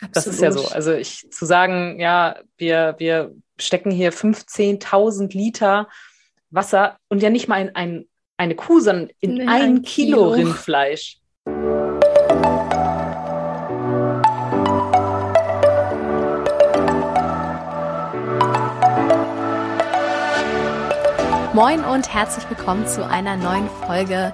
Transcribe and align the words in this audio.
Absolut. 0.00 0.16
Das 0.16 0.26
ist 0.26 0.40
ja 0.40 0.52
so. 0.52 0.68
Also 0.68 0.92
ich 0.92 1.30
zu 1.30 1.44
sagen, 1.44 2.00
ja, 2.00 2.36
wir, 2.56 2.94
wir 2.98 3.34
stecken 3.58 3.90
hier 3.90 4.12
15.000 4.12 5.36
Liter 5.36 5.88
Wasser 6.50 6.98
und 7.08 7.22
ja 7.22 7.30
nicht 7.30 7.48
mal 7.48 7.60
in 7.60 7.76
ein, 7.76 8.06
eine 8.36 8.56
Kuh, 8.56 8.80
sondern 8.80 9.10
in 9.20 9.34
nee, 9.34 9.42
ein, 9.42 9.62
ein 9.62 9.82
Kilo, 9.82 10.16
Kilo 10.16 10.30
Rindfleisch. 10.30 11.18
Moin 21.52 21.84
und 21.84 22.12
herzlich 22.14 22.48
willkommen 22.48 22.86
zu 22.86 23.06
einer 23.06 23.36
neuen 23.36 23.68
Folge 23.86 24.32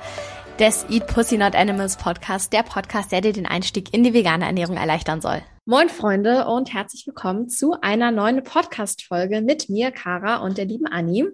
des 0.59 0.87
Eat 0.89 1.07
Pussy 1.09 1.37
Not 1.37 1.55
Animals 1.55 1.97
Podcast, 1.97 2.53
der 2.53 2.63
Podcast, 2.63 3.11
der 3.11 3.21
dir 3.21 3.33
den 3.33 3.47
Einstieg 3.47 3.93
in 3.93 4.05
die 4.05 4.15
vegane 4.15 4.47
Ernährung 4.47 4.77
erleichtern 4.77 5.21
soll. 5.21 5.43
Moin 5.69 5.89
Freunde 5.89 6.47
und 6.47 6.73
herzlich 6.73 7.09
willkommen 7.09 7.49
zu 7.49 7.73
einer 7.81 8.13
neuen 8.13 8.45
Podcast-Folge 8.45 9.41
mit 9.41 9.69
mir, 9.69 9.91
Kara 9.91 10.37
und 10.37 10.59
der 10.59 10.65
lieben 10.65 10.87
Anni. 10.87 11.27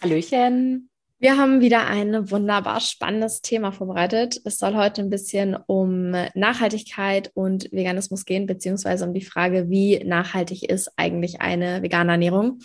Hallöchen. 0.00 0.88
Wir 1.18 1.36
haben 1.36 1.60
wieder 1.60 1.86
ein 1.86 2.30
wunderbar 2.30 2.80
spannendes 2.80 3.42
Thema 3.42 3.70
vorbereitet. 3.70 4.40
Es 4.46 4.56
soll 4.56 4.74
heute 4.74 5.02
ein 5.02 5.10
bisschen 5.10 5.54
um 5.66 6.12
Nachhaltigkeit 6.34 7.30
und 7.34 7.70
Veganismus 7.72 8.24
gehen, 8.24 8.46
beziehungsweise 8.46 9.04
um 9.04 9.12
die 9.12 9.20
Frage, 9.20 9.68
wie 9.68 10.02
nachhaltig 10.02 10.62
ist 10.70 10.90
eigentlich 10.96 11.42
eine 11.42 11.82
vegane 11.82 12.12
Ernährung. 12.12 12.60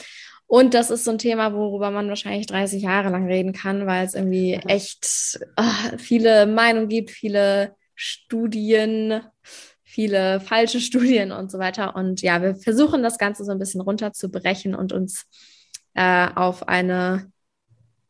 Und 0.45 0.73
das 0.73 0.89
ist 0.89 1.03
so 1.03 1.11
ein 1.11 1.17
Thema, 1.17 1.53
worüber 1.53 1.91
man 1.91 2.07
wahrscheinlich 2.07 2.47
30 2.47 2.81
Jahre 2.81 3.09
lang 3.09 3.27
reden 3.27 3.51
kann, 3.51 3.87
weil 3.87 4.05
es 4.05 4.13
irgendwie 4.13 4.53
echt 4.53 5.37
oh, 5.57 5.97
viele 5.97 6.47
Meinungen 6.47 6.87
gibt, 6.87 7.11
viele 7.11 7.75
Studien, 7.93 9.21
viele 9.97 10.39
falsche 10.39 10.79
Studien 10.79 11.31
und 11.31 11.49
so 11.49 11.57
weiter. 11.57 11.95
Und 11.95 12.21
ja, 12.21 12.39
wir 12.43 12.53
versuchen 12.53 13.01
das 13.01 13.17
Ganze 13.17 13.43
so 13.43 13.51
ein 13.51 13.57
bisschen 13.57 13.81
runterzubrechen 13.81 14.75
und 14.75 14.93
uns 14.93 15.25
äh, 15.95 16.27
auf 16.35 16.67
eine 16.67 17.31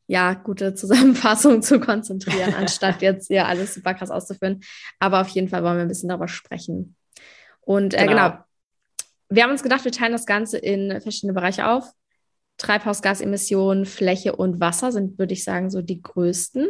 ja, 0.06 0.34
gute 0.34 0.76
Zusammenfassung 0.76 1.62
zu 1.62 1.80
konzentrieren, 1.80 2.54
anstatt 2.56 3.02
jetzt 3.02 3.28
hier 3.28 3.48
alles 3.48 3.74
super 3.74 3.94
krass 3.94 4.12
auszuführen. 4.12 4.60
Aber 5.00 5.22
auf 5.22 5.30
jeden 5.30 5.48
Fall 5.48 5.64
wollen 5.64 5.78
wir 5.78 5.84
ein 5.84 5.88
bisschen 5.88 6.10
darüber 6.10 6.28
sprechen. 6.28 6.98
Und 7.62 7.94
äh, 7.94 8.06
genau. 8.06 8.32
genau. 8.32 8.44
Wir 9.30 9.44
haben 9.44 9.52
uns 9.52 9.64
gedacht, 9.64 9.86
wir 9.86 9.94
teilen 9.94 10.12
das 10.12 10.26
Ganze 10.26 10.58
in 10.58 11.00
verschiedene 11.00 11.32
Bereiche 11.32 11.70
auf. 11.70 11.90
Treibhausgasemissionen, 12.58 13.86
Fläche 13.86 14.36
und 14.36 14.60
Wasser 14.60 14.92
sind, 14.92 15.18
würde 15.20 15.32
ich 15.32 15.46
sagen, 15.46 15.70
so 15.70 15.82
die 15.82 16.02
größten. 16.02 16.68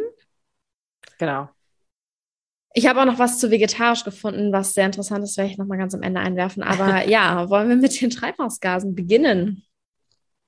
Genau. 1.18 1.48
Ich 2.74 2.86
habe 2.86 3.00
auch 3.00 3.06
noch 3.06 3.18
was 3.18 3.38
zu 3.38 3.50
vegetarisch 3.50 4.04
gefunden, 4.04 4.52
was 4.52 4.74
sehr 4.74 4.86
interessant 4.86 5.24
ist, 5.24 5.36
werde 5.36 5.50
ich 5.50 5.58
nochmal 5.58 5.78
ganz 5.78 5.94
am 5.94 6.02
Ende 6.02 6.20
einwerfen. 6.20 6.62
Aber 6.62 7.04
ja, 7.08 7.48
wollen 7.50 7.68
wir 7.68 7.76
mit 7.76 8.00
den 8.00 8.10
Treibhausgasen 8.10 8.94
beginnen? 8.94 9.64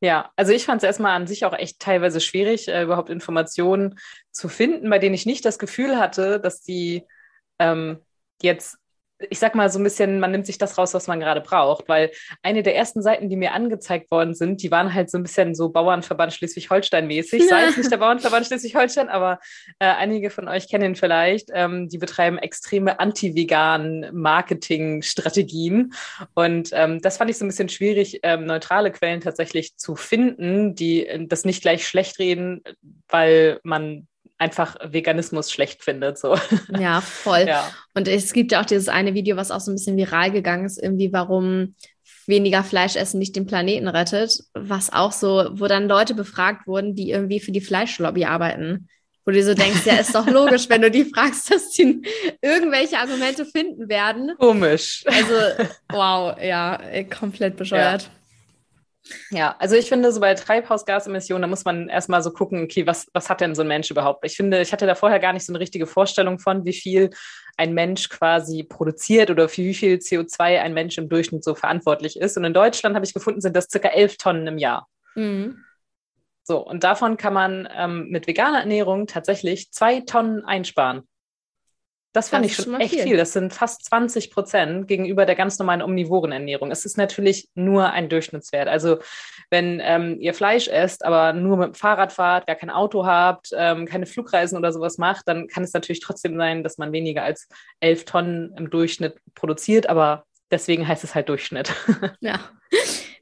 Ja, 0.02 0.30
also 0.36 0.52
ich 0.52 0.64
fand 0.64 0.82
es 0.82 0.86
erstmal 0.86 1.14
an 1.14 1.26
sich 1.26 1.44
auch 1.44 1.52
echt 1.52 1.78
teilweise 1.78 2.20
schwierig, 2.20 2.68
äh, 2.68 2.82
überhaupt 2.82 3.10
Informationen 3.10 3.98
zu 4.30 4.48
finden, 4.48 4.88
bei 4.88 4.98
denen 4.98 5.14
ich 5.14 5.26
nicht 5.26 5.44
das 5.44 5.58
Gefühl 5.58 5.98
hatte, 5.98 6.40
dass 6.40 6.62
die 6.62 7.06
ähm, 7.58 7.98
jetzt 8.40 8.78
ich 9.28 9.38
sag 9.38 9.54
mal 9.54 9.70
so 9.70 9.78
ein 9.78 9.84
bisschen, 9.84 10.20
man 10.20 10.30
nimmt 10.30 10.46
sich 10.46 10.58
das 10.58 10.78
raus, 10.78 10.94
was 10.94 11.06
man 11.06 11.20
gerade 11.20 11.40
braucht, 11.40 11.88
weil 11.88 12.10
eine 12.42 12.62
der 12.62 12.76
ersten 12.76 13.02
Seiten, 13.02 13.28
die 13.28 13.36
mir 13.36 13.52
angezeigt 13.52 14.10
worden 14.10 14.34
sind, 14.34 14.62
die 14.62 14.70
waren 14.70 14.94
halt 14.94 15.10
so 15.10 15.18
ein 15.18 15.22
bisschen 15.22 15.54
so 15.54 15.68
Bauernverband 15.68 16.32
Schleswig-Holstein 16.32 17.06
mäßig. 17.06 17.48
Sei 17.48 17.64
es 17.64 17.76
nicht 17.76 17.90
der 17.90 17.98
Bauernverband 17.98 18.46
Schleswig-Holstein, 18.46 19.08
aber 19.08 19.38
äh, 19.78 19.86
einige 19.86 20.30
von 20.30 20.48
euch 20.48 20.68
kennen 20.68 20.84
ihn 20.84 20.96
vielleicht. 20.96 21.50
Ähm, 21.52 21.88
die 21.88 21.98
betreiben 21.98 22.38
extreme 22.38 22.98
anti-vegan 22.98 24.10
Marketing-Strategien. 24.12 25.92
Und 26.34 26.70
ähm, 26.72 27.00
das 27.00 27.18
fand 27.18 27.30
ich 27.30 27.38
so 27.38 27.44
ein 27.44 27.48
bisschen 27.48 27.68
schwierig, 27.68 28.20
ähm, 28.22 28.46
neutrale 28.46 28.90
Quellen 28.90 29.20
tatsächlich 29.20 29.76
zu 29.76 29.96
finden, 29.96 30.74
die 30.74 31.06
äh, 31.06 31.26
das 31.26 31.44
nicht 31.44 31.62
gleich 31.62 31.86
schlecht 31.86 32.18
reden, 32.18 32.62
weil 33.08 33.60
man 33.64 34.06
einfach 34.40 34.76
Veganismus 34.82 35.52
schlecht 35.52 35.84
findet. 35.84 36.18
So. 36.18 36.36
Ja, 36.78 37.00
voll. 37.02 37.44
Ja. 37.46 37.70
Und 37.94 38.08
es 38.08 38.32
gibt 38.32 38.52
ja 38.52 38.60
auch 38.60 38.66
dieses 38.66 38.88
eine 38.88 39.14
Video, 39.14 39.36
was 39.36 39.50
auch 39.50 39.60
so 39.60 39.70
ein 39.70 39.74
bisschen 39.74 39.96
viral 39.96 40.30
gegangen 40.30 40.64
ist, 40.64 40.82
irgendwie, 40.82 41.12
warum 41.12 41.74
weniger 42.26 42.64
Fleisch 42.64 42.96
essen 42.96 43.18
nicht 43.18 43.36
den 43.36 43.46
Planeten 43.46 43.88
rettet, 43.88 44.40
was 44.54 44.92
auch 44.92 45.12
so, 45.12 45.50
wo 45.52 45.66
dann 45.66 45.88
Leute 45.88 46.14
befragt 46.14 46.66
wurden, 46.66 46.94
die 46.94 47.10
irgendwie 47.10 47.40
für 47.40 47.52
die 47.52 47.60
Fleischlobby 47.60 48.24
arbeiten. 48.24 48.88
Wo 49.26 49.32
du 49.32 49.42
so 49.42 49.52
denkst, 49.52 49.84
ja, 49.84 49.96
ist 49.96 50.14
doch 50.14 50.26
logisch, 50.30 50.68
wenn 50.70 50.80
du 50.80 50.90
die 50.90 51.04
fragst, 51.04 51.50
dass 51.50 51.70
die 51.70 52.00
irgendwelche 52.40 52.98
Argumente 52.98 53.44
finden 53.44 53.88
werden. 53.88 54.32
Komisch. 54.38 55.04
Also, 55.06 55.34
wow, 55.90 56.36
ja, 56.40 56.80
komplett 57.04 57.56
bescheuert. 57.56 58.04
Ja. 58.04 58.08
Ja, 59.30 59.56
also 59.58 59.76
ich 59.76 59.88
finde, 59.88 60.12
so 60.12 60.20
bei 60.20 60.34
Treibhausgasemissionen, 60.34 61.42
da 61.42 61.48
muss 61.48 61.64
man 61.64 61.88
erstmal 61.88 62.22
so 62.22 62.30
gucken, 62.30 62.64
okay, 62.64 62.86
was, 62.86 63.06
was 63.12 63.28
hat 63.28 63.40
denn 63.40 63.54
so 63.54 63.62
ein 63.62 63.68
Mensch 63.68 63.90
überhaupt? 63.90 64.24
Ich 64.24 64.36
finde, 64.36 64.60
ich 64.60 64.72
hatte 64.72 64.86
da 64.86 64.94
vorher 64.94 65.18
gar 65.18 65.32
nicht 65.32 65.44
so 65.44 65.52
eine 65.52 65.60
richtige 65.60 65.86
Vorstellung 65.86 66.38
von, 66.38 66.64
wie 66.64 66.72
viel 66.72 67.10
ein 67.56 67.74
Mensch 67.74 68.08
quasi 68.08 68.62
produziert 68.62 69.30
oder 69.30 69.48
für 69.48 69.62
wie 69.62 69.74
viel 69.74 69.96
CO2 69.96 70.60
ein 70.60 70.74
Mensch 70.74 70.98
im 70.98 71.08
Durchschnitt 71.08 71.44
so 71.44 71.54
verantwortlich 71.54 72.18
ist. 72.18 72.36
Und 72.36 72.44
in 72.44 72.54
Deutschland 72.54 72.94
habe 72.94 73.04
ich 73.04 73.14
gefunden, 73.14 73.40
sind 73.40 73.56
das 73.56 73.68
circa 73.70 73.88
elf 73.88 74.16
Tonnen 74.16 74.46
im 74.46 74.58
Jahr. 74.58 74.88
Mhm. 75.14 75.64
So, 76.42 76.58
und 76.58 76.84
davon 76.84 77.16
kann 77.16 77.34
man 77.34 77.68
ähm, 77.72 78.08
mit 78.08 78.26
veganer 78.26 78.60
Ernährung 78.60 79.06
tatsächlich 79.06 79.72
zwei 79.72 80.00
Tonnen 80.00 80.44
einsparen. 80.44 81.02
Das 82.12 82.28
fand 82.28 82.44
das 82.44 82.58
ich 82.58 82.64
schon, 82.64 82.80
echt 82.80 82.94
viel. 82.94 83.02
viel. 83.04 83.16
Das 83.16 83.32
sind 83.32 83.52
fast 83.52 83.84
20 83.84 84.32
Prozent 84.32 84.88
gegenüber 84.88 85.26
der 85.26 85.36
ganz 85.36 85.58
normalen 85.58 85.80
omnivoren 85.80 86.32
Ernährung. 86.32 86.72
Es 86.72 86.84
ist 86.84 86.96
natürlich 86.96 87.48
nur 87.54 87.90
ein 87.90 88.08
Durchschnittswert. 88.08 88.66
Also 88.66 88.98
wenn 89.50 89.80
ähm, 89.82 90.16
ihr 90.20 90.34
Fleisch 90.34 90.66
esst, 90.66 91.04
aber 91.04 91.32
nur 91.32 91.56
mit 91.56 91.66
dem 91.68 91.74
Fahrrad 91.74 92.12
fahrt, 92.12 92.48
gar 92.48 92.56
kein 92.56 92.70
Auto 92.70 93.06
habt, 93.06 93.50
ähm, 93.56 93.86
keine 93.86 94.06
Flugreisen 94.06 94.58
oder 94.58 94.72
sowas 94.72 94.98
macht, 94.98 95.28
dann 95.28 95.46
kann 95.46 95.62
es 95.62 95.72
natürlich 95.72 96.00
trotzdem 96.00 96.36
sein, 96.36 96.64
dass 96.64 96.78
man 96.78 96.92
weniger 96.92 97.22
als 97.22 97.48
11 97.78 98.04
Tonnen 98.06 98.54
im 98.56 98.70
Durchschnitt 98.70 99.14
produziert. 99.36 99.88
Aber 99.88 100.24
deswegen 100.50 100.88
heißt 100.88 101.04
es 101.04 101.14
halt 101.14 101.28
Durchschnitt. 101.28 101.72
Ja. 102.20 102.40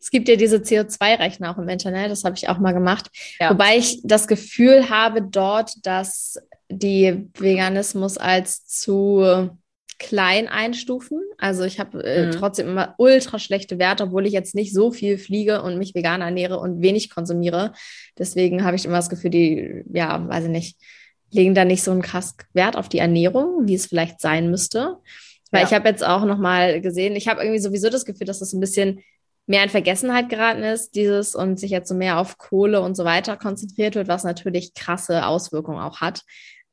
Es 0.00 0.10
gibt 0.10 0.28
ja 0.28 0.36
diese 0.36 0.56
CO2-Rechner 0.56 1.50
auch 1.50 1.58
im 1.58 1.68
Internet, 1.68 2.10
das 2.10 2.24
habe 2.24 2.36
ich 2.36 2.48
auch 2.48 2.58
mal 2.58 2.72
gemacht. 2.72 3.10
Ja. 3.40 3.50
Wobei 3.50 3.76
ich 3.76 4.00
das 4.04 4.26
Gefühl 4.26 4.88
habe 4.88 5.22
dort, 5.22 5.72
dass 5.84 6.38
die 6.68 7.28
Veganismus 7.38 8.18
als 8.18 8.66
zu 8.66 9.50
klein 9.98 10.46
einstufen. 10.46 11.20
Also 11.38 11.64
ich 11.64 11.80
habe 11.80 12.02
äh, 12.04 12.26
mhm. 12.26 12.30
trotzdem 12.32 12.68
immer 12.68 12.94
ultra 12.98 13.38
schlechte 13.38 13.78
Werte, 13.78 14.04
obwohl 14.04 14.26
ich 14.26 14.32
jetzt 14.32 14.54
nicht 14.54 14.72
so 14.72 14.92
viel 14.92 15.18
fliege 15.18 15.62
und 15.62 15.78
mich 15.78 15.94
vegan 15.94 16.20
ernähre 16.20 16.60
und 16.60 16.82
wenig 16.82 17.10
konsumiere. 17.10 17.72
Deswegen 18.16 18.64
habe 18.64 18.76
ich 18.76 18.84
immer 18.84 18.96
das 18.96 19.10
Gefühl, 19.10 19.30
die, 19.30 19.82
ja, 19.92 20.26
weiß 20.28 20.44
ich 20.44 20.50
nicht, 20.50 20.78
legen 21.30 21.54
da 21.54 21.64
nicht 21.64 21.82
so 21.82 21.90
einen 21.90 22.02
krass 22.02 22.36
Wert 22.52 22.76
auf 22.76 22.88
die 22.88 22.98
Ernährung, 22.98 23.66
wie 23.66 23.74
es 23.74 23.86
vielleicht 23.86 24.20
sein 24.20 24.50
müsste. 24.50 24.96
Weil 25.50 25.62
ja. 25.62 25.66
ich 25.66 25.74
habe 25.74 25.88
jetzt 25.88 26.04
auch 26.04 26.24
noch 26.24 26.38
mal 26.38 26.80
gesehen, 26.80 27.16
ich 27.16 27.28
habe 27.28 27.42
irgendwie 27.42 27.60
sowieso 27.60 27.90
das 27.90 28.04
Gefühl, 28.04 28.26
dass 28.26 28.38
das 28.38 28.52
ein 28.52 28.60
bisschen 28.60 29.00
mehr 29.46 29.64
in 29.64 29.70
Vergessenheit 29.70 30.28
geraten 30.28 30.62
ist, 30.62 30.94
dieses 30.94 31.34
und 31.34 31.58
sich 31.58 31.70
jetzt 31.70 31.88
so 31.88 31.94
mehr 31.94 32.18
auf 32.18 32.36
Kohle 32.36 32.82
und 32.82 32.96
so 32.96 33.04
weiter 33.04 33.36
konzentriert 33.36 33.94
wird, 33.94 34.06
was 34.06 34.22
natürlich 34.22 34.74
krasse 34.74 35.26
Auswirkungen 35.26 35.80
auch 35.80 36.00
hat. 36.00 36.22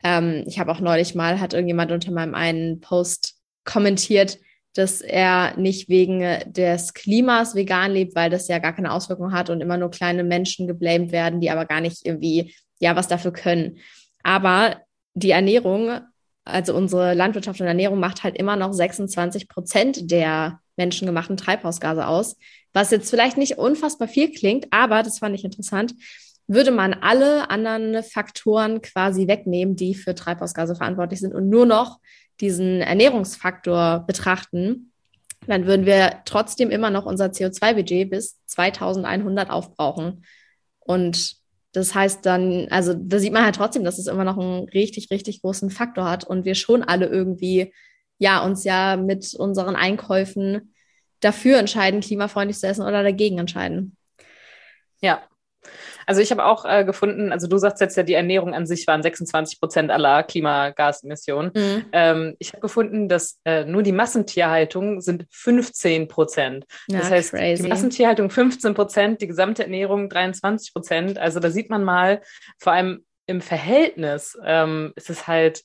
Ähm, 0.03 0.43
ich 0.47 0.59
habe 0.59 0.71
auch 0.71 0.79
neulich 0.79 1.15
mal, 1.15 1.39
hat 1.39 1.53
irgendjemand 1.53 1.91
unter 1.91 2.11
meinem 2.11 2.35
einen 2.35 2.79
Post 2.81 3.35
kommentiert, 3.63 4.37
dass 4.75 5.01
er 5.01 5.57
nicht 5.57 5.87
wegen 5.87 6.19
des 6.47 6.93
Klimas 6.93 7.55
vegan 7.55 7.93
lebt, 7.93 8.15
weil 8.15 8.29
das 8.29 8.47
ja 8.47 8.59
gar 8.59 8.73
keine 8.73 8.91
Auswirkung 8.91 9.31
hat 9.31 9.49
und 9.49 9.61
immer 9.61 9.77
nur 9.77 9.89
kleine 9.89 10.23
Menschen 10.23 10.67
geblamed 10.67 11.11
werden, 11.11 11.39
die 11.39 11.49
aber 11.49 11.65
gar 11.65 11.79
nicht 11.79 12.05
irgendwie, 12.05 12.53
ja, 12.79 12.95
was 12.95 13.07
dafür 13.07 13.31
können. 13.31 13.77
Aber 14.21 14.81
die 15.13 15.31
Ernährung, 15.31 16.01
also 16.43 16.75
unsere 16.75 17.13
Landwirtschaft 17.13 17.61
und 17.61 17.67
Ernährung 17.67 17.99
macht 17.99 18.23
halt 18.23 18.37
immer 18.37 18.57
noch 18.57 18.73
26 18.73 19.47
Prozent 19.47 20.11
der 20.11 20.59
menschengemachten 20.75 21.37
Treibhausgase 21.37 22.05
aus, 22.05 22.35
was 22.73 22.91
jetzt 22.91 23.09
vielleicht 23.09 23.37
nicht 23.37 23.57
unfassbar 23.57 24.09
viel 24.09 24.31
klingt, 24.33 24.67
aber 24.71 25.03
das 25.03 25.19
fand 25.19 25.35
ich 25.35 25.45
interessant 25.45 25.95
würde 26.47 26.71
man 26.71 26.93
alle 26.93 27.49
anderen 27.49 28.03
Faktoren 28.03 28.81
quasi 28.81 29.27
wegnehmen, 29.27 29.75
die 29.75 29.95
für 29.95 30.15
Treibhausgase 30.15 30.75
verantwortlich 30.75 31.19
sind 31.19 31.33
und 31.33 31.49
nur 31.49 31.65
noch 31.65 31.99
diesen 32.39 32.81
Ernährungsfaktor 32.81 34.03
betrachten, 34.05 34.91
dann 35.47 35.65
würden 35.65 35.85
wir 35.85 36.21
trotzdem 36.25 36.71
immer 36.71 36.89
noch 36.89 37.05
unser 37.05 37.27
CO2-Budget 37.27 38.09
bis 38.09 38.39
2100 38.47 39.49
aufbrauchen. 39.49 40.25
Und 40.79 41.35
das 41.71 41.93
heißt 41.93 42.25
dann, 42.25 42.67
also 42.69 42.93
da 42.93 43.19
sieht 43.19 43.33
man 43.33 43.43
halt 43.43 43.55
trotzdem, 43.55 43.83
dass 43.83 43.99
es 43.99 44.07
immer 44.07 44.23
noch 44.23 44.37
einen 44.37 44.69
richtig, 44.69 45.11
richtig 45.11 45.41
großen 45.41 45.69
Faktor 45.69 46.09
hat 46.09 46.23
und 46.23 46.45
wir 46.45 46.55
schon 46.55 46.83
alle 46.83 47.07
irgendwie, 47.07 47.73
ja, 48.17 48.43
uns 48.43 48.63
ja 48.63 48.97
mit 48.97 49.33
unseren 49.33 49.75
Einkäufen 49.75 50.73
dafür 51.19 51.57
entscheiden, 51.57 52.01
klimafreundlich 52.01 52.57
zu 52.57 52.67
essen 52.67 52.83
oder 52.83 53.03
dagegen 53.03 53.39
entscheiden. 53.39 53.97
Ja, 55.01 55.21
Also 56.05 56.21
ich 56.21 56.31
habe 56.31 56.45
auch 56.45 56.65
äh, 56.65 56.85
gefunden, 56.85 57.31
also 57.31 57.47
du 57.47 57.57
sagst 57.57 57.81
jetzt 57.81 57.97
ja, 57.97 58.03
die 58.03 58.13
Ernährung 58.13 58.53
an 58.53 58.65
sich 58.65 58.85
waren 58.87 59.01
26 59.01 59.59
Prozent 59.59 59.91
aller 59.91 60.23
Klimagasemissionen. 60.23 61.51
Mhm. 61.55 61.85
Ähm, 61.91 62.35
ich 62.39 62.49
habe 62.49 62.61
gefunden, 62.61 63.09
dass 63.09 63.39
äh, 63.45 63.65
nur 63.65 63.83
die 63.83 63.91
Massentierhaltung 63.91 65.01
sind 65.01 65.25
15 65.31 66.07
Prozent. 66.07 66.65
Das 66.87 67.09
heißt, 67.09 67.31
crazy. 67.31 67.63
die 67.63 67.69
Massentierhaltung 67.69 68.29
15 68.29 68.73
Prozent, 68.73 69.21
die 69.21 69.27
gesamte 69.27 69.63
Ernährung 69.63 70.09
23 70.09 70.73
Prozent. 70.73 71.17
Also 71.17 71.39
da 71.39 71.49
sieht 71.49 71.69
man 71.69 71.83
mal, 71.83 72.21
vor 72.59 72.73
allem 72.73 73.05
im 73.27 73.41
Verhältnis 73.41 74.37
ähm, 74.43 74.93
ist 74.95 75.09
es 75.09 75.27
halt 75.27 75.63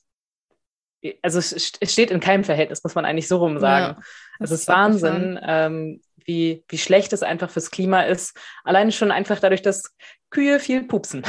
also 1.23 1.39
es 1.39 1.73
steht 1.83 2.11
in 2.11 2.21
keinem 2.21 2.45
Verhältnis, 2.45 2.83
muss 2.85 2.95
man 2.95 3.05
eigentlich 3.05 3.29
so 3.29 3.39
rum 3.39 3.59
sagen. 3.59 3.97
Ja, 3.97 4.05
es 4.41 4.51
ist 4.51 4.69
Wahnsinn, 4.69 5.39
ähm, 5.43 6.01
wie, 6.25 6.65
wie 6.69 6.79
schlecht 6.79 7.13
es 7.13 7.23
einfach 7.23 7.51
fürs 7.51 7.71
Klima 7.71 8.03
ist. 8.03 8.37
Alleine 8.65 8.93
schon 8.93 9.11
einfach 9.11 9.41
dadurch, 9.41 9.63
dass 9.63 9.95
Kühe 10.31 10.61
viel 10.61 10.85
pupsen. 10.85 11.23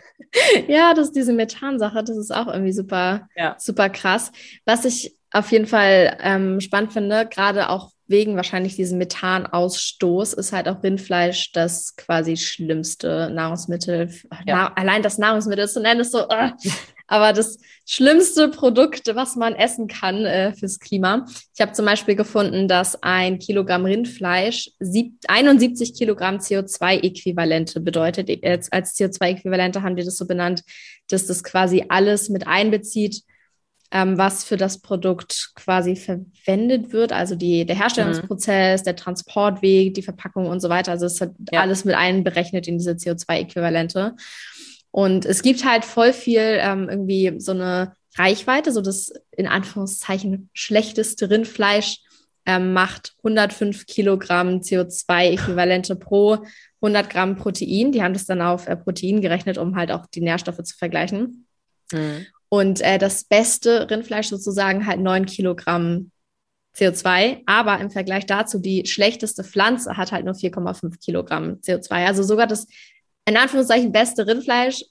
ja, 0.68 0.94
das 0.94 1.08
ist 1.08 1.16
diese 1.16 1.32
Methansache, 1.32 2.02
das 2.04 2.16
ist 2.16 2.34
auch 2.34 2.46
irgendwie 2.46 2.72
super, 2.72 3.28
ja. 3.36 3.56
super 3.58 3.88
krass. 3.88 4.32
Was 4.64 4.84
ich 4.84 5.16
auf 5.32 5.50
jeden 5.52 5.66
Fall 5.66 6.16
ähm, 6.22 6.60
spannend 6.60 6.92
finde, 6.92 7.26
gerade 7.26 7.68
auch 7.68 7.90
wegen 8.06 8.36
wahrscheinlich 8.36 8.74
diesem 8.76 8.98
Methanausstoß, 8.98 10.32
ist 10.32 10.52
halt 10.52 10.68
auch 10.68 10.82
Rindfleisch 10.82 11.52
das 11.52 11.94
quasi 11.96 12.38
schlimmste 12.38 13.30
Nahrungsmittel. 13.30 14.10
Ja. 14.46 14.56
Na, 14.56 14.72
allein 14.74 15.02
das 15.02 15.18
Nahrungsmittel 15.18 15.68
zu 15.68 15.80
nennen, 15.80 16.00
ist 16.00 16.12
so, 16.12 16.24
uh, 16.24 16.50
aber 17.08 17.32
das 17.32 17.58
schlimmste 17.86 18.48
Produkt, 18.48 19.14
was 19.14 19.34
man 19.34 19.54
essen 19.54 19.88
kann 19.88 20.24
äh, 20.24 20.52
fürs 20.52 20.78
Klima. 20.78 21.24
Ich 21.54 21.60
habe 21.60 21.72
zum 21.72 21.86
Beispiel 21.86 22.14
gefunden, 22.14 22.68
dass 22.68 23.02
ein 23.02 23.38
Kilogramm 23.38 23.86
Rindfleisch 23.86 24.70
71 25.26 25.94
Kilogramm 25.94 26.36
CO2-Äquivalente 26.36 27.80
bedeutet. 27.80 28.30
Als, 28.44 28.70
als 28.70 28.94
CO2-Äquivalente 28.96 29.82
haben 29.82 29.96
die 29.96 30.04
das 30.04 30.18
so 30.18 30.26
benannt, 30.26 30.62
dass 31.08 31.26
das 31.26 31.42
quasi 31.42 31.86
alles 31.88 32.28
mit 32.28 32.46
einbezieht, 32.46 33.22
ähm, 33.90 34.18
was 34.18 34.44
für 34.44 34.58
das 34.58 34.82
Produkt 34.82 35.52
quasi 35.54 35.96
verwendet 35.96 36.92
wird, 36.92 37.12
also 37.12 37.36
die, 37.36 37.64
der 37.64 37.76
Herstellungsprozess, 37.76 38.82
mhm. 38.82 38.84
der 38.84 38.96
Transportweg, 38.96 39.94
die 39.94 40.02
Verpackung 40.02 40.46
und 40.46 40.60
so 40.60 40.68
weiter. 40.68 40.92
Also 40.92 41.06
es 41.06 41.22
hat 41.22 41.32
ja. 41.50 41.62
alles 41.62 41.86
mit 41.86 41.94
einberechnet 41.94 42.68
in 42.68 42.76
diese 42.76 42.92
CO2-Äquivalente. 42.92 44.14
Und 44.90 45.26
es 45.26 45.42
gibt 45.42 45.64
halt 45.64 45.84
voll 45.84 46.12
viel 46.12 46.58
ähm, 46.60 46.88
irgendwie 46.88 47.34
so 47.38 47.52
eine 47.52 47.92
Reichweite, 48.16 48.72
so 48.72 48.80
das 48.80 49.12
in 49.36 49.46
Anführungszeichen 49.46 50.50
schlechteste 50.52 51.30
Rindfleisch 51.30 51.98
ähm, 52.46 52.72
macht 52.72 53.14
105 53.18 53.86
Kilogramm 53.86 54.60
CO2-Äquivalente 54.60 55.94
pro 55.96 56.38
100 56.80 57.10
Gramm 57.10 57.36
Protein. 57.36 57.92
Die 57.92 58.02
haben 58.02 58.14
das 58.14 58.26
dann 58.26 58.40
auf 58.40 58.66
äh, 58.66 58.76
Protein 58.76 59.20
gerechnet, 59.20 59.58
um 59.58 59.76
halt 59.76 59.92
auch 59.92 60.06
die 60.06 60.22
Nährstoffe 60.22 60.62
zu 60.62 60.76
vergleichen. 60.76 61.46
Mhm. 61.92 62.26
Und 62.48 62.80
äh, 62.80 62.98
das 62.98 63.24
beste 63.24 63.90
Rindfleisch 63.90 64.28
sozusagen 64.28 64.86
halt 64.86 65.00
9 65.00 65.26
Kilogramm 65.26 66.10
CO2, 66.76 67.42
aber 67.46 67.80
im 67.80 67.90
Vergleich 67.90 68.24
dazu 68.24 68.58
die 68.58 68.86
schlechteste 68.86 69.44
Pflanze 69.44 69.96
hat 69.96 70.12
halt 70.12 70.24
nur 70.24 70.34
4,5 70.34 70.98
Kilogramm 71.04 71.60
CO2. 71.60 72.06
Also 72.06 72.22
sogar 72.22 72.46
das 72.46 72.66
in 73.26 73.36
Anführungszeichen 73.36 73.92
beste 73.92 74.26
Rindfleisch, 74.26 74.84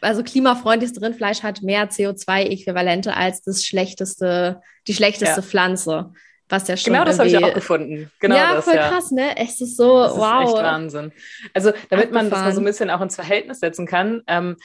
also 0.00 0.22
klimafreundlichste 0.22 1.00
Rindfleisch 1.02 1.42
hat 1.42 1.62
mehr 1.62 1.90
CO2-Äquivalente 1.90 3.14
als 3.14 3.42
das 3.42 3.64
schlechteste, 3.64 4.60
die 4.86 4.94
schlechteste 4.94 5.40
ja. 5.40 5.42
Pflanze. 5.42 6.12
Was 6.48 6.66
ja 6.66 6.76
schon 6.76 6.94
genau 6.94 7.04
das 7.04 7.18
habe 7.18 7.28
ich 7.28 7.36
auch 7.36 7.52
gefunden. 7.52 8.10
Genau 8.20 8.36
ja, 8.36 8.54
das, 8.54 8.64
voll 8.64 8.74
ja. 8.74 8.88
krass, 8.88 9.10
ne? 9.10 9.36
Es 9.36 9.60
ist 9.60 9.76
so, 9.76 10.02
das 10.02 10.16
wow. 10.16 10.44
Ist 10.44 10.54
echt 10.54 10.62
Wahnsinn. 10.62 11.12
Also, 11.52 11.72
damit 11.90 12.10
man 12.10 12.30
das 12.30 12.40
mal 12.40 12.52
so 12.52 12.60
ein 12.60 12.64
bisschen 12.64 12.88
auch 12.90 13.02
ins 13.02 13.16
Verhältnis 13.16 13.60
setzen 13.60 13.86
kann, 13.86 14.22
ähm, 14.26 14.56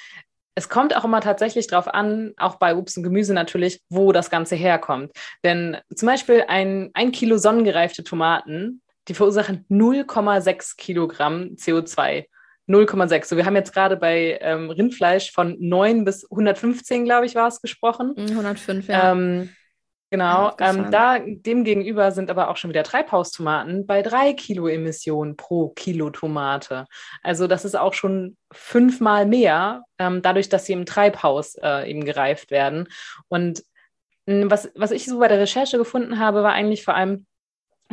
es 0.56 0.70
kommt 0.70 0.96
auch 0.96 1.04
immer 1.04 1.20
tatsächlich 1.20 1.68
darauf 1.68 1.88
an, 1.88 2.34
auch 2.38 2.56
bei 2.56 2.76
Obst 2.76 2.98
und 2.98 3.04
Gemüse 3.04 3.34
natürlich, 3.34 3.82
wo 3.90 4.12
das 4.12 4.30
Ganze 4.30 4.56
herkommt. 4.56 5.12
Denn 5.44 5.78
zum 5.94 6.06
Beispiel 6.06 6.46
ein, 6.48 6.92
ein 6.94 7.12
Kilo 7.12 7.38
sonnengereifte 7.38 8.04
Tomaten, 8.04 8.82
die 9.08 9.16
verursachen 9.16 9.66
0,6 9.70 10.78
Kilogramm 10.78 11.56
CO2. 11.56 12.26
0,6. 12.68 13.25
So, 13.25 13.38
wir 13.38 13.45
haben 13.45 13.56
jetzt 13.56 13.74
gerade 13.74 13.98
bei 13.98 14.39
ähm, 14.42 14.69
Rindfleisch 14.69 15.31
von 15.31 15.57
9 15.60 16.06
bis 16.06 16.30
115, 16.31 17.06
glaube 17.06 17.25
ich, 17.25 17.36
war 17.36 17.48
es 17.48 17.62
gesprochen. 17.62 18.13
105, 18.18 18.88
mhm, 18.88 18.92
ja. 18.94 19.12
Ähm, 19.12 19.50
genau. 20.10 20.56
Ähm, 20.60 20.89
da 20.89 21.19
demgegenüber 21.19 22.12
sind 22.12 22.30
aber 22.30 22.50
auch 22.50 22.57
schon 22.57 22.69
wieder 22.69 22.83
Treibhaustomaten 22.83 23.86
bei 23.86 24.01
3 24.01 24.33
Kilo 24.33 24.68
Emissionen 24.68 25.36
pro 25.36 25.69
Kilo 25.69 26.10
Tomate. 26.10 26.86
Also 27.21 27.48
das 27.48 27.65
ist 27.65 27.75
auch 27.75 27.94
schon 27.94 28.38
fünfmal 28.51 29.25
mehr, 29.25 29.83
ähm, 30.00 30.21
dadurch, 30.21 30.48
dass 30.48 30.66
sie 30.66 30.74
im 30.74 30.86
Treibhaus 30.86 31.56
äh, 31.56 31.89
eben 31.89 32.06
gereift 32.06 32.50
werden. 32.51 32.88
Und 33.27 33.63
mh, 34.25 34.50
was, 34.50 34.71
was 34.75 34.92
ich 34.92 35.06
so 35.06 35.19
bei 35.19 35.27
der 35.27 35.39
Recherche 35.39 35.77
gefunden 35.77 36.19
habe, 36.19 36.44
war 36.44 36.54
eigentlich 36.54 36.86
vor 36.86 36.95
allem, 36.95 37.25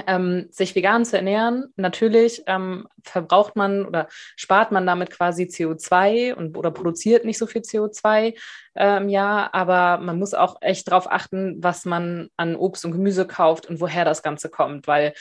ähm, 0.06 0.46
sich 0.50 0.74
vegan 0.74 1.04
zu 1.04 1.16
ernähren, 1.16 1.72
natürlich 1.76 2.42
ähm, 2.46 2.86
verbraucht 3.02 3.56
man 3.56 3.86
oder 3.86 4.08
spart 4.36 4.72
man 4.72 4.86
damit 4.86 5.10
quasi 5.10 5.44
CO2 5.44 6.34
und 6.34 6.56
oder 6.56 6.70
produziert 6.70 7.24
nicht 7.24 7.38
so 7.38 7.46
viel 7.46 7.62
CO2 7.62 8.36
äh, 8.74 8.96
im 8.96 9.08
Jahr, 9.08 9.54
aber 9.54 9.98
man 10.02 10.18
muss 10.18 10.34
auch 10.34 10.56
echt 10.60 10.88
darauf 10.88 11.10
achten, 11.10 11.62
was 11.62 11.84
man 11.84 12.28
an 12.36 12.56
Obst 12.56 12.84
und 12.84 12.92
Gemüse 12.92 13.26
kauft 13.26 13.66
und 13.66 13.80
woher 13.80 14.04
das 14.04 14.22
Ganze 14.22 14.48
kommt, 14.48 14.86
weil 14.86 15.12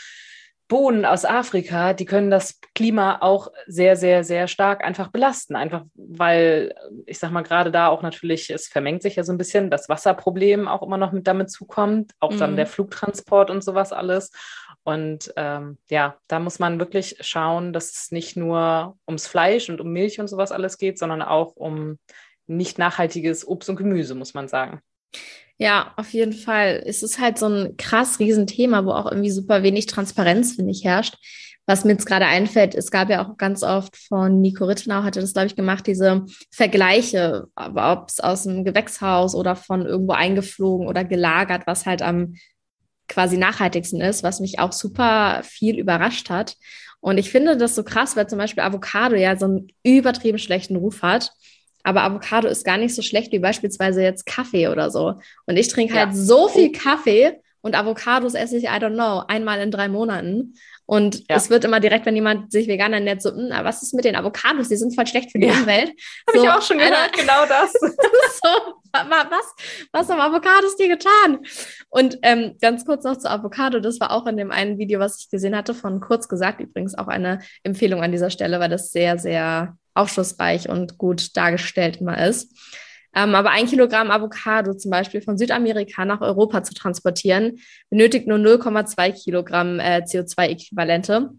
Bohnen 0.69 1.03
aus 1.03 1.25
Afrika, 1.25 1.93
die 1.93 2.05
können 2.05 2.29
das 2.29 2.59
Klima 2.75 3.17
auch 3.21 3.51
sehr, 3.65 3.95
sehr, 3.95 4.23
sehr 4.23 4.47
stark 4.47 4.83
einfach 4.85 5.07
belasten. 5.07 5.55
Einfach 5.55 5.83
weil, 5.95 6.75
ich 7.07 7.17
sag 7.17 7.31
mal, 7.31 7.41
gerade 7.41 7.71
da 7.71 7.87
auch 7.87 8.03
natürlich, 8.03 8.51
es 8.51 8.67
vermengt 8.67 9.01
sich 9.01 9.15
ja 9.15 9.23
so 9.23 9.33
ein 9.33 9.39
bisschen, 9.39 9.71
das 9.71 9.89
Wasserproblem 9.89 10.67
auch 10.67 10.83
immer 10.83 10.97
noch 10.97 11.11
mit 11.11 11.25
damit 11.25 11.49
zukommt, 11.49 12.11
auch 12.19 12.33
mhm. 12.33 12.37
dann 12.37 12.55
der 12.55 12.67
Flugtransport 12.67 13.49
und 13.49 13.63
sowas 13.63 13.91
alles. 13.91 14.31
Und 14.83 15.33
ähm, 15.35 15.77
ja, 15.89 16.17
da 16.27 16.39
muss 16.39 16.59
man 16.59 16.79
wirklich 16.79 17.17
schauen, 17.21 17.73
dass 17.73 17.91
es 17.91 18.11
nicht 18.11 18.37
nur 18.37 18.97
ums 19.07 19.27
Fleisch 19.27 19.69
und 19.69 19.81
um 19.81 19.91
Milch 19.91 20.19
und 20.19 20.27
sowas 20.27 20.51
alles 20.51 20.77
geht, 20.77 20.97
sondern 20.97 21.21
auch 21.21 21.55
um 21.55 21.99
nicht 22.47 22.79
nachhaltiges 22.79 23.47
Obst 23.47 23.69
und 23.69 23.75
Gemüse, 23.75 24.15
muss 24.15 24.33
man 24.33 24.47
sagen. 24.47 24.81
Ja, 25.57 25.93
auf 25.97 26.11
jeden 26.13 26.33
Fall. 26.33 26.81
Es 26.85 27.03
ist 27.03 27.19
halt 27.19 27.37
so 27.37 27.47
ein 27.47 27.77
krass 27.77 28.19
Riesenthema, 28.19 28.85
wo 28.85 28.91
auch 28.91 29.11
irgendwie 29.11 29.29
super 29.29 29.61
wenig 29.61 29.87
Transparenz, 29.87 30.55
finde 30.55 30.71
ich, 30.71 30.85
herrscht. 30.85 31.17
Was 31.65 31.83
mir 31.83 31.91
jetzt 31.91 32.07
gerade 32.07 32.25
einfällt, 32.25 32.73
es 32.73 32.89
gab 32.89 33.11
ja 33.11 33.23
auch 33.23 33.37
ganz 33.37 33.61
oft 33.61 33.95
von 33.95 34.41
Nico 34.41 34.65
Rittenau, 34.65 35.03
hatte 35.03 35.21
das, 35.21 35.33
glaube 35.33 35.47
ich, 35.47 35.55
gemacht, 35.55 35.85
diese 35.85 36.25
Vergleiche, 36.49 37.47
ob 37.55 38.09
es 38.09 38.19
aus 38.19 38.43
dem 38.43 38.63
Gewächshaus 38.63 39.35
oder 39.35 39.55
von 39.55 39.85
irgendwo 39.85 40.13
eingeflogen 40.13 40.87
oder 40.87 41.03
gelagert, 41.03 41.67
was 41.67 41.85
halt 41.85 42.01
am 42.01 42.33
quasi 43.09 43.37
nachhaltigsten 43.37 43.99
ist, 43.99 44.23
was 44.23 44.39
mich 44.39 44.59
auch 44.59 44.71
super 44.71 45.41
viel 45.43 45.77
überrascht 45.77 46.29
hat. 46.29 46.55
Und 47.01 47.17
ich 47.17 47.29
finde 47.31 47.57
das 47.57 47.75
so 47.75 47.83
krass, 47.83 48.15
weil 48.15 48.27
zum 48.27 48.37
Beispiel 48.37 48.63
Avocado 48.63 49.15
ja 49.15 49.37
so 49.37 49.45
einen 49.45 49.67
übertrieben 49.83 50.37
schlechten 50.37 50.75
Ruf 50.75 51.01
hat. 51.01 51.31
Aber 51.83 52.03
Avocado 52.03 52.47
ist 52.47 52.65
gar 52.65 52.77
nicht 52.77 52.93
so 52.93 53.01
schlecht 53.01 53.31
wie 53.31 53.39
beispielsweise 53.39 54.01
jetzt 54.01 54.25
Kaffee 54.25 54.67
oder 54.67 54.91
so. 54.91 55.15
Und 55.45 55.57
ich 55.57 55.69
trinke 55.69 55.93
halt 55.93 56.15
so 56.15 56.49
viel 56.49 56.71
Kaffee 56.71 57.39
und 57.61 57.75
Avocados 57.75 58.35
esse 58.35 58.57
ich, 58.57 58.65
I 58.65 58.77
don't 58.79 58.93
know, 58.93 59.23
einmal 59.27 59.59
in 59.59 59.71
drei 59.71 59.89
Monaten. 59.89 60.53
Und 60.89 61.29
ja. 61.29 61.35
es 61.35 61.51
wird 61.51 61.65
immer 61.65 61.79
direkt, 61.79 62.07
wenn 62.07 62.15
jemand 62.15 62.51
sich 62.51 62.67
vegan 62.67 62.93
ernährt, 62.93 63.21
so, 63.21 63.29
hm, 63.29 63.51
was 63.61 63.83
ist 63.83 63.93
mit 63.93 64.05
den 64.05 64.15
Avocados? 64.15 64.69
Die 64.69 64.75
sind 64.75 64.95
voll 64.95 65.05
schlecht 65.05 65.31
für 65.31 65.37
die 65.37 65.45
ja. 65.45 65.53
Umwelt. 65.53 65.91
Habe 66.27 66.39
so, 66.39 66.43
ich 66.43 66.49
auch 66.49 66.63
schon 66.63 66.79
gehört, 66.79 67.13
genau 67.13 67.45
das. 67.47 67.73
so, 67.79 68.49
was, 68.91 69.45
was 69.91 70.09
haben 70.09 70.19
Avocados 70.19 70.77
dir 70.77 70.87
getan? 70.87 71.45
Und 71.89 72.17
ähm, 72.23 72.55
ganz 72.59 72.85
kurz 72.85 73.03
noch 73.03 73.19
zu 73.19 73.29
Avocado, 73.29 73.79
das 73.79 73.99
war 73.99 74.09
auch 74.09 74.25
in 74.25 74.35
dem 74.35 74.49
einen 74.49 74.79
Video, 74.79 74.99
was 74.99 75.19
ich 75.19 75.29
gesehen 75.29 75.55
hatte, 75.55 75.75
von 75.75 75.99
kurz 75.99 76.27
gesagt, 76.27 76.59
übrigens 76.59 76.97
auch 76.97 77.07
eine 77.07 77.37
Empfehlung 77.61 78.01
an 78.01 78.11
dieser 78.11 78.31
Stelle, 78.31 78.59
weil 78.59 78.69
das 78.69 78.89
sehr, 78.89 79.19
sehr 79.19 79.77
aufschlussreich 79.93 80.69
und 80.69 80.97
gut 80.97 81.37
dargestellt 81.37 81.97
immer 82.01 82.17
ist. 82.17 82.51
Ähm, 83.15 83.35
aber 83.35 83.51
ein 83.51 83.65
Kilogramm 83.65 84.11
Avocado 84.11 84.73
zum 84.73 84.91
Beispiel 84.91 85.21
von 85.21 85.37
Südamerika 85.37 86.05
nach 86.05 86.21
Europa 86.21 86.63
zu 86.63 86.73
transportieren, 86.73 87.59
benötigt 87.89 88.27
nur 88.27 88.37
0,2 88.37 89.11
Kilogramm 89.23 89.79
äh, 89.79 90.01
CO2-Äquivalente. 90.05 91.29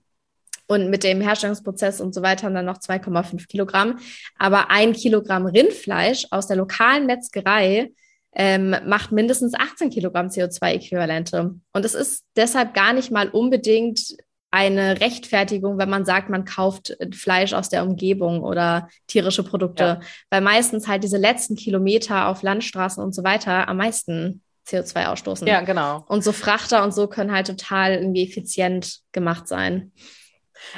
Und 0.66 0.88
mit 0.88 1.02
dem 1.02 1.20
Herstellungsprozess 1.20 2.00
und 2.00 2.14
so 2.14 2.22
weiter 2.22 2.48
dann 2.48 2.64
noch 2.64 2.78
2,5 2.78 3.48
Kilogramm. 3.48 3.98
Aber 4.38 4.70
ein 4.70 4.92
Kilogramm 4.92 5.46
Rindfleisch 5.46 6.28
aus 6.30 6.46
der 6.46 6.58
lokalen 6.58 7.06
Metzgerei 7.06 7.90
ähm, 8.32 8.76
macht 8.86 9.10
mindestens 9.10 9.54
18 9.54 9.90
Kilogramm 9.90 10.28
CO2-Äquivalente. 10.28 11.58
Und 11.72 11.84
es 11.84 11.94
ist 11.94 12.24
deshalb 12.36 12.74
gar 12.74 12.92
nicht 12.92 13.10
mal 13.10 13.28
unbedingt 13.28 14.16
eine 14.50 15.00
Rechtfertigung, 15.00 15.78
wenn 15.78 15.90
man 15.90 16.04
sagt, 16.04 16.28
man 16.28 16.44
kauft 16.44 16.96
Fleisch 17.12 17.52
aus 17.52 17.68
der 17.68 17.84
Umgebung 17.84 18.42
oder 18.42 18.88
tierische 19.06 19.44
Produkte, 19.44 19.84
ja. 19.84 20.00
weil 20.28 20.40
meistens 20.40 20.88
halt 20.88 21.04
diese 21.04 21.18
letzten 21.18 21.54
Kilometer 21.54 22.26
auf 22.26 22.42
Landstraßen 22.42 23.02
und 23.02 23.14
so 23.14 23.22
weiter 23.22 23.68
am 23.68 23.76
meisten 23.76 24.42
CO2 24.66 25.06
ausstoßen. 25.06 25.46
Ja, 25.46 25.60
genau. 25.60 26.04
Und 26.08 26.24
so 26.24 26.32
Frachter 26.32 26.82
und 26.82 26.92
so 26.92 27.06
können 27.06 27.32
halt 27.32 27.46
total 27.46 27.94
irgendwie 27.94 28.24
effizient 28.24 29.00
gemacht 29.12 29.48
sein. 29.48 29.92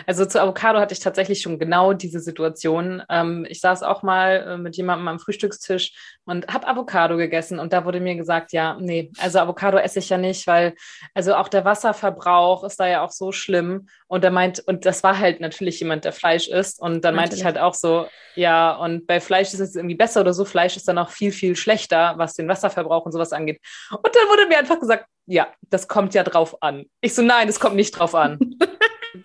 Also 0.07 0.25
zu 0.27 0.41
Avocado 0.41 0.79
hatte 0.79 0.95
ich 0.95 1.01
tatsächlich 1.01 1.41
schon 1.41 1.59
genau 1.59 1.93
diese 1.93 2.21
Situation. 2.21 3.03
Ähm, 3.09 3.47
ich 3.49 3.61
saß 3.61 3.83
auch 3.83 4.03
mal 4.03 4.47
äh, 4.49 4.57
mit 4.59 4.77
jemandem 4.77 5.09
am 5.09 5.19
Frühstückstisch 5.19 5.93
und 6.25 6.49
habe 6.49 6.69
Avocado 6.69 7.17
gegessen 7.17 7.59
und 7.59 7.73
da 7.73 7.85
wurde 7.85 8.01
mir 8.01 8.15
gesagt, 8.15 8.53
ja, 8.53 8.77
nee, 8.81 9.11
also 9.19 9.39
Avocado 9.39 9.79
esse 9.79 9.99
ich 9.99 10.09
ja 10.09 10.19
nicht, 10.19 10.47
weil 10.47 10.75
also 11.15 11.35
auch 11.35 11.49
der 11.49 11.65
Wasserverbrauch 11.65 12.65
ist 12.65 12.79
da 12.79 12.87
ja 12.87 13.05
auch 13.05 13.11
so 13.11 13.33
schlimm. 13.33 13.87
Und 14.07 14.25
er 14.25 14.31
meint, 14.31 14.61
und 14.61 14.85
das 14.85 15.03
war 15.03 15.19
halt 15.19 15.41
natürlich 15.41 15.81
jemand, 15.81 16.05
der 16.05 16.12
Fleisch 16.12 16.47
isst. 16.49 16.81
Und 16.83 17.03
dann 17.03 17.15
meinte 17.15 17.35
ich 17.35 17.45
halt 17.45 17.57
auch 17.57 17.73
so, 17.73 18.07
ja, 18.35 18.75
und 18.75 19.07
bei 19.07 19.21
Fleisch 19.21 19.55
ist 19.55 19.61
es 19.61 19.75
irgendwie 19.75 19.95
besser 19.95 20.21
oder 20.21 20.35
so. 20.35 20.45
Fleisch 20.45 20.77
ist 20.77 20.87
dann 20.87 20.99
auch 20.99 21.09
viel, 21.09 21.33
viel 21.33 21.57
schlechter, 21.57 22.15
was 22.17 22.35
den 22.35 22.47
Wasserverbrauch 22.47 23.07
und 23.07 23.12
sowas 23.12 23.33
angeht. 23.33 23.61
Und 23.91 24.15
dann 24.15 24.29
wurde 24.29 24.47
mir 24.49 24.59
einfach 24.59 24.79
gesagt, 24.79 25.07
ja, 25.27 25.49
das 25.71 25.89
kommt 25.89 26.15
ja 26.15 26.25
drauf 26.25 26.62
an. 26.62 26.85
Ich 27.01 27.15
so, 27.15 27.23
nein, 27.23 27.49
es 27.49 27.61
kommt 27.61 27.77
nicht 27.77 27.93
drauf 27.93 28.15
an. 28.15 28.39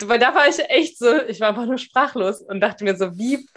weil 0.05 0.19
da 0.19 0.33
war 0.33 0.47
ich 0.47 0.59
echt 0.69 0.97
so, 0.97 1.21
ich 1.27 1.39
war 1.39 1.49
einfach 1.49 1.65
nur 1.65 1.77
sprachlos 1.77 2.41
und 2.41 2.61
dachte 2.61 2.83
mir 2.83 2.95
so, 2.95 3.17
wie, 3.17 3.47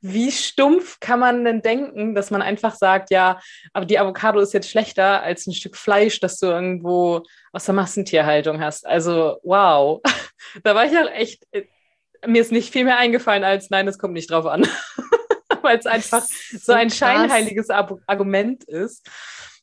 wie 0.00 0.30
stumpf 0.30 1.00
kann 1.00 1.20
man 1.20 1.44
denn 1.44 1.62
denken, 1.62 2.14
dass 2.14 2.30
man 2.30 2.42
einfach 2.42 2.74
sagt, 2.74 3.10
ja, 3.10 3.40
aber 3.72 3.86
die 3.86 3.98
Avocado 3.98 4.40
ist 4.40 4.52
jetzt 4.52 4.70
schlechter 4.70 5.22
als 5.22 5.46
ein 5.46 5.54
Stück 5.54 5.76
Fleisch, 5.76 6.20
das 6.20 6.38
du 6.38 6.46
irgendwo 6.46 7.22
aus 7.52 7.64
der 7.64 7.74
Massentierhaltung 7.74 8.60
hast. 8.60 8.86
Also, 8.86 9.38
wow. 9.42 10.02
da 10.62 10.74
war 10.74 10.84
ich 10.84 10.94
halt 10.94 11.10
echt, 11.12 11.46
mir 12.26 12.42
ist 12.42 12.52
nicht 12.52 12.72
viel 12.72 12.84
mehr 12.84 12.98
eingefallen 12.98 13.44
als, 13.44 13.70
nein, 13.70 13.88
es 13.88 13.98
kommt 13.98 14.14
nicht 14.14 14.30
drauf 14.30 14.46
an. 14.46 14.66
Weil 15.62 15.78
es 15.78 15.86
einfach 15.86 16.22
so, 16.22 16.58
so 16.58 16.72
ein 16.72 16.88
krass. 16.88 16.98
scheinheiliges 16.98 17.70
Argument 17.70 18.64
ist. 18.64 19.08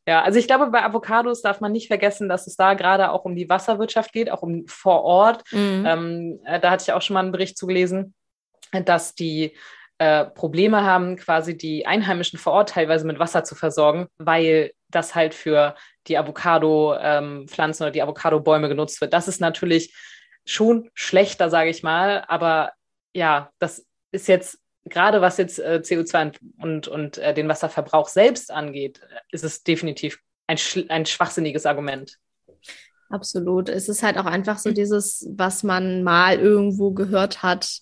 Ja, 0.07 0.23
also 0.23 0.39
ich 0.39 0.47
glaube, 0.47 0.67
bei 0.67 0.83
Avocados 0.83 1.41
darf 1.41 1.61
man 1.61 1.71
nicht 1.71 1.87
vergessen, 1.87 2.27
dass 2.27 2.47
es 2.47 2.55
da 2.55 2.73
gerade 2.73 3.11
auch 3.11 3.23
um 3.23 3.35
die 3.35 3.49
Wasserwirtschaft 3.49 4.13
geht, 4.13 4.31
auch 4.31 4.41
um 4.41 4.65
vor 4.67 5.03
Ort. 5.03 5.43
Mhm. 5.51 5.85
Ähm, 5.85 6.39
äh, 6.45 6.59
da 6.59 6.71
hatte 6.71 6.83
ich 6.83 6.93
auch 6.93 7.01
schon 7.01 7.13
mal 7.13 7.19
einen 7.19 7.31
Bericht 7.31 7.57
zugelesen, 7.57 8.15
dass 8.71 9.13
die 9.13 9.55
äh, 9.99 10.25
Probleme 10.25 10.83
haben, 10.83 11.17
quasi 11.17 11.55
die 11.55 11.85
Einheimischen 11.85 12.39
vor 12.39 12.53
Ort 12.53 12.69
teilweise 12.69 13.05
mit 13.05 13.19
Wasser 13.19 13.43
zu 13.43 13.53
versorgen, 13.53 14.07
weil 14.17 14.71
das 14.89 15.13
halt 15.13 15.35
für 15.35 15.75
die 16.07 16.17
Avocado-Pflanzen 16.17 17.83
ähm, 17.83 17.85
oder 17.85 17.91
die 17.91 18.01
Avocado-Bäume 18.01 18.69
genutzt 18.69 18.99
wird. 19.01 19.13
Das 19.13 19.27
ist 19.27 19.39
natürlich 19.39 19.93
schon 20.45 20.89
schlechter, 20.95 21.51
sage 21.51 21.69
ich 21.69 21.83
mal, 21.83 22.23
aber 22.27 22.71
ja, 23.13 23.51
das 23.59 23.85
ist 24.11 24.27
jetzt 24.27 24.60
gerade 24.85 25.21
was 25.21 25.37
jetzt 25.37 25.59
äh, 25.59 25.81
CO2 25.83 26.33
und, 26.57 26.87
und 26.87 27.17
äh, 27.17 27.33
den 27.33 27.47
Wasserverbrauch 27.47 28.07
selbst 28.07 28.51
angeht, 28.51 29.01
ist 29.31 29.43
es 29.43 29.63
definitiv 29.63 30.19
ein, 30.47 30.57
ein 30.89 31.05
schwachsinniges 31.05 31.65
Argument. 31.65 32.17
Absolut. 33.09 33.69
Es 33.69 33.89
ist 33.89 34.03
halt 34.03 34.17
auch 34.17 34.25
einfach 34.25 34.57
so 34.57 34.71
dieses, 34.71 35.27
was 35.31 35.63
man 35.63 36.03
mal 36.03 36.39
irgendwo 36.39 36.91
gehört 36.91 37.43
hat, 37.43 37.81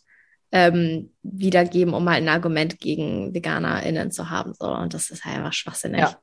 ähm, 0.51 1.11
wiedergeben, 1.21 1.93
um 1.93 2.09
halt 2.09 2.23
ein 2.23 2.29
Argument 2.29 2.79
gegen 2.79 3.33
VeganerInnen 3.33 4.11
zu 4.11 4.29
haben. 4.29 4.53
So. 4.59 4.67
Und 4.67 4.93
das 4.93 5.11
ist 5.11 5.25
halt 5.25 5.37
einfach 5.37 5.53
schwachsinnig. 5.53 6.01
Ja. 6.01 6.19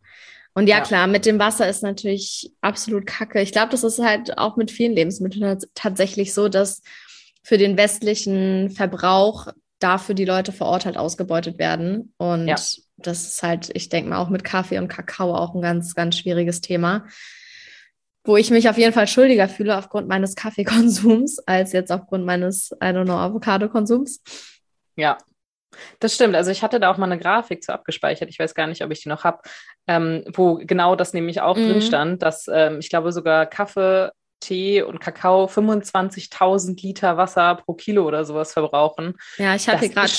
Und 0.54 0.68
ja, 0.68 0.78
ja, 0.78 0.82
klar, 0.82 1.06
mit 1.06 1.26
dem 1.26 1.38
Wasser 1.38 1.68
ist 1.68 1.82
natürlich 1.82 2.50
absolut 2.60 3.06
kacke. 3.06 3.40
Ich 3.40 3.52
glaube, 3.52 3.70
das 3.70 3.84
ist 3.84 3.98
halt 3.98 4.38
auch 4.38 4.56
mit 4.56 4.70
vielen 4.70 4.94
Lebensmitteln 4.94 5.58
tatsächlich 5.74 6.34
so, 6.34 6.48
dass 6.48 6.82
für 7.42 7.58
den 7.58 7.76
westlichen 7.76 8.70
Verbrauch 8.70 9.48
dafür 9.78 10.14
die 10.14 10.24
Leute 10.24 10.52
vor 10.52 10.68
Ort 10.68 10.86
halt 10.86 10.96
ausgebeutet 10.96 11.58
werden. 11.58 12.14
Und 12.16 12.48
ja. 12.48 12.56
das 12.96 13.26
ist 13.26 13.42
halt, 13.42 13.70
ich 13.74 13.88
denke 13.88 14.10
mal, 14.10 14.18
auch 14.18 14.30
mit 14.30 14.44
Kaffee 14.44 14.78
und 14.78 14.88
Kakao 14.88 15.34
auch 15.34 15.54
ein 15.54 15.60
ganz, 15.60 15.94
ganz 15.94 16.18
schwieriges 16.18 16.60
Thema. 16.60 17.06
Wo 18.24 18.36
ich 18.36 18.50
mich 18.50 18.68
auf 18.68 18.78
jeden 18.78 18.92
Fall 18.92 19.06
schuldiger 19.06 19.48
fühle 19.48 19.76
aufgrund 19.76 20.08
meines 20.08 20.34
Kaffeekonsums, 20.34 21.38
als 21.46 21.72
jetzt 21.72 21.92
aufgrund 21.92 22.24
meines, 22.24 22.72
I 22.82 22.86
don't 22.86 23.04
know, 23.04 23.18
Avocado-Konsums. 23.18 24.22
Ja, 24.96 25.18
das 26.00 26.14
stimmt. 26.14 26.34
Also 26.34 26.50
ich 26.50 26.62
hatte 26.62 26.80
da 26.80 26.90
auch 26.90 26.96
mal 26.96 27.06
eine 27.06 27.20
Grafik 27.20 27.62
zu 27.62 27.72
abgespeichert. 27.72 28.28
Ich 28.28 28.38
weiß 28.38 28.54
gar 28.54 28.66
nicht, 28.66 28.82
ob 28.82 28.90
ich 28.90 29.02
die 29.02 29.08
noch 29.08 29.24
habe, 29.24 29.42
ähm, 29.86 30.24
wo 30.32 30.56
genau 30.56 30.96
das 30.96 31.12
nämlich 31.12 31.40
auch 31.40 31.56
mhm. 31.56 31.68
drin 31.68 31.82
stand, 31.82 32.22
dass 32.22 32.48
ähm, 32.52 32.78
ich 32.80 32.88
glaube 32.88 33.12
sogar 33.12 33.46
Kaffee 33.46 34.10
Tee 34.40 34.82
und 34.82 35.00
Kakao 35.00 35.46
25.000 35.46 36.80
Liter 36.82 37.16
Wasser 37.16 37.56
pro 37.56 37.74
Kilo 37.74 38.06
oder 38.06 38.24
sowas 38.24 38.52
verbrauchen. 38.52 39.14
Ja, 39.38 39.54
ich 39.54 39.68
habe 39.68 39.80
hier 39.80 39.88
gerade 39.88 40.12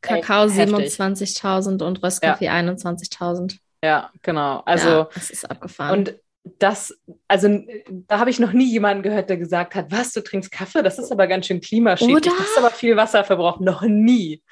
Kakao 0.00 0.46
27.000 0.46 1.82
und 1.82 2.02
Röstkaffee 2.02 2.46
ja. 2.46 2.54
21.000. 2.54 3.58
Ja, 3.82 4.10
genau. 4.22 4.62
Also 4.64 4.88
ja, 4.88 5.08
das 5.14 5.30
ist 5.30 5.50
abgefahren. 5.50 5.98
Und 5.98 6.14
das, 6.58 6.98
also 7.26 7.48
da 7.88 8.18
habe 8.18 8.30
ich 8.30 8.38
noch 8.38 8.52
nie 8.52 8.70
jemanden 8.70 9.02
gehört, 9.02 9.28
der 9.28 9.36
gesagt 9.36 9.74
hat, 9.74 9.90
was, 9.90 10.12
du 10.12 10.22
trinkst 10.22 10.50
Kaffee? 10.50 10.82
Das 10.82 10.98
ist 10.98 11.12
aber 11.12 11.26
ganz 11.26 11.46
schön 11.46 11.60
klimaschädlich. 11.60 12.16
Oder? 12.16 12.30
Das 12.38 12.48
ist 12.48 12.58
aber 12.58 12.70
viel 12.70 12.96
Wasserverbrauch. 12.96 13.60
Noch 13.60 13.82
nie. 13.82 14.42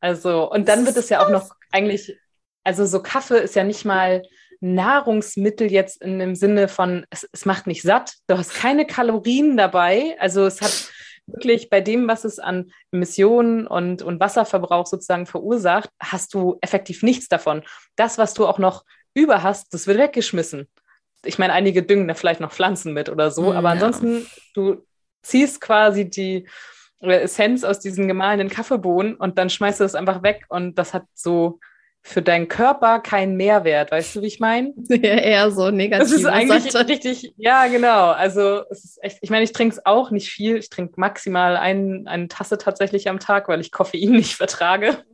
Also, 0.00 0.50
und 0.50 0.68
dann 0.68 0.84
wird 0.84 0.96
es 0.96 1.08
ja 1.08 1.24
auch 1.24 1.30
noch 1.30 1.50
eigentlich, 1.70 2.18
also 2.64 2.84
so 2.84 3.02
Kaffee 3.02 3.38
ist 3.38 3.54
ja 3.54 3.64
nicht 3.64 3.84
mal 3.84 4.22
Nahrungsmittel 4.62 5.70
jetzt 5.70 6.00
in 6.02 6.18
dem 6.18 6.34
Sinne 6.36 6.68
von, 6.68 7.04
es, 7.10 7.28
es 7.32 7.44
macht 7.44 7.66
nicht 7.66 7.82
satt, 7.82 8.14
du 8.28 8.38
hast 8.38 8.54
keine 8.54 8.86
Kalorien 8.86 9.56
dabei. 9.56 10.16
Also 10.20 10.46
es 10.46 10.62
hat 10.62 10.90
wirklich 11.26 11.68
bei 11.68 11.80
dem, 11.80 12.06
was 12.08 12.24
es 12.24 12.38
an 12.38 12.70
Emissionen 12.92 13.66
und, 13.66 14.02
und 14.02 14.20
Wasserverbrauch 14.20 14.86
sozusagen 14.86 15.26
verursacht, 15.26 15.90
hast 16.00 16.32
du 16.34 16.58
effektiv 16.60 17.02
nichts 17.02 17.28
davon. 17.28 17.62
Das, 17.96 18.18
was 18.18 18.34
du 18.34 18.46
auch 18.46 18.58
noch 18.58 18.84
über 19.14 19.42
hast, 19.42 19.74
das 19.74 19.86
wird 19.86 19.98
weggeschmissen. 19.98 20.68
Ich 21.24 21.38
meine, 21.38 21.52
einige 21.52 21.82
düngen 21.82 22.08
da 22.08 22.14
vielleicht 22.14 22.40
noch 22.40 22.52
Pflanzen 22.52 22.92
mit 22.92 23.08
oder 23.08 23.30
so, 23.30 23.52
aber 23.52 23.68
ja. 23.68 23.74
ansonsten, 23.74 24.26
du 24.54 24.84
ziehst 25.22 25.60
quasi 25.60 26.08
die 26.08 26.48
Essenz 27.00 27.64
aus 27.64 27.80
diesen 27.80 28.06
gemahlenen 28.06 28.48
Kaffeebohnen 28.48 29.16
und 29.16 29.38
dann 29.38 29.50
schmeißt 29.50 29.80
du 29.80 29.84
das 29.84 29.94
einfach 29.94 30.22
weg 30.22 30.44
und 30.48 30.78
das 30.78 30.94
hat 30.94 31.04
so 31.14 31.58
für 32.04 32.20
deinen 32.20 32.48
Körper 32.48 32.98
keinen 32.98 33.36
Mehrwert. 33.36 33.92
Weißt 33.92 34.16
du, 34.16 34.22
wie 34.22 34.26
ich 34.26 34.40
meine? 34.40 34.74
Ja, 34.88 35.14
eher 35.14 35.50
so 35.50 35.70
negativ. 35.70 36.10
Das 36.10 36.12
ist 36.12 36.26
eigentlich 36.26 36.72
Seite. 36.72 36.88
richtig, 36.88 37.32
ja, 37.36 37.66
genau. 37.68 38.10
Also 38.10 38.64
es 38.70 38.84
ist 38.84 39.02
echt, 39.02 39.18
ich 39.20 39.30
meine, 39.30 39.44
ich 39.44 39.52
trinke 39.52 39.76
es 39.76 39.86
auch 39.86 40.10
nicht 40.10 40.28
viel. 40.28 40.56
Ich 40.56 40.68
trinke 40.68 40.94
maximal 40.96 41.56
ein, 41.56 42.06
eine 42.08 42.28
Tasse 42.28 42.58
tatsächlich 42.58 43.08
am 43.08 43.20
Tag, 43.20 43.48
weil 43.48 43.60
ich 43.60 43.70
Koffein 43.70 44.10
nicht 44.10 44.34
vertrage. 44.34 45.04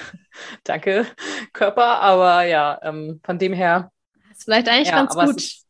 Danke, 0.64 1.06
Körper. 1.52 2.00
Aber 2.02 2.44
ja, 2.44 2.78
ähm, 2.82 3.20
von 3.24 3.38
dem 3.38 3.54
her. 3.54 3.90
Das 4.28 4.38
ist 4.38 4.44
vielleicht 4.44 4.68
eigentlich 4.68 4.88
ja, 4.88 4.96
ganz 4.96 5.14
gut. 5.14 5.36
Ist, 5.36 5.66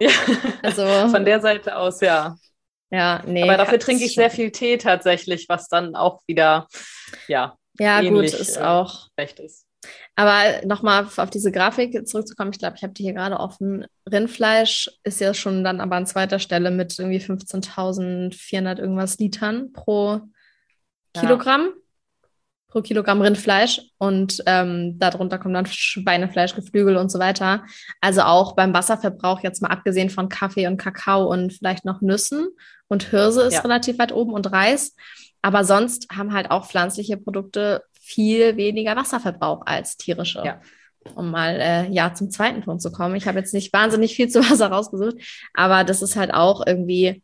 ja, 0.00 0.10
also 0.62 0.84
von 1.10 1.24
der 1.24 1.40
Seite 1.40 1.76
aus, 1.76 2.00
ja. 2.00 2.36
Ja, 2.90 3.22
nee. 3.26 3.44
Aber 3.44 3.56
dafür 3.56 3.78
trinke 3.78 4.04
ich 4.04 4.14
sehr 4.14 4.30
viel 4.30 4.50
Tee 4.50 4.76
tatsächlich, 4.76 5.48
was 5.48 5.68
dann 5.68 5.94
auch 5.94 6.20
wieder, 6.26 6.66
ja. 7.28 7.56
Ja, 7.78 8.02
gut, 8.02 8.24
ist 8.24 8.56
äh, 8.56 8.60
auch. 8.60 9.08
Recht 9.16 9.40
ist. 9.40 9.66
Aber 10.14 10.66
nochmal 10.66 11.06
auf 11.16 11.30
diese 11.30 11.52
Grafik 11.52 12.06
zurückzukommen, 12.06 12.52
ich 12.52 12.58
glaube, 12.58 12.76
ich 12.76 12.82
habe 12.82 12.92
die 12.92 13.02
hier 13.02 13.14
gerade 13.14 13.40
offen. 13.40 13.86
Rindfleisch 14.10 14.90
ist 15.04 15.20
ja 15.20 15.34
schon 15.34 15.64
dann 15.64 15.80
aber 15.80 15.96
an 15.96 16.06
zweiter 16.06 16.38
Stelle 16.38 16.70
mit 16.70 16.98
irgendwie 16.98 17.20
15.400 17.20 18.78
irgendwas 18.78 19.18
Litern 19.18 19.72
pro 19.72 20.20
Kilogramm. 21.14 21.62
Ja. 21.62 21.72
Pro 22.68 22.80
Kilogramm 22.80 23.20
Rindfleisch 23.20 23.82
und 23.98 24.42
ähm, 24.46 24.98
darunter 24.98 25.38
kommt 25.38 25.54
dann 25.54 25.66
Schweinefleisch, 25.66 26.54
Geflügel 26.54 26.96
und 26.96 27.10
so 27.10 27.18
weiter. 27.18 27.64
Also 28.00 28.22
auch 28.22 28.56
beim 28.56 28.72
Wasserverbrauch, 28.72 29.40
jetzt 29.42 29.60
mal 29.60 29.68
abgesehen 29.68 30.08
von 30.08 30.30
Kaffee 30.30 30.66
und 30.66 30.78
Kakao 30.78 31.30
und 31.30 31.52
vielleicht 31.52 31.84
noch 31.84 32.00
Nüssen 32.00 32.48
und 32.88 33.10
Hirse 33.10 33.42
ist 33.42 33.54
ja. 33.54 33.60
relativ 33.60 33.98
weit 33.98 34.12
oben 34.12 34.32
und 34.32 34.50
Reis. 34.52 34.96
Aber 35.42 35.64
sonst 35.64 36.08
haben 36.16 36.32
halt 36.32 36.50
auch 36.50 36.66
pflanzliche 36.66 37.18
Produkte 37.18 37.82
viel 38.12 38.56
weniger 38.56 38.96
Wasserverbrauch 38.96 39.62
als 39.66 39.96
tierische. 39.96 40.42
Ja. 40.44 40.60
Um 41.14 41.30
mal 41.30 41.60
äh, 41.60 41.90
ja 41.90 42.14
zum 42.14 42.30
zweiten 42.30 42.62
Punkt 42.62 42.80
zu 42.80 42.92
kommen. 42.92 43.16
Ich 43.16 43.26
habe 43.26 43.38
jetzt 43.38 43.54
nicht 43.54 43.72
wahnsinnig 43.72 44.14
viel 44.14 44.28
zu 44.30 44.40
Wasser 44.40 44.68
rausgesucht, 44.68 45.16
aber 45.54 45.84
das 45.84 46.02
ist 46.02 46.16
halt 46.16 46.32
auch 46.32 46.64
irgendwie 46.66 47.22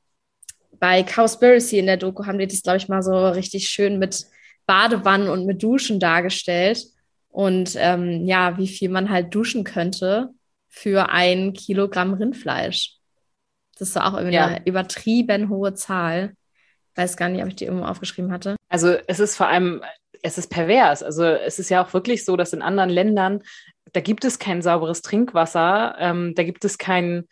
bei 0.81 1.03
Cowspiracy 1.03 1.79
in 1.79 1.87
der 1.87 1.97
Doku 1.97 2.25
haben 2.25 2.39
die 2.39 2.47
das, 2.47 2.63
glaube 2.63 2.79
ich, 2.79 2.89
mal 2.89 3.03
so 3.03 3.29
richtig 3.29 3.69
schön 3.69 3.99
mit 3.99 4.27
Badewannen 4.67 5.29
und 5.29 5.47
mit 5.47 5.63
Duschen 5.63 5.99
dargestellt. 5.99 6.85
Und 7.29 7.75
ähm, 7.77 8.25
ja, 8.25 8.59
wie 8.59 8.69
viel 8.69 8.89
man 8.89 9.11
halt 9.11 9.35
duschen 9.35 9.65
könnte 9.65 10.31
für 10.69 11.11
ein 11.11 11.53
Kilogramm 11.53 12.15
Rindfleisch. 12.15 12.97
Das 13.79 13.91
ist 13.91 13.97
auch 13.97 14.15
irgendwie 14.15 14.37
ja. 14.37 14.47
eine 14.47 14.67
übertrieben 14.67 15.49
hohe 15.49 15.75
Zahl. 15.75 16.35
Weiß 16.95 17.17
gar 17.17 17.29
nicht, 17.29 17.43
ob 17.43 17.49
ich 17.49 17.57
die 17.57 17.65
irgendwo 17.65 17.87
aufgeschrieben 17.87 18.33
hatte. 18.33 18.57
Also 18.69 18.97
es 19.07 19.21
ist 19.21 19.37
vor 19.37 19.49
allem 19.49 19.83
es 20.23 20.39
ist 20.39 20.49
pervers. 20.49 21.03
Also 21.03 21.25
es 21.25 21.59
ist 21.59 21.71
ja 21.71 21.85
auch 21.85 21.93
wirklich 21.93 22.25
so, 22.25 22.37
dass 22.37 22.53
in 22.53 22.63
anderen 22.63 22.91
Ländern, 22.91 23.43
da 23.93 24.01
gibt 24.01 24.25
es 24.25 24.39
kein 24.39 24.63
sauberes 24.63 25.03
Trinkwasser, 25.03 25.97
ähm, 25.99 26.35
da 26.35 26.43
gibt 26.43 26.65
es 26.65 26.79
kein, 26.79 27.27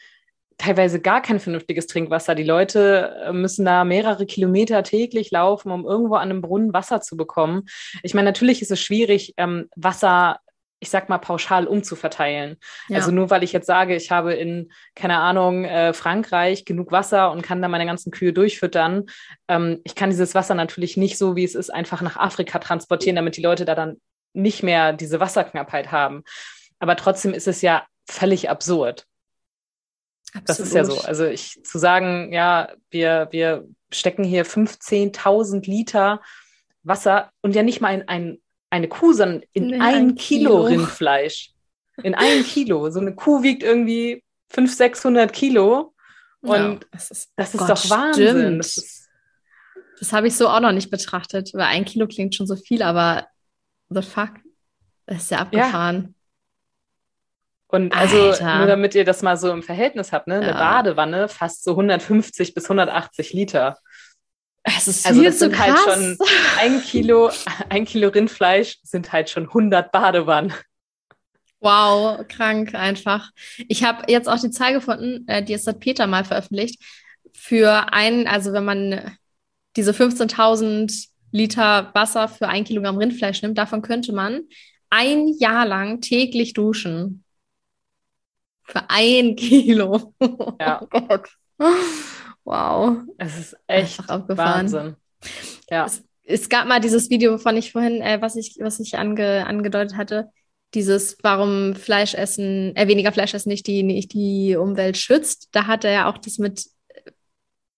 teilweise 0.58 1.00
gar 1.00 1.20
kein 1.20 1.40
vernünftiges 1.40 1.86
Trinkwasser. 1.86 2.34
Die 2.34 2.44
Leute 2.44 3.14
äh, 3.26 3.32
müssen 3.32 3.64
da 3.64 3.84
mehrere 3.84 4.26
Kilometer 4.26 4.82
täglich 4.82 5.30
laufen, 5.30 5.70
um 5.70 5.84
irgendwo 5.84 6.14
an 6.14 6.30
einem 6.30 6.42
Brunnen 6.42 6.72
Wasser 6.72 7.00
zu 7.00 7.16
bekommen. 7.16 7.64
Ich 8.02 8.14
meine, 8.14 8.26
natürlich 8.28 8.62
ist 8.62 8.70
es 8.70 8.80
schwierig, 8.80 9.34
ähm, 9.36 9.68
Wasser 9.76 10.38
ich 10.78 10.90
sag 10.90 11.08
mal, 11.08 11.18
pauschal 11.18 11.66
umzuverteilen. 11.66 12.56
Ja. 12.88 12.98
Also 12.98 13.10
nur 13.10 13.30
weil 13.30 13.42
ich 13.42 13.52
jetzt 13.52 13.66
sage, 13.66 13.96
ich 13.96 14.10
habe 14.10 14.34
in, 14.34 14.70
keine 14.94 15.18
Ahnung, 15.18 15.64
äh, 15.64 15.92
Frankreich 15.92 16.64
genug 16.64 16.92
Wasser 16.92 17.30
und 17.30 17.42
kann 17.42 17.62
da 17.62 17.68
meine 17.68 17.86
ganzen 17.86 18.10
Kühe 18.10 18.32
durchfüttern. 18.32 19.06
Ähm, 19.48 19.80
ich 19.84 19.94
kann 19.94 20.10
dieses 20.10 20.34
Wasser 20.34 20.54
natürlich 20.54 20.96
nicht 20.96 21.16
so, 21.16 21.34
wie 21.34 21.44
es 21.44 21.54
ist, 21.54 21.70
einfach 21.70 22.02
nach 22.02 22.16
Afrika 22.16 22.58
transportieren, 22.58 23.16
damit 23.16 23.36
die 23.36 23.42
Leute 23.42 23.64
da 23.64 23.74
dann 23.74 24.00
nicht 24.34 24.62
mehr 24.62 24.92
diese 24.92 25.18
Wasserknappheit 25.18 25.92
haben. 25.92 26.24
Aber 26.78 26.96
trotzdem 26.96 27.32
ist 27.32 27.48
es 27.48 27.62
ja 27.62 27.86
völlig 28.06 28.50
absurd. 28.50 29.06
Absolut. 30.34 30.48
Das 30.48 30.60
ist 30.60 30.74
ja 30.74 30.84
so. 30.84 31.00
Also 31.00 31.24
ich 31.24 31.62
zu 31.64 31.78
sagen, 31.78 32.32
ja, 32.32 32.68
wir, 32.90 33.28
wir 33.30 33.66
stecken 33.90 34.24
hier 34.24 34.44
15.000 34.44 35.66
Liter 35.66 36.20
Wasser 36.82 37.30
und 37.40 37.54
ja 37.54 37.62
nicht 37.62 37.80
mal 37.80 37.94
in 37.94 38.08
ein 38.08 38.38
eine 38.76 38.88
Kuh, 38.88 39.12
sondern 39.12 39.42
in, 39.52 39.70
in 39.70 39.82
ein, 39.82 39.94
ein 39.94 40.14
Kilo, 40.14 40.50
Kilo 40.50 40.62
Rindfleisch. 40.62 41.52
In 42.02 42.14
ein 42.14 42.42
Kilo. 42.44 42.90
So 42.90 43.00
eine 43.00 43.14
Kuh 43.14 43.42
wiegt 43.42 43.62
irgendwie 43.62 44.22
500, 44.50 44.76
600 44.76 45.32
Kilo. 45.32 45.94
Und 46.40 46.54
ja, 46.54 46.78
das 46.92 47.10
ist, 47.10 47.32
das 47.36 47.54
ist 47.54 47.58
Gott, 47.58 47.70
doch 47.70 47.90
Wahnsinn. 47.90 48.58
Das, 48.58 49.08
das 49.98 50.12
habe 50.12 50.28
ich 50.28 50.36
so 50.36 50.48
auch 50.48 50.60
noch 50.60 50.72
nicht 50.72 50.90
betrachtet, 50.90 51.52
weil 51.54 51.64
ein 51.64 51.84
Kilo 51.84 52.06
klingt 52.06 52.34
schon 52.34 52.46
so 52.46 52.56
viel, 52.56 52.82
aber 52.82 53.26
the 53.88 54.02
fuck, 54.02 54.30
das 55.06 55.24
ist 55.24 55.30
ja 55.30 55.38
abgefahren. 55.38 56.02
Ja. 56.02 56.12
Und 57.68 57.96
also, 57.96 58.30
Alter. 58.30 58.58
nur 58.58 58.66
damit 58.66 58.94
ihr 58.94 59.04
das 59.04 59.22
mal 59.22 59.36
so 59.36 59.50
im 59.50 59.62
Verhältnis 59.62 60.12
habt, 60.12 60.28
ne? 60.28 60.36
Eine 60.36 60.48
ja. 60.48 60.52
Badewanne 60.52 61.28
fast 61.28 61.64
so 61.64 61.72
150 61.72 62.54
bis 62.54 62.64
180 62.64 63.32
Liter. 63.32 63.78
Es 64.66 64.88
ist 64.88 65.06
also 65.06 65.22
das 65.22 65.38
sind 65.38 65.56
halt 65.58 65.74
krass. 65.74 65.86
halt 65.86 66.18
schon 66.18 66.26
ein 66.58 66.82
Kilo, 66.82 67.30
ein 67.68 67.84
Kilo 67.84 68.08
Rindfleisch 68.08 68.78
sind 68.82 69.12
halt 69.12 69.30
schon 69.30 69.44
100 69.44 69.92
Badewannen. 69.92 70.52
Wow, 71.60 72.26
krank 72.28 72.74
einfach. 72.74 73.30
Ich 73.68 73.84
habe 73.84 74.10
jetzt 74.10 74.28
auch 74.28 74.40
die 74.40 74.50
Zahl 74.50 74.72
gefunden, 74.72 75.26
äh, 75.28 75.42
die 75.42 75.54
ist 75.54 75.66
hat 75.66 75.80
Peter 75.80 76.06
mal 76.06 76.24
veröffentlicht. 76.24 76.82
Für 77.32 77.92
einen, 77.92 78.26
also 78.26 78.52
wenn 78.52 78.64
man 78.64 79.16
diese 79.76 79.92
15.000 79.92 81.08
Liter 81.32 81.90
Wasser 81.94 82.28
für 82.28 82.48
ein 82.48 82.64
Kilogramm 82.64 82.98
Rindfleisch 82.98 83.42
nimmt, 83.42 83.58
davon 83.58 83.82
könnte 83.82 84.12
man 84.12 84.42
ein 84.90 85.28
Jahr 85.38 85.66
lang 85.66 86.00
täglich 86.00 86.54
duschen. 86.54 87.24
Für 88.64 88.90
ein 88.90 89.36
Kilo. 89.36 90.14
Ja. 90.60 90.82
Oh 90.82 90.86
Gott. 90.86 91.28
Wow. 92.46 93.02
Es 93.18 93.38
ist 93.38 93.56
echt 93.66 94.08
Wahnsinn. 94.08 94.94
Ja. 95.68 95.84
Es, 95.84 96.04
es, 96.22 96.48
gab 96.48 96.68
mal 96.68 96.80
dieses 96.80 97.10
Video, 97.10 97.34
wovon 97.34 97.56
ich 97.56 97.72
vorhin, 97.72 98.00
äh, 98.00 98.22
was 98.22 98.36
ich, 98.36 98.56
was 98.60 98.78
ich 98.78 98.96
ange, 98.96 99.44
angedeutet 99.46 99.96
hatte, 99.96 100.30
dieses, 100.72 101.18
warum 101.22 101.74
Fleisch 101.74 102.14
essen, 102.14 102.74
äh, 102.76 102.86
weniger 102.86 103.10
Fleisch 103.10 103.34
essen 103.34 103.48
nicht 103.48 103.66
die, 103.66 103.82
nicht 103.82 104.12
die 104.12 104.54
Umwelt 104.54 104.96
schützt. 104.96 105.48
Da 105.52 105.66
hat 105.66 105.84
er 105.84 105.90
ja 105.90 106.08
auch 106.08 106.18
das 106.18 106.38
mit 106.38 106.66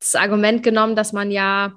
das 0.00 0.14
Argument 0.14 0.62
genommen, 0.62 0.96
dass 0.96 1.14
man 1.14 1.30
ja, 1.30 1.72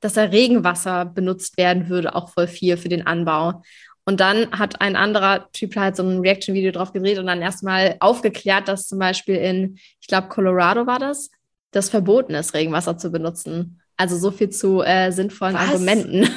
dass 0.00 0.14
da 0.14 0.22
Regenwasser 0.22 1.04
benutzt 1.04 1.58
werden 1.58 1.88
würde, 1.88 2.14
auch 2.14 2.30
voll 2.30 2.46
viel 2.46 2.76
für 2.76 2.88
den 2.88 3.06
Anbau. 3.06 3.62
Und 4.04 4.20
dann 4.20 4.52
hat 4.52 4.80
ein 4.80 4.94
anderer 4.94 5.50
Typ 5.50 5.74
halt 5.74 5.96
so 5.96 6.04
ein 6.04 6.20
Reaction-Video 6.20 6.70
drauf 6.70 6.92
gedreht 6.92 7.18
und 7.18 7.26
dann 7.26 7.42
erstmal 7.42 7.96
aufgeklärt, 7.98 8.68
dass 8.68 8.86
zum 8.86 9.00
Beispiel 9.00 9.34
in, 9.34 9.78
ich 10.00 10.06
glaube, 10.06 10.28
Colorado 10.28 10.86
war 10.86 11.00
das, 11.00 11.30
das 11.76 11.90
verboten 11.90 12.34
ist, 12.34 12.54
Regenwasser 12.54 12.98
zu 12.98 13.10
benutzen. 13.10 13.80
Also 13.96 14.16
so 14.16 14.30
viel 14.30 14.50
zu 14.50 14.82
äh, 14.82 15.10
sinnvollen 15.10 15.54
Was? 15.54 15.68
Argumenten. 15.68 16.28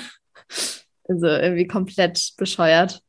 also 1.07 1.27
irgendwie 1.27 1.67
komplett 1.67 2.33
bescheuert. 2.37 3.01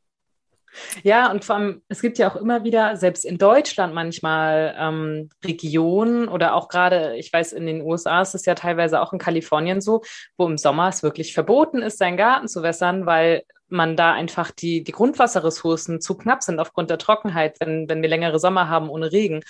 Ja, 1.03 1.29
und 1.29 1.43
vor 1.43 1.55
allem, 1.55 1.81
es 1.89 2.01
gibt 2.01 2.17
ja 2.17 2.31
auch 2.31 2.37
immer 2.37 2.63
wieder, 2.63 2.95
selbst 2.95 3.25
in 3.25 3.37
Deutschland 3.37 3.93
manchmal 3.93 4.73
ähm, 4.77 5.29
Regionen 5.43 6.29
oder 6.29 6.55
auch 6.55 6.69
gerade, 6.69 7.17
ich 7.17 7.31
weiß, 7.31 7.51
in 7.53 7.65
den 7.65 7.81
USA 7.81 8.21
ist 8.21 8.35
es 8.35 8.45
ja 8.45 8.55
teilweise 8.55 9.01
auch 9.01 9.11
in 9.11 9.19
Kalifornien 9.19 9.81
so, 9.81 10.01
wo 10.37 10.47
im 10.47 10.57
Sommer 10.57 10.87
es 10.87 11.03
wirklich 11.03 11.33
verboten 11.33 11.81
ist, 11.81 11.97
seinen 11.97 12.15
Garten 12.15 12.47
zu 12.47 12.63
wässern, 12.63 13.05
weil 13.05 13.43
man 13.71 13.95
da 13.95 14.13
einfach 14.13 14.51
die, 14.51 14.83
die 14.83 14.91
Grundwasserressourcen 14.91 16.01
zu 16.01 16.15
knapp 16.17 16.43
sind 16.43 16.59
aufgrund 16.59 16.89
der 16.89 16.97
Trockenheit, 16.97 17.57
wenn, 17.59 17.89
wenn 17.89 18.01
wir 18.01 18.09
längere 18.09 18.39
Sommer 18.39 18.69
haben 18.69 18.89
ohne 18.89 19.11
Regen. 19.11 19.41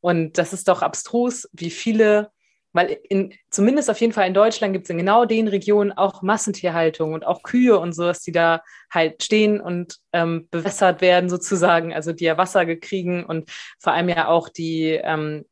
Und 0.00 0.38
das 0.38 0.52
ist 0.52 0.68
doch 0.68 0.82
abstrus, 0.82 1.48
wie 1.52 1.70
viele, 1.70 2.30
weil 2.72 2.98
in, 3.08 3.34
zumindest 3.50 3.90
auf 3.90 4.00
jeden 4.00 4.12
Fall 4.12 4.26
in 4.26 4.34
Deutschland 4.34 4.72
gibt 4.72 4.84
es 4.84 4.90
in 4.90 4.98
genau 4.98 5.24
den 5.24 5.48
Regionen 5.48 5.92
auch 5.92 6.22
Massentierhaltung 6.22 7.12
und 7.12 7.26
auch 7.26 7.42
Kühe 7.42 7.78
und 7.78 7.92
sowas, 7.92 8.20
die 8.20 8.32
da 8.32 8.62
halt 8.90 9.22
stehen 9.22 9.60
und 9.60 9.96
ähm, 10.12 10.48
bewässert 10.50 11.00
werden 11.00 11.30
sozusagen, 11.30 11.92
also 11.92 12.12
die 12.12 12.24
ja 12.24 12.38
Wasser 12.38 12.66
gekriegen 12.66 13.24
und 13.24 13.50
vor 13.78 13.92
allem 13.92 14.08
ja 14.08 14.28
auch 14.28 14.48
die, 14.48 15.00
ähm, 15.02 15.44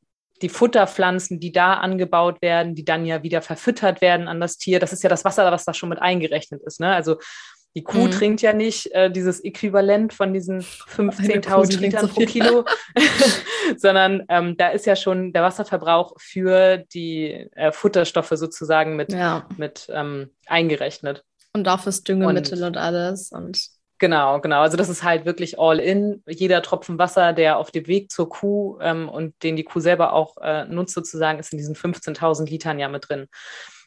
die 0.43 0.49
Futterpflanzen, 0.49 1.41
die 1.41 1.53
da 1.53 1.75
angebaut 1.75 2.43
werden, 2.43 2.75
die 2.75 2.85
dann 2.85 3.05
ja 3.05 3.23
wieder 3.23 3.43
verfüttert 3.43 4.01
werden 4.01 4.29
an 4.29 4.41
das 4.41 4.57
Tier. 4.57 4.79
Das 4.79 4.93
ist 4.93 5.03
ja 5.03 5.09
das 5.09 5.25
Wasser, 5.25 5.51
was 5.51 5.65
da 5.65 5.75
schon 5.75 5.89
mit 5.89 6.01
eingerechnet 6.01 6.63
ist. 6.65 6.81
Ne? 6.81 6.95
Also 6.95 7.17
die 7.75 7.85
Kuh 7.85 8.07
mhm. 8.07 8.11
trinkt 8.11 8.43
ja 8.43 8.53
nicht 8.53 8.93
äh, 8.93 9.11
dieses 9.11 9.45
Äquivalent 9.45 10.13
von 10.13 10.33
diesen 10.33 10.63
15.000 10.63 11.79
Litern 11.79 12.09
so 12.09 12.15
pro 12.15 12.25
Kilo, 12.25 12.65
sondern 13.77 14.25
ähm, 14.29 14.57
da 14.57 14.69
ist 14.69 14.87
ja 14.87 14.97
schon 14.97 15.33
der 15.33 15.43
Wasserverbrauch 15.43 16.15
für 16.19 16.79
die 16.93 17.49
äh, 17.55 17.73
Futterstoffe 17.73 18.33
sozusagen 18.35 18.97
mit, 18.97 19.13
ja. 19.13 19.47
mit 19.57 19.89
ähm, 19.93 20.31
eingerechnet. 20.47 21.25
Und 21.53 21.69
auch 21.69 21.81
fürs 21.81 22.03
Düngemittel 22.03 22.59
und, 22.63 22.69
und 22.69 22.77
alles. 22.77 23.33
Und 23.33 23.79
Genau, 24.01 24.41
genau. 24.41 24.61
Also 24.61 24.77
das 24.77 24.89
ist 24.89 25.03
halt 25.03 25.25
wirklich 25.25 25.59
all 25.59 25.81
in. 25.81 26.23
Jeder 26.29 26.63
Tropfen 26.63 26.99
Wasser, 26.99 27.33
der 27.33 27.59
auf 27.59 27.73
dem 27.73 27.89
Weg 27.89 28.13
zur 28.13 28.29
Kuh 28.29 28.79
ähm, 28.81 29.09
und 29.09 29.35
den 29.43 29.57
die 29.57 29.65
Kuh 29.65 29.81
selber 29.81 30.13
auch 30.13 30.37
äh, 30.41 30.65
nutzt 30.67 30.95
sozusagen, 30.95 31.41
ist 31.41 31.53
in 31.53 31.59
diesen 31.59 31.75
15.000 31.75 32.49
Litern 32.49 32.79
ja 32.79 32.89
mit 32.89 33.09
drin. 33.09 33.27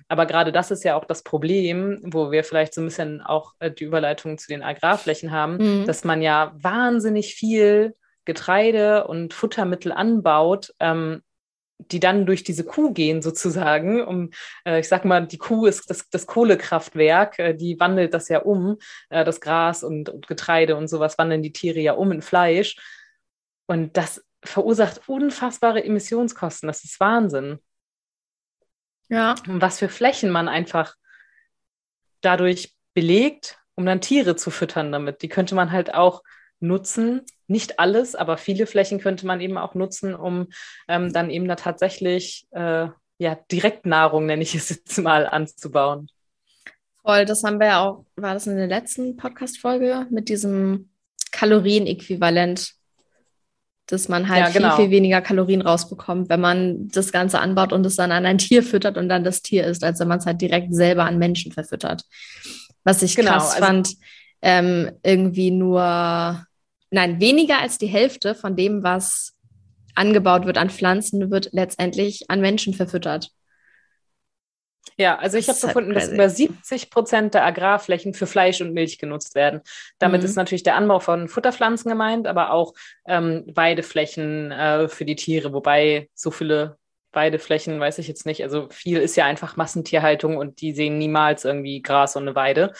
Aber 0.07 0.25
gerade 0.25 0.51
das 0.51 0.71
ist 0.71 0.83
ja 0.83 0.95
auch 0.95 1.05
das 1.05 1.23
Problem, 1.23 1.99
wo 2.03 2.31
wir 2.31 2.43
vielleicht 2.43 2.73
so 2.73 2.81
ein 2.81 2.85
bisschen 2.85 3.21
auch 3.21 3.53
äh, 3.59 3.71
die 3.71 3.85
Überleitung 3.85 4.37
zu 4.37 4.47
den 4.47 4.63
Agrarflächen 4.63 5.31
haben, 5.31 5.57
mhm. 5.57 5.85
dass 5.85 6.03
man 6.03 6.21
ja 6.21 6.53
wahnsinnig 6.55 7.35
viel 7.35 7.95
Getreide 8.25 9.07
und 9.07 9.33
Futtermittel 9.33 9.91
anbaut, 9.91 10.73
ähm, 10.79 11.21
die 11.89 11.99
dann 11.99 12.25
durch 12.25 12.43
diese 12.43 12.63
Kuh 12.63 12.93
gehen 12.93 13.21
sozusagen. 13.21 14.05
Um, 14.05 14.29
äh, 14.65 14.79
ich 14.79 14.87
sag 14.87 15.05
mal, 15.05 15.25
die 15.25 15.37
Kuh 15.37 15.65
ist 15.65 15.89
das, 15.89 16.09
das 16.09 16.27
Kohlekraftwerk, 16.27 17.39
äh, 17.39 17.53
die 17.53 17.79
wandelt 17.79 18.13
das 18.13 18.29
ja 18.29 18.39
um, 18.39 18.77
äh, 19.09 19.25
das 19.25 19.41
Gras 19.41 19.83
und, 19.83 20.09
und, 20.09 20.27
Getreide 20.27 20.75
und 20.75 20.87
sowas 20.87 21.17
wandeln 21.17 21.41
die 21.41 21.53
Tiere 21.53 21.79
ja 21.79 21.93
um 21.93 22.11
in 22.11 22.21
Fleisch. 22.21 22.77
Und 23.67 23.97
das 23.97 24.23
verursacht 24.43 25.01
unfassbare 25.07 25.83
Emissionskosten. 25.83 26.67
Das 26.67 26.83
ist 26.83 26.99
Wahnsinn. 26.99 27.59
Ja. 29.11 29.35
Und 29.47 29.61
was 29.61 29.77
für 29.77 29.89
Flächen 29.89 30.31
man 30.31 30.47
einfach 30.47 30.95
dadurch 32.21 32.73
belegt, 32.93 33.59
um 33.75 33.85
dann 33.85 34.01
Tiere 34.01 34.35
zu 34.37 34.51
füttern 34.51 34.91
damit. 34.91 35.21
Die 35.21 35.27
könnte 35.27 35.53
man 35.53 35.71
halt 35.71 35.93
auch 35.93 36.23
nutzen. 36.61 37.21
Nicht 37.47 37.79
alles, 37.79 38.15
aber 38.15 38.37
viele 38.37 38.67
Flächen 38.67 39.01
könnte 39.01 39.27
man 39.27 39.41
eben 39.41 39.57
auch 39.57 39.75
nutzen, 39.75 40.15
um 40.15 40.47
ähm, 40.87 41.11
dann 41.11 41.29
eben 41.29 41.47
da 41.47 41.55
tatsächlich 41.55 42.47
äh, 42.51 42.87
ja, 43.17 43.35
Direktnahrung, 43.51 44.25
nenne 44.25 44.43
ich 44.43 44.55
es 44.55 44.69
jetzt 44.69 44.97
mal, 44.97 45.27
anzubauen. 45.27 46.07
Voll, 47.01 47.25
das 47.25 47.43
haben 47.43 47.59
wir 47.59 47.67
ja 47.67 47.83
auch, 47.83 48.05
war 48.15 48.33
das 48.33 48.47
in 48.47 48.55
der 48.55 48.67
letzten 48.67 49.17
Podcast-Folge 49.17 50.07
mit 50.09 50.29
diesem 50.29 50.89
Kalorienäquivalent 51.31 52.75
dass 53.87 54.07
man 54.07 54.29
halt 54.29 54.47
ja, 54.47 54.49
genau. 54.49 54.75
viel, 54.75 54.85
viel 54.85 54.91
weniger 54.91 55.21
Kalorien 55.21 55.61
rausbekommt, 55.61 56.29
wenn 56.29 56.39
man 56.39 56.87
das 56.89 57.11
Ganze 57.11 57.39
anbaut 57.39 57.73
und 57.73 57.85
es 57.85 57.95
dann 57.95 58.11
an 58.11 58.25
ein 58.25 58.37
Tier 58.37 58.63
füttert 58.63 58.97
und 58.97 59.09
dann 59.09 59.23
das 59.23 59.41
Tier 59.41 59.65
isst, 59.65 59.83
als 59.83 59.99
wenn 59.99 60.07
man 60.07 60.19
es 60.19 60.25
halt 60.25 60.41
direkt 60.41 60.73
selber 60.73 61.05
an 61.05 61.17
Menschen 61.17 61.51
verfüttert. 61.51 62.03
Was 62.83 63.03
ich 63.03 63.15
genau, 63.15 63.31
krass 63.31 63.51
also 63.51 63.65
fand, 63.65 63.93
ähm, 64.41 64.91
irgendwie 65.03 65.51
nur, 65.51 66.45
nein, 66.89 67.19
weniger 67.19 67.59
als 67.59 67.77
die 67.77 67.87
Hälfte 67.87 68.33
von 68.33 68.55
dem, 68.55 68.83
was 68.83 69.33
angebaut 69.95 70.45
wird 70.45 70.57
an 70.57 70.69
Pflanzen, 70.69 71.29
wird 71.29 71.49
letztendlich 71.51 72.29
an 72.29 72.41
Menschen 72.41 72.73
verfüttert. 72.73 73.29
Ja, 74.97 75.17
also 75.17 75.37
ich 75.37 75.47
habe 75.47 75.57
halt 75.57 75.67
gefunden, 75.67 75.93
dass 75.93 76.09
über 76.09 76.29
70 76.29 76.89
Prozent 76.89 77.33
der 77.33 77.45
Agrarflächen 77.45 78.13
für 78.13 78.27
Fleisch 78.27 78.61
und 78.61 78.73
Milch 78.73 78.99
genutzt 78.99 79.35
werden. 79.35 79.61
Damit 79.99 80.21
mhm. 80.21 80.25
ist 80.25 80.35
natürlich 80.35 80.63
der 80.63 80.75
Anbau 80.75 80.99
von 80.99 81.27
Futterpflanzen 81.27 81.89
gemeint, 81.89 82.27
aber 82.27 82.51
auch 82.51 82.73
ähm, 83.07 83.43
Weideflächen 83.53 84.51
äh, 84.51 84.87
für 84.87 85.05
die 85.05 85.15
Tiere, 85.15 85.53
wobei 85.53 86.09
so 86.13 86.29
viele 86.31 86.77
Weideflächen 87.13 87.79
weiß 87.79 87.97
ich 87.97 88.07
jetzt 88.07 88.25
nicht. 88.25 88.43
Also 88.43 88.67
viel 88.69 88.97
ist 88.97 89.15
ja 89.15 89.25
einfach 89.25 89.57
Massentierhaltung 89.57 90.37
und 90.37 90.61
die 90.61 90.73
sehen 90.73 90.97
niemals 90.97 91.45
irgendwie 91.45 91.81
Gras 91.81 92.15
und 92.15 92.23
eine 92.23 92.35
Weide. 92.35 92.73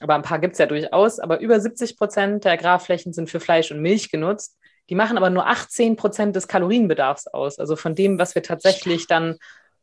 Aber 0.00 0.14
ein 0.14 0.22
paar 0.22 0.38
gibt 0.38 0.54
es 0.54 0.58
ja 0.58 0.66
durchaus. 0.66 1.20
Aber 1.20 1.40
über 1.40 1.60
70 1.60 1.96
Prozent 1.96 2.44
der 2.44 2.52
Agrarflächen 2.52 3.12
sind 3.12 3.30
für 3.30 3.40
Fleisch 3.40 3.70
und 3.70 3.80
Milch 3.80 4.10
genutzt. 4.10 4.58
Die 4.90 4.94
machen 4.94 5.16
aber 5.16 5.30
nur 5.30 5.46
18 5.46 5.96
Prozent 5.96 6.34
des 6.34 6.48
Kalorienbedarfs 6.48 7.28
aus. 7.28 7.58
Also 7.58 7.76
von 7.76 7.94
dem, 7.94 8.18
was 8.18 8.34
wir 8.34 8.42
tatsächlich 8.42 9.06
dann 9.06 9.36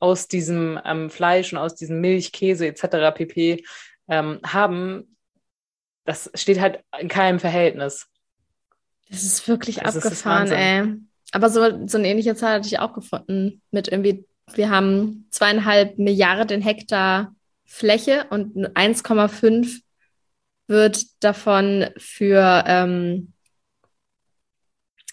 aus 0.06 0.28
diesem 0.28 0.80
ähm, 0.86 1.10
Fleisch 1.10 1.52
und 1.52 1.58
aus 1.58 1.74
diesem 1.74 2.00
Milch, 2.00 2.32
Käse 2.32 2.68
etc. 2.68 3.12
pp. 3.16 3.64
Ähm, 4.08 4.40
haben, 4.46 5.18
das 6.04 6.30
steht 6.36 6.60
halt 6.60 6.84
in 7.00 7.08
keinem 7.08 7.40
Verhältnis. 7.40 8.08
Das 9.10 9.24
ist 9.24 9.48
wirklich 9.48 9.84
also 9.84 9.98
abgefahren, 9.98 10.46
ist 10.46 10.52
ey. 10.52 10.94
Aber 11.32 11.50
so, 11.50 11.88
so 11.88 11.98
eine 11.98 12.08
ähnliche 12.08 12.36
Zahl 12.36 12.58
hatte 12.58 12.68
ich 12.68 12.78
auch 12.78 12.94
gefunden. 12.94 13.64
Mit 13.72 13.88
irgendwie, 13.88 14.26
wir 14.54 14.70
haben 14.70 15.28
zweieinhalb 15.32 15.98
Milliarden 15.98 16.62
Hektar 16.62 17.34
Fläche 17.66 18.28
und 18.30 18.56
1,5 18.56 19.82
wird 20.68 21.04
davon 21.20 21.88
für 21.98 22.64
ähm, 22.68 23.34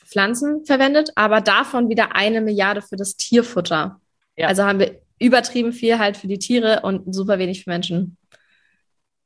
Pflanzen 0.04 0.66
verwendet, 0.66 1.12
aber 1.14 1.40
davon 1.40 1.88
wieder 1.88 2.14
eine 2.14 2.42
Milliarde 2.42 2.82
für 2.82 2.96
das 2.96 3.16
Tierfutter. 3.16 4.01
Ja. 4.36 4.48
Also 4.48 4.64
haben 4.64 4.78
wir 4.78 5.00
übertrieben 5.18 5.72
viel 5.72 5.98
halt 5.98 6.16
für 6.16 6.26
die 6.26 6.38
Tiere 6.38 6.80
und 6.82 7.14
super 7.14 7.38
wenig 7.38 7.64
für 7.64 7.70
Menschen. 7.70 8.16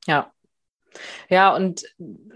Ja. 0.06 0.32
Ja, 1.28 1.54
und 1.54 1.84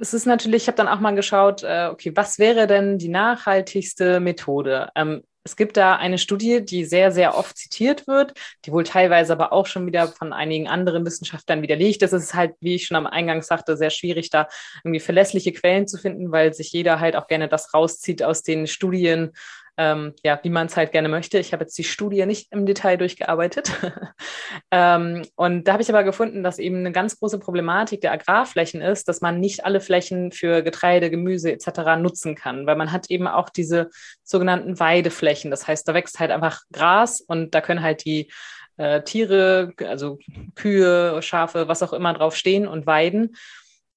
es 0.01 0.13
ist 0.13 0.27
natürlich, 0.27 0.63
ich 0.63 0.69
habe 0.69 0.77
dann 0.77 0.89
auch 0.89 1.01
mal 1.01 1.15
geschaut, 1.15 1.63
äh, 1.63 1.89
okay, 1.91 2.13
was 2.15 2.39
wäre 2.39 2.67
denn 2.67 2.99
die 2.99 3.09
nachhaltigste 3.09 4.21
Methode? 4.21 4.91
Ähm, 4.95 5.23
es 5.43 5.57
gibt 5.57 5.79
da 5.79 5.97
eine 5.97 6.19
Studie, 6.19 6.63
die 6.63 6.85
sehr, 6.85 7.13
sehr 7.13 7.37
oft 7.37 7.57
zitiert 7.57 8.07
wird, 8.07 8.35
die 8.65 8.73
wohl 8.73 8.85
teilweise 8.85 9.33
aber 9.33 9.53
auch 9.53 9.67
schon 9.67 9.87
wieder 9.87 10.09
von 10.09 10.35
einigen 10.35 10.69
anderen 10.69 11.07
Wissenschaftlern 11.07 11.63
widerlegt. 11.63 12.03
Das 12.03 12.13
ist 12.13 12.35
halt, 12.35 12.55
wie 12.61 12.75
ich 12.75 12.87
schon 12.87 12.99
am 12.99 13.07
Eingang 13.07 13.41
sagte, 13.41 13.77
sehr 13.77 13.91
schwierig, 13.91 14.29
da 14.29 14.49
irgendwie 14.85 15.01
verlässliche 15.01 15.53
Quellen 15.53 15.87
zu 15.87 15.97
finden, 15.97 16.31
weil 16.31 16.53
sich 16.53 16.73
jeder 16.73 17.01
halt 17.01 17.17
auch 17.17 17.27
gerne 17.27 17.49
das 17.49 17.73
rauszieht 17.73 18.23
aus 18.23 18.43
den 18.43 18.67
Studien, 18.67 19.33
ähm, 19.81 20.13
ja, 20.23 20.39
wie 20.43 20.51
man 20.51 20.67
es 20.67 20.77
halt 20.77 20.93
gerne 20.93 21.09
möchte. 21.09 21.39
Ich 21.39 21.55
habe 21.55 21.65
jetzt 21.65 21.79
die 21.79 21.85
Studie 21.85 22.27
nicht 22.27 22.53
im 22.53 22.67
Detail 22.67 22.99
durchgearbeitet. 22.99 23.73
ähm, 24.71 25.23
und 25.37 25.67
da 25.67 25.73
habe 25.73 25.83
ich 25.83 25.89
aber 25.89 26.05
gefunden, 26.05 26.43
dass 26.43 26.59
eben 26.59 26.77
eine 26.77 26.93
ganz 26.93 27.19
große 27.19 27.39
Problematik 27.39 28.03
der 28.03 28.13
Agrarflächen 28.13 28.83
ist, 28.83 29.09
dass 29.09 29.23
man 29.23 29.41
nicht 29.41 29.65
alle 29.65 29.81
Flächen 29.81 30.33
für 30.33 30.63
Getreide, 30.63 31.09
Gemüse 31.09 31.51
etc. 31.51 31.97
nutzen 31.99 32.35
kann, 32.35 32.67
weil 32.67 32.77
man 32.77 32.93
hat 32.93 33.09
eben 33.09 33.27
auch 33.27 33.49
diese 33.49 33.89
sogenannten 34.23 34.79
Weideflächen. 34.79 35.51
Das 35.51 35.67
heißt, 35.67 35.89
da 35.89 35.95
wächst 35.95 36.21
halt 36.21 36.31
einfach 36.31 36.61
Gras 36.71 37.23
und 37.23 37.55
da 37.55 37.63
können 37.63 37.81
halt 37.81 38.05
die 38.05 38.31
äh, 38.77 39.01
Tiere, 39.03 39.73
also 39.79 40.19
Kühe, 40.57 41.23
Schafe, 41.23 41.69
was 41.69 41.83
auch 41.83 41.95
immer 41.95 42.13
drauf 42.13 42.37
stehen 42.37 42.69
und 42.69 42.85
weiden. 42.85 43.35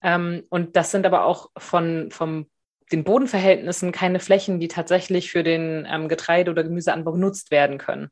Ähm, 0.02 0.44
und 0.48 0.78
das 0.78 0.92
sind 0.92 1.06
aber 1.06 1.26
auch 1.26 1.50
von, 1.58 2.10
vom 2.10 2.48
den 2.94 3.04
Bodenverhältnissen 3.04 3.92
keine 3.92 4.20
Flächen, 4.20 4.60
die 4.60 4.70
tatsächlich 4.70 5.32
für 5.32 5.44
den 5.44 5.86
ähm, 5.90 6.08
Getreide- 6.08 6.52
oder 6.52 6.64
Gemüseanbau 6.64 7.14
genutzt 7.14 7.52
werden 7.52 7.80
können. 7.80 8.10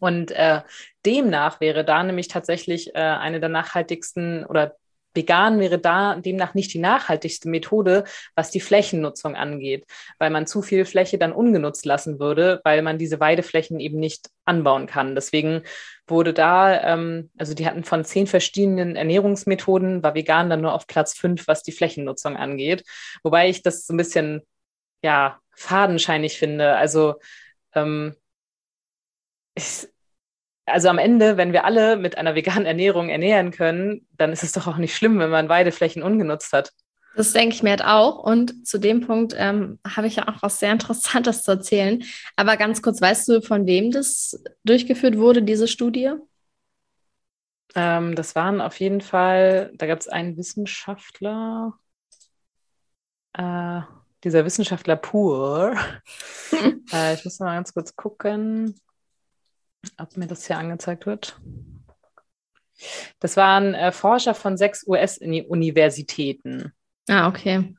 Und 0.00 0.32
äh, 0.32 0.62
demnach 1.06 1.60
wäre 1.60 1.84
da 1.84 2.02
nämlich 2.02 2.28
tatsächlich 2.28 2.94
äh, 2.94 2.98
eine 2.98 3.40
der 3.40 3.48
nachhaltigsten 3.48 4.44
oder 4.44 4.76
vegan 5.18 5.60
wäre 5.60 5.78
da 5.78 6.16
demnach 6.16 6.54
nicht 6.54 6.72
die 6.72 6.78
nachhaltigste 6.78 7.48
Methode, 7.48 8.04
was 8.34 8.50
die 8.50 8.60
Flächennutzung 8.60 9.36
angeht, 9.36 9.84
weil 10.18 10.30
man 10.30 10.46
zu 10.46 10.62
viel 10.62 10.84
Fläche 10.84 11.18
dann 11.18 11.32
ungenutzt 11.32 11.84
lassen 11.84 12.18
würde, 12.20 12.60
weil 12.64 12.82
man 12.82 12.96
diese 12.96 13.20
Weideflächen 13.20 13.80
eben 13.80 13.98
nicht 13.98 14.30
anbauen 14.46 14.86
kann. 14.86 15.14
Deswegen 15.14 15.62
wurde 16.06 16.32
da, 16.32 16.80
ähm, 16.94 17.30
also 17.36 17.52
die 17.54 17.66
hatten 17.66 17.84
von 17.84 18.04
zehn 18.04 18.26
verschiedenen 18.26 18.96
Ernährungsmethoden, 18.96 20.02
war 20.02 20.14
vegan 20.14 20.48
dann 20.48 20.62
nur 20.62 20.72
auf 20.72 20.86
Platz 20.86 21.14
fünf, 21.14 21.48
was 21.48 21.62
die 21.62 21.72
Flächennutzung 21.72 22.36
angeht. 22.36 22.84
Wobei 23.22 23.48
ich 23.48 23.62
das 23.62 23.86
so 23.86 23.94
ein 23.94 23.98
bisschen, 23.98 24.42
ja, 25.02 25.40
fadenscheinig 25.54 26.38
finde. 26.38 26.76
Also 26.76 27.16
ähm, 27.74 28.14
ich, 29.54 29.88
also 30.70 30.88
am 30.88 30.98
Ende, 30.98 31.36
wenn 31.36 31.52
wir 31.52 31.64
alle 31.64 31.96
mit 31.96 32.18
einer 32.18 32.34
veganen 32.34 32.66
Ernährung 32.66 33.08
ernähren 33.08 33.50
können, 33.50 34.06
dann 34.16 34.32
ist 34.32 34.42
es 34.42 34.52
doch 34.52 34.66
auch 34.66 34.76
nicht 34.76 34.94
schlimm, 34.94 35.18
wenn 35.18 35.30
man 35.30 35.48
Weideflächen 35.48 36.02
ungenutzt 36.02 36.52
hat. 36.52 36.72
Das 37.16 37.32
denke 37.32 37.54
ich 37.54 37.62
mir 37.62 37.70
halt 37.70 37.84
auch. 37.84 38.22
Und 38.22 38.66
zu 38.66 38.78
dem 38.78 39.00
Punkt 39.00 39.34
ähm, 39.36 39.78
habe 39.86 40.06
ich 40.06 40.16
ja 40.16 40.28
auch 40.28 40.40
was 40.42 40.60
sehr 40.60 40.72
Interessantes 40.72 41.42
zu 41.42 41.52
erzählen. 41.52 42.04
Aber 42.36 42.56
ganz 42.56 42.80
kurz, 42.80 43.00
weißt 43.00 43.28
du, 43.28 43.42
von 43.42 43.66
wem 43.66 43.90
das 43.90 44.40
durchgeführt 44.64 45.18
wurde, 45.18 45.42
diese 45.42 45.66
Studie? 45.66 46.12
Ähm, 47.74 48.14
das 48.14 48.34
waren 48.34 48.60
auf 48.60 48.78
jeden 48.78 49.00
Fall, 49.00 49.72
da 49.74 49.86
gab 49.86 49.98
es 49.98 50.08
einen 50.08 50.36
Wissenschaftler, 50.36 51.74
äh, 53.32 53.80
dieser 54.22 54.44
Wissenschaftler 54.44 54.96
Pur. 54.96 55.74
äh, 56.92 57.14
ich 57.14 57.24
muss 57.24 57.40
mal 57.40 57.56
ganz 57.56 57.74
kurz 57.74 57.96
gucken 57.96 58.74
ob 59.98 60.16
mir 60.16 60.26
das 60.26 60.46
hier 60.46 60.58
angezeigt 60.58 61.06
wird. 61.06 61.40
Das 63.18 63.36
waren 63.36 63.74
äh, 63.74 63.92
Forscher 63.92 64.34
von 64.34 64.56
sechs 64.56 64.86
US-Universitäten. 64.86 66.72
Ah, 67.08 67.28
okay. 67.28 67.74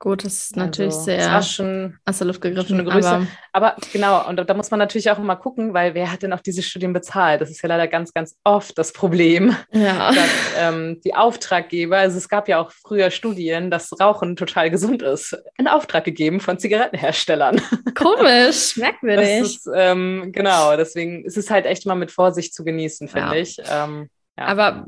Gut, 0.00 0.24
das 0.24 0.44
ist 0.44 0.56
natürlich 0.56 0.94
also, 0.94 1.04
sehr 1.06 1.28
das 1.28 1.50
schon, 1.50 1.98
aus 2.04 2.18
der 2.18 2.28
Luft 2.28 2.40
gegriffen. 2.40 2.88
Aber, 2.88 3.26
aber, 3.52 3.76
genau, 3.92 4.28
und 4.28 4.36
da, 4.36 4.44
da, 4.44 4.54
muss 4.54 4.70
man 4.70 4.78
natürlich 4.78 5.10
auch 5.10 5.18
immer 5.18 5.34
gucken, 5.34 5.74
weil 5.74 5.94
wer 5.94 6.12
hat 6.12 6.22
denn 6.22 6.32
auch 6.32 6.40
diese 6.40 6.62
Studien 6.62 6.92
bezahlt? 6.92 7.40
Das 7.40 7.50
ist 7.50 7.60
ja 7.62 7.68
leider 7.68 7.88
ganz, 7.88 8.14
ganz 8.14 8.36
oft 8.44 8.78
das 8.78 8.92
Problem. 8.92 9.56
Ja. 9.72 10.12
Dass, 10.14 10.28
ähm, 10.56 11.00
die 11.04 11.16
Auftraggeber, 11.16 11.98
also 11.98 12.16
es 12.16 12.28
gab 12.28 12.46
ja 12.46 12.60
auch 12.60 12.70
früher 12.70 13.10
Studien, 13.10 13.72
dass 13.72 13.90
Rauchen 14.00 14.36
total 14.36 14.70
gesund 14.70 15.02
ist, 15.02 15.36
in 15.56 15.66
Auftrag 15.66 16.04
gegeben 16.04 16.38
von 16.38 16.60
Zigarettenherstellern. 16.60 17.60
Komisch, 17.96 18.76
merkwürdig. 18.76 19.40
Ist, 19.40 19.68
ähm, 19.74 20.30
genau, 20.32 20.76
deswegen 20.76 21.24
ist 21.24 21.36
es 21.36 21.50
halt 21.50 21.66
echt 21.66 21.86
mal 21.86 21.96
mit 21.96 22.12
Vorsicht 22.12 22.54
zu 22.54 22.64
genießen, 22.64 23.08
finde 23.08 23.34
ja. 23.34 23.40
ich. 23.40 23.56
Ähm, 23.68 24.10
ja. 24.36 24.44
Aber 24.44 24.86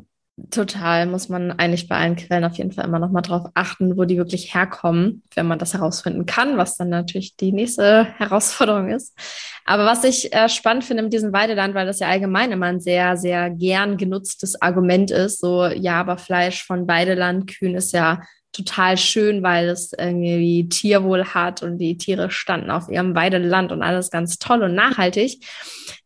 Total, 0.51 1.07
muss 1.07 1.29
man 1.29 1.53
eigentlich 1.53 1.89
bei 1.89 1.97
allen 1.97 2.17
Quellen 2.17 2.45
auf 2.45 2.57
jeden 2.57 2.73
Fall 2.73 2.85
immer 2.85 2.99
noch 2.99 3.11
mal 3.11 3.21
drauf 3.21 3.51
achten, 3.55 3.97
wo 3.97 4.05
die 4.05 4.17
wirklich 4.17 4.55
herkommen, 4.55 5.23
wenn 5.35 5.47
man 5.47 5.59
das 5.59 5.75
herausfinden 5.75 6.25
kann, 6.25 6.57
was 6.57 6.77
dann 6.77 6.89
natürlich 6.89 7.37
die 7.37 7.53
nächste 7.53 8.05
Herausforderung 8.19 8.89
ist. 8.91 9.17
Aber 9.65 9.85
was 9.85 10.05
ich 10.05 10.33
äh, 10.33 10.49
spannend 10.49 10.85
finde 10.85 11.03
mit 11.03 11.13
diesem 11.13 11.33
Weideland, 11.33 11.75
weil 11.75 11.87
das 11.87 12.01
ja 12.01 12.09
allgemein 12.09 12.53
immer 12.53 12.67
ein 12.67 12.81
sehr, 12.81 13.17
sehr 13.17 13.51
gern 13.51 13.97
genutztes 13.97 14.61
Argument 14.63 15.11
ist, 15.11 15.41
so, 15.41 15.67
ja, 15.67 16.01
aber 16.01 16.17
Fleisch 16.17 16.65
von 16.65 16.89
Weidelandkühen 16.89 17.75
ist 17.75 17.93
ja 17.93 18.21
total 18.53 18.97
schön, 18.97 19.43
weil 19.43 19.69
es 19.69 19.93
irgendwie 19.93 20.69
Tierwohl 20.69 21.25
hat 21.25 21.63
und 21.63 21.79
die 21.79 21.97
Tiere 21.97 22.31
standen 22.31 22.71
auf 22.71 22.89
ihrem 22.89 23.15
Weideland 23.15 23.73
und 23.73 23.83
alles 23.83 24.11
ganz 24.11 24.39
toll 24.39 24.63
und 24.63 24.75
nachhaltig. 24.75 25.45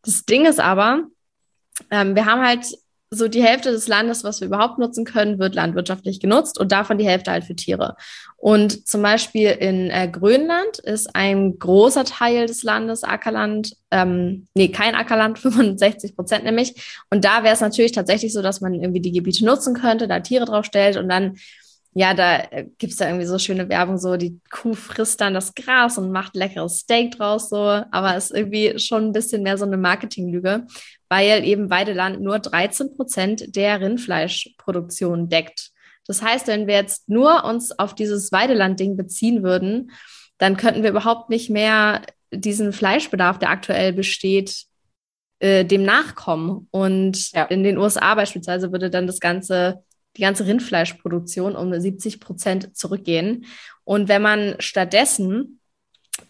Das 0.03 0.25
Ding 0.25 0.45
ist 0.45 0.59
aber, 0.59 1.03
ähm, 1.91 2.15
wir 2.15 2.25
haben 2.25 2.41
halt 2.45 2.65
so 3.11 3.27
die 3.27 3.43
Hälfte 3.43 3.71
des 3.71 3.87
Landes, 3.87 4.23
was 4.23 4.41
wir 4.41 4.47
überhaupt 4.47 4.77
nutzen 4.79 5.05
können, 5.05 5.39
wird 5.39 5.55
landwirtschaftlich 5.55 6.19
genutzt 6.19 6.59
und 6.59 6.71
davon 6.71 6.97
die 6.97 7.07
Hälfte 7.07 7.31
halt 7.31 7.43
für 7.43 7.55
Tiere. 7.55 7.95
Und 8.37 8.87
zum 8.87 9.01
Beispiel 9.01 9.49
in 9.49 9.89
äh, 9.89 10.07
Grönland 10.11 10.79
ist 10.79 11.15
ein 11.15 11.57
großer 11.57 12.03
Teil 12.03 12.47
des 12.47 12.63
Landes 12.63 13.03
Ackerland, 13.03 13.75
ähm, 13.91 14.47
nee, 14.53 14.69
kein 14.69 14.95
Ackerland, 14.95 15.39
65 15.39 16.15
Prozent 16.15 16.43
nämlich. 16.43 17.03
Und 17.09 17.25
da 17.25 17.43
wäre 17.43 17.53
es 17.53 17.61
natürlich 17.61 17.91
tatsächlich 17.91 18.33
so, 18.33 18.41
dass 18.41 18.61
man 18.61 18.73
irgendwie 18.73 19.01
die 19.01 19.11
Gebiete 19.11 19.45
nutzen 19.45 19.73
könnte, 19.73 20.07
da 20.07 20.19
Tiere 20.19 20.45
drauf 20.45 20.65
stellt 20.65 20.97
und 20.97 21.09
dann 21.09 21.37
ja, 21.97 22.13
da 22.13 22.39
äh, 22.51 22.65
gibt's 22.77 22.97
da 22.97 23.07
irgendwie 23.07 23.25
so 23.25 23.39
schöne 23.39 23.69
Werbung, 23.69 23.97
so 23.97 24.17
die 24.17 24.41
Kuh 24.51 24.73
frisst 24.73 25.21
dann 25.21 25.33
das 25.33 25.55
Gras 25.55 25.97
und 25.97 26.11
macht 26.11 26.35
leckeres 26.35 26.79
Steak 26.79 27.11
draus, 27.11 27.49
so, 27.49 27.57
aber 27.57 28.17
ist 28.17 28.31
irgendwie 28.31 28.77
schon 28.79 29.05
ein 29.05 29.11
bisschen 29.13 29.43
mehr 29.43 29.57
so 29.57 29.63
eine 29.63 29.77
Marketinglüge, 29.77 30.67
weil 31.09 31.43
eben 31.43 31.69
Weideland 31.69 32.21
nur 32.21 32.39
13 32.39 32.95
Prozent 32.95 33.55
der 33.55 33.81
Rindfleischproduktion 33.81 35.29
deckt. 35.29 35.71
Das 36.07 36.21
heißt, 36.21 36.47
wenn 36.47 36.67
wir 36.67 36.75
jetzt 36.75 37.09
nur 37.09 37.43
uns 37.45 37.77
auf 37.77 37.95
dieses 37.95 38.31
Weideland-Ding 38.31 38.95
beziehen 38.95 39.43
würden, 39.43 39.91
dann 40.37 40.57
könnten 40.57 40.83
wir 40.83 40.91
überhaupt 40.91 41.29
nicht 41.29 41.49
mehr 41.49 42.01
diesen 42.31 42.73
Fleischbedarf, 42.73 43.39
der 43.39 43.49
aktuell 43.49 43.93
besteht, 43.93 44.65
äh, 45.39 45.65
dem 45.65 45.83
nachkommen. 45.83 46.67
Und 46.71 47.31
ja. 47.31 47.45
in 47.45 47.63
den 47.63 47.77
USA 47.77 48.13
beispielsweise 48.15 48.71
würde 48.71 48.89
dann 48.89 49.07
das 49.07 49.19
Ganze 49.19 49.83
die 50.17 50.21
ganze 50.21 50.45
Rindfleischproduktion 50.45 51.55
um 51.55 51.77
70 51.77 52.19
Prozent 52.19 52.75
zurückgehen. 52.77 53.45
Und 53.83 54.07
wenn 54.07 54.21
man 54.21 54.55
stattdessen 54.59 55.59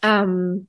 ähm, 0.01 0.67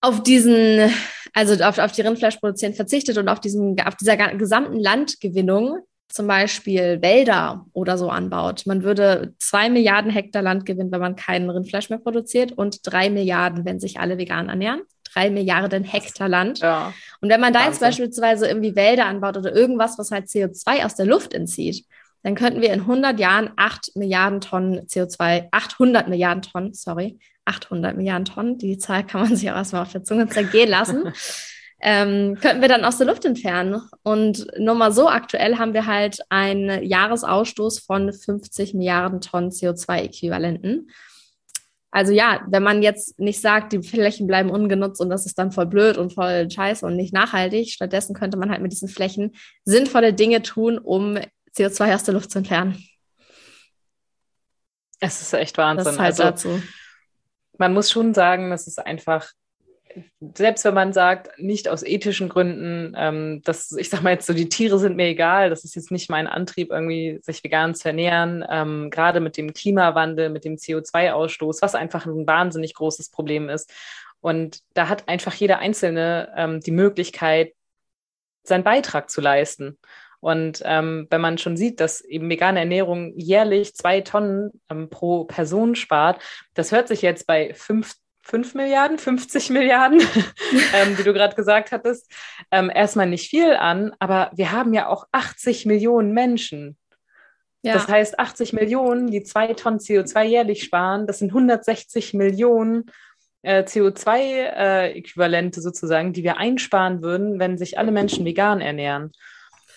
auf 0.00 0.22
diesen, 0.22 0.90
also 1.38 1.62
auf, 1.62 1.78
auf 1.78 1.92
die 1.92 2.02
Rindfleischproduzenten 2.02 2.76
verzichtet 2.76 3.16
und 3.16 3.28
auf, 3.28 3.38
diesen, 3.38 3.80
auf 3.80 3.94
dieser 3.94 4.16
gesamten 4.16 4.80
Landgewinnung 4.80 5.78
zum 6.08 6.26
Beispiel 6.26 7.00
Wälder 7.00 7.66
oder 7.72 7.96
so 7.96 8.08
anbaut. 8.08 8.64
Man 8.66 8.82
würde 8.82 9.34
zwei 9.38 9.68
Milliarden 9.68 10.10
Hektar 10.10 10.42
Land 10.42 10.66
gewinnen, 10.66 10.90
wenn 10.90 11.00
man 11.00 11.16
kein 11.16 11.48
Rindfleisch 11.48 11.90
mehr 11.90 11.98
produziert 12.00 12.52
und 12.52 12.80
drei 12.82 13.08
Milliarden, 13.08 13.64
wenn 13.64 13.78
sich 13.78 14.00
alle 14.00 14.18
vegan 14.18 14.48
ernähren. 14.48 14.80
Drei 15.12 15.30
Milliarden 15.30 15.84
Hektar 15.84 16.28
Land. 16.28 16.58
Ja. 16.58 16.92
Und 17.20 17.28
wenn 17.28 17.40
man 17.40 17.52
da 17.52 17.66
jetzt 17.66 17.80
beispielsweise 17.80 18.48
irgendwie 18.48 18.74
Wälder 18.74 19.06
anbaut 19.06 19.36
oder 19.36 19.54
irgendwas, 19.54 19.96
was 19.98 20.10
halt 20.10 20.26
CO2 20.26 20.84
aus 20.84 20.96
der 20.96 21.06
Luft 21.06 21.34
entzieht, 21.34 21.84
dann 22.24 22.34
könnten 22.34 22.62
wir 22.62 22.72
in 22.72 22.80
100 22.80 23.20
Jahren 23.20 23.50
8 23.56 23.94
Milliarden 23.94 24.40
Tonnen 24.40 24.80
CO2, 24.86 25.48
800 25.52 26.08
Milliarden 26.08 26.42
Tonnen, 26.42 26.74
sorry, 26.74 27.18
800 27.48 27.96
Milliarden 27.96 28.24
Tonnen, 28.24 28.58
die 28.58 28.78
Zahl 28.78 29.04
kann 29.04 29.22
man 29.22 29.36
sich 29.36 29.50
auch 29.50 29.56
erstmal 29.56 29.82
auf 29.82 29.92
der 29.92 30.04
Zunge 30.04 30.28
zergehen 30.28 30.68
lassen, 30.68 31.12
ähm, 31.80 32.36
könnten 32.40 32.60
wir 32.60 32.68
dann 32.68 32.84
aus 32.84 32.98
der 32.98 33.06
Luft 33.06 33.24
entfernen. 33.24 33.80
Und 34.02 34.46
nur 34.58 34.74
mal 34.74 34.92
so 34.92 35.08
aktuell 35.08 35.58
haben 35.58 35.74
wir 35.74 35.86
halt 35.86 36.20
einen 36.28 36.82
Jahresausstoß 36.82 37.80
von 37.80 38.12
50 38.12 38.74
Milliarden 38.74 39.20
Tonnen 39.20 39.50
CO2-Äquivalenten. 39.50 40.88
Also 41.90 42.12
ja, 42.12 42.42
wenn 42.48 42.62
man 42.62 42.82
jetzt 42.82 43.18
nicht 43.18 43.40
sagt, 43.40 43.72
die 43.72 43.82
Flächen 43.82 44.26
bleiben 44.26 44.50
ungenutzt 44.50 45.00
und 45.00 45.08
das 45.08 45.24
ist 45.24 45.38
dann 45.38 45.52
voll 45.52 45.66
blöd 45.66 45.96
und 45.96 46.12
voll 46.12 46.50
scheiße 46.50 46.84
und 46.84 46.96
nicht 46.96 47.14
nachhaltig, 47.14 47.70
stattdessen 47.70 48.14
könnte 48.14 48.36
man 48.36 48.50
halt 48.50 48.60
mit 48.60 48.72
diesen 48.72 48.88
Flächen 48.88 49.34
sinnvolle 49.64 50.12
Dinge 50.12 50.42
tun, 50.42 50.78
um 50.78 51.18
CO2 51.56 51.94
aus 51.94 52.04
der 52.04 52.14
Luft 52.14 52.30
zu 52.30 52.38
entfernen. 52.38 52.84
Es 55.00 55.22
ist 55.22 55.32
echt 55.32 55.56
Wahnsinn. 55.56 55.84
Das 55.84 55.94
ist 55.94 56.00
halt 56.00 56.20
also, 56.20 56.22
dazu. 56.24 56.62
Man 57.58 57.74
muss 57.74 57.90
schon 57.90 58.14
sagen, 58.14 58.50
das 58.50 58.66
ist 58.66 58.78
einfach 58.78 59.30
selbst 60.20 60.64
wenn 60.64 60.74
man 60.74 60.92
sagt, 60.92 61.38
nicht 61.38 61.68
aus 61.68 61.82
ethischen 61.82 62.28
Gründen, 62.28 62.94
ähm, 62.96 63.42
dass 63.44 63.72
ich 63.72 63.90
sage 63.90 64.02
mal 64.02 64.12
jetzt 64.12 64.26
so, 64.26 64.32
die 64.32 64.48
Tiere 64.48 64.78
sind 64.78 64.96
mir 64.96 65.06
egal, 65.06 65.50
das 65.50 65.64
ist 65.64 65.74
jetzt 65.74 65.90
nicht 65.90 66.10
mein 66.10 66.26
Antrieb, 66.26 66.70
irgendwie 66.70 67.18
sich 67.22 67.42
vegan 67.42 67.74
zu 67.74 67.88
ernähren, 67.88 68.44
ähm, 68.48 68.90
gerade 68.90 69.20
mit 69.20 69.36
dem 69.36 69.52
Klimawandel, 69.52 70.30
mit 70.30 70.44
dem 70.44 70.56
CO2-Ausstoß, 70.56 71.62
was 71.62 71.74
einfach 71.74 72.06
ein 72.06 72.26
wahnsinnig 72.26 72.74
großes 72.74 73.10
Problem 73.10 73.48
ist. 73.48 73.72
Und 74.20 74.60
da 74.74 74.88
hat 74.88 75.08
einfach 75.08 75.34
jeder 75.34 75.58
Einzelne 75.58 76.32
ähm, 76.36 76.60
die 76.60 76.72
Möglichkeit, 76.72 77.54
seinen 78.42 78.64
Beitrag 78.64 79.10
zu 79.10 79.20
leisten. 79.20 79.78
Und 80.20 80.62
ähm, 80.64 81.06
wenn 81.10 81.20
man 81.20 81.38
schon 81.38 81.56
sieht, 81.56 81.80
dass 81.80 82.00
eben 82.00 82.28
vegane 82.28 82.60
Ernährung 82.60 83.12
jährlich 83.16 83.74
zwei 83.74 84.00
Tonnen 84.00 84.50
ähm, 84.70 84.90
pro 84.90 85.24
Person 85.24 85.74
spart, 85.74 86.20
das 86.54 86.72
hört 86.72 86.88
sich 86.88 87.02
jetzt 87.02 87.26
bei 87.26 87.54
fünf 87.54 87.94
5 88.28 88.54
Milliarden, 88.54 88.98
50 88.98 89.48
Milliarden, 89.50 90.00
ähm, 90.74 90.98
wie 90.98 91.02
du 91.02 91.14
gerade 91.14 91.34
gesagt 91.34 91.72
hattest, 91.72 92.12
ähm, 92.50 92.70
erstmal 92.72 93.06
nicht 93.06 93.30
viel 93.30 93.54
an, 93.54 93.92
aber 93.98 94.30
wir 94.34 94.52
haben 94.52 94.74
ja 94.74 94.88
auch 94.88 95.06
80 95.12 95.64
Millionen 95.64 96.12
Menschen. 96.12 96.76
Ja. 97.62 97.72
Das 97.72 97.88
heißt, 97.88 98.18
80 98.18 98.52
Millionen, 98.52 99.10
die 99.10 99.22
zwei 99.22 99.54
Tonnen 99.54 99.78
CO2 99.78 100.24
jährlich 100.24 100.62
sparen, 100.62 101.06
das 101.06 101.18
sind 101.20 101.30
160 101.30 102.14
Millionen 102.14 102.90
äh, 103.42 103.62
CO2-Äquivalente 103.62 105.58
äh, 105.58 105.62
sozusagen, 105.62 106.12
die 106.12 106.22
wir 106.22 106.36
einsparen 106.36 107.02
würden, 107.02 107.38
wenn 107.38 107.58
sich 107.58 107.78
alle 107.78 107.92
Menschen 107.92 108.24
vegan 108.24 108.60
ernähren. 108.60 109.12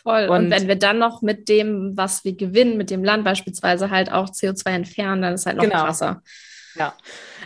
Voll. 0.03 0.27
Und, 0.29 0.45
Und, 0.45 0.51
wenn 0.51 0.67
wir 0.67 0.77
dann 0.77 0.97
noch 0.97 1.21
mit 1.21 1.47
dem, 1.49 1.95
was 1.95 2.23
wir 2.23 2.35
gewinnen, 2.35 2.77
mit 2.77 2.89
dem 2.89 3.03
Land 3.03 3.23
beispielsweise 3.23 3.89
halt 3.89 4.11
auch 4.11 4.29
CO2 4.29 4.69
entfernen, 4.71 5.21
dann 5.21 5.33
ist 5.33 5.45
halt 5.45 5.57
noch 5.57 5.63
genau. 5.63 5.85
krasser. 5.85 6.21
Ja, 6.75 6.95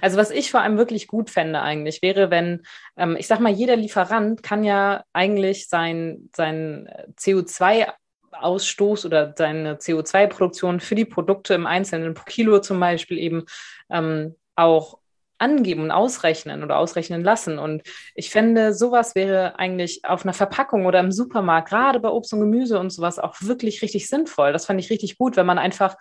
also 0.01 0.17
was 0.17 0.29
ich 0.29 0.51
vor 0.51 0.61
allem 0.61 0.77
wirklich 0.77 1.07
gut 1.07 1.29
fände 1.29 1.61
eigentlich, 1.61 2.01
wäre, 2.01 2.29
wenn, 2.29 2.61
ähm, 2.95 3.15
ich 3.17 3.27
sag 3.27 3.39
mal, 3.39 3.51
jeder 3.51 3.75
Lieferant 3.75 4.43
kann 4.43 4.63
ja 4.63 5.03
eigentlich 5.13 5.67
sein, 5.67 6.29
sein 6.35 6.87
CO2 7.17 7.87
Ausstoß 8.31 9.05
oder 9.05 9.33
seine 9.35 9.75
CO2-Produktion 9.75 10.79
für 10.79 10.95
die 10.95 11.05
Produkte 11.05 11.53
im 11.53 11.65
Einzelnen 11.65 12.13
pro 12.13 12.25
Kilo 12.25 12.59
zum 12.59 12.79
Beispiel 12.79 13.17
eben 13.17 13.45
ähm, 13.89 14.35
auch 14.55 14.99
angeben 15.45 15.83
und 15.83 15.91
ausrechnen 15.91 16.63
oder 16.63 16.77
ausrechnen 16.77 17.23
lassen. 17.23 17.59
Und 17.59 17.83
ich 18.15 18.31
fände, 18.31 18.73
sowas 18.73 19.15
wäre 19.15 19.59
eigentlich 19.59 20.03
auf 20.03 20.23
einer 20.23 20.33
Verpackung 20.33 20.85
oder 20.85 20.99
im 20.99 21.11
Supermarkt, 21.11 21.69
gerade 21.69 21.99
bei 21.99 22.09
Obst 22.09 22.33
und 22.33 22.41
Gemüse 22.41 22.79
und 22.79 22.89
sowas, 22.89 23.19
auch 23.19 23.35
wirklich 23.41 23.81
richtig 23.81 24.09
sinnvoll. 24.09 24.51
Das 24.51 24.65
fand 24.65 24.79
ich 24.79 24.89
richtig 24.89 25.17
gut, 25.17 25.37
wenn 25.37 25.45
man 25.45 25.59
einfach 25.59 25.95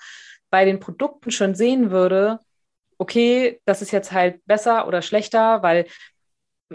bei 0.51 0.65
den 0.65 0.81
Produkten 0.81 1.31
schon 1.31 1.55
sehen 1.55 1.91
würde, 1.91 2.39
okay, 2.99 3.61
das 3.65 3.83
ist 3.83 3.91
jetzt 3.91 4.13
halt 4.13 4.45
besser 4.47 4.87
oder 4.87 5.03
schlechter, 5.03 5.63
weil, 5.63 5.87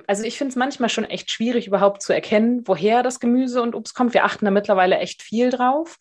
also 0.08 0.24
ich 0.24 0.38
finde 0.38 0.52
es 0.52 0.56
manchmal 0.56 0.90
schon 0.90 1.06
echt 1.06 1.32
schwierig, 1.32 1.68
überhaupt 1.68 2.02
zu 2.02 2.14
erkennen, 2.14 2.62
woher 2.66 3.04
das 3.04 3.20
Gemüse 3.20 3.62
und 3.62 3.76
Obst 3.76 3.96
kommt. 3.96 4.14
Wir 4.14 4.26
achten 4.26 4.46
da 4.46 4.52
mittlerweile 4.52 4.98
echt 4.98 5.24
viel 5.24 5.50
drauf. 5.50 5.98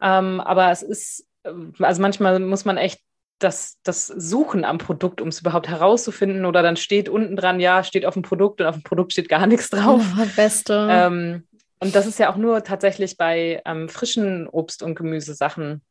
Ähm, 0.00 0.40
aber 0.40 0.70
es 0.70 0.82
ist, 0.82 1.26
äh, 1.44 1.52
also 1.80 2.02
manchmal 2.02 2.38
muss 2.40 2.64
man 2.64 2.76
echt 2.76 3.00
das, 3.38 3.78
das 3.82 4.06
Suchen 4.06 4.64
am 4.64 4.78
Produkt, 4.78 5.20
um 5.20 5.28
es 5.28 5.40
überhaupt 5.40 5.68
herauszufinden. 5.68 6.44
Oder 6.44 6.62
dann 6.62 6.76
steht 6.76 7.08
unten 7.08 7.36
dran, 7.36 7.60
ja, 7.60 7.84
steht 7.84 8.04
auf 8.04 8.14
dem 8.14 8.22
Produkt 8.22 8.60
und 8.60 8.66
auf 8.66 8.76
dem 8.76 8.82
Produkt 8.82 9.12
steht 9.12 9.28
gar 9.28 9.46
nichts 9.46 9.70
drauf. 9.70 10.02
Oh, 10.18 10.26
beste. 10.36 10.88
Ähm, 10.90 11.46
und 11.80 11.94
das 11.94 12.06
ist 12.06 12.18
ja 12.18 12.30
auch 12.32 12.36
nur 12.36 12.64
tatsächlich 12.64 13.16
bei 13.16 13.62
ähm, 13.64 13.88
frischen 13.88 14.48
Obst- 14.48 14.82
und 14.82 14.94
Gemüsesachen 14.94 15.82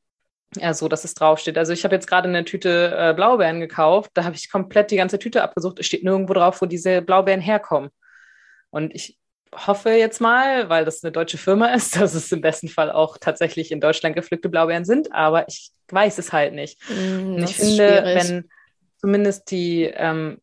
ja, 0.55 0.73
so, 0.73 0.87
dass 0.87 1.03
es 1.03 1.13
draufsteht. 1.13 1.57
Also 1.57 1.73
ich 1.73 1.83
habe 1.83 1.95
jetzt 1.95 2.07
gerade 2.07 2.29
eine 2.29 2.45
Tüte 2.45 2.95
äh, 2.97 3.13
Blaubeeren 3.13 3.59
gekauft. 3.59 4.11
Da 4.13 4.23
habe 4.23 4.35
ich 4.35 4.49
komplett 4.49 4.91
die 4.91 4.95
ganze 4.95 5.19
Tüte 5.19 5.43
abgesucht. 5.43 5.79
Es 5.79 5.85
steht 5.85 6.03
nirgendwo 6.03 6.33
drauf, 6.33 6.61
wo 6.61 6.65
diese 6.65 7.01
Blaubeeren 7.01 7.41
herkommen. 7.41 7.89
Und 8.69 8.95
ich 8.95 9.17
hoffe 9.53 9.91
jetzt 9.91 10.21
mal, 10.21 10.69
weil 10.69 10.85
das 10.85 11.03
eine 11.03 11.11
deutsche 11.11 11.37
Firma 11.37 11.67
ist, 11.73 11.95
dass 11.95 12.13
es 12.13 12.31
im 12.31 12.41
besten 12.41 12.67
Fall 12.67 12.91
auch 12.91 13.17
tatsächlich 13.17 13.71
in 13.71 13.81
Deutschland 13.81 14.15
gepflückte 14.15 14.49
Blaubeeren 14.49 14.85
sind. 14.85 15.11
Aber 15.13 15.47
ich 15.47 15.71
weiß 15.89 16.17
es 16.17 16.33
halt 16.33 16.53
nicht. 16.53 16.79
Mm, 16.89 17.35
Und 17.35 17.43
ich 17.43 17.55
finde, 17.55 18.03
wenn 18.03 18.49
zumindest 18.99 19.51
die 19.51 19.83
ähm, 19.83 20.39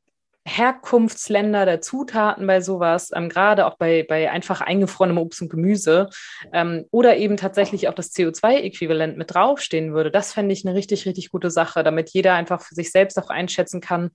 Herkunftsländer 0.47 1.65
der 1.65 1.81
Zutaten 1.81 2.47
bei 2.47 2.61
sowas, 2.61 3.11
ähm, 3.15 3.31
gerade 3.31 3.67
auch 3.67 3.77
bei, 3.79 4.05
bei 4.07 4.31
einfach 4.31 4.61
eingefrorenem 4.61 5.17
Obst 5.17 5.41
und 5.41 5.49
Gemüse 5.49 6.11
ähm, 6.53 6.85
oder 6.91 7.17
eben 7.17 7.39
tatsächlich 7.39 7.89
auch 7.89 7.95
das 7.95 8.13
CO2-Äquivalent 8.15 9.17
mit 9.17 9.35
draufstehen 9.35 9.95
würde, 9.95 10.11
das 10.11 10.35
fände 10.35 10.53
ich 10.53 10.67
eine 10.67 10.75
richtig, 10.77 11.07
richtig 11.07 11.31
gute 11.31 11.51
Sache, 11.51 11.83
damit 11.83 12.11
jeder 12.11 12.35
einfach 12.35 12.61
für 12.61 12.75
sich 12.75 12.93
selbst 12.93 13.19
auch 13.19 13.31
einschätzen 13.31 13.81
kann, 13.81 14.11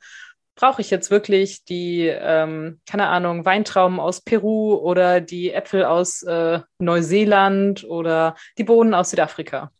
brauche 0.59 0.81
ich 0.81 0.89
jetzt 0.89 1.09
wirklich 1.09 1.63
die, 1.63 2.05
ähm, 2.07 2.81
keine 2.85 3.07
Ahnung, 3.07 3.45
Weintrauben 3.45 3.97
aus 3.99 4.19
Peru 4.19 4.73
oder 4.73 5.21
die 5.21 5.53
Äpfel 5.53 5.85
aus 5.85 6.21
äh, 6.23 6.59
Neuseeland 6.79 7.85
oder 7.85 8.35
die 8.57 8.65
Bohnen 8.65 8.93
aus 8.93 9.11
Südafrika. 9.11 9.71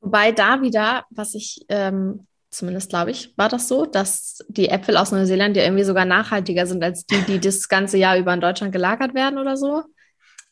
Wobei 0.00 0.32
da 0.32 0.62
wieder, 0.62 1.04
was 1.10 1.34
ich 1.34 1.64
ähm, 1.68 2.26
zumindest 2.50 2.90
glaube 2.90 3.12
ich, 3.12 3.32
war 3.36 3.48
das 3.48 3.68
so, 3.68 3.86
dass 3.86 4.44
die 4.48 4.68
Äpfel 4.68 4.96
aus 4.96 5.12
Neuseeland 5.12 5.56
ja 5.56 5.62
irgendwie 5.62 5.84
sogar 5.84 6.04
nachhaltiger 6.04 6.66
sind 6.66 6.82
als 6.82 7.06
die, 7.06 7.22
die 7.22 7.38
das 7.38 7.68
ganze 7.68 7.96
Jahr 7.96 8.18
über 8.18 8.34
in 8.34 8.40
Deutschland 8.40 8.72
gelagert 8.72 9.14
werden 9.14 9.38
oder 9.38 9.56
so. 9.56 9.84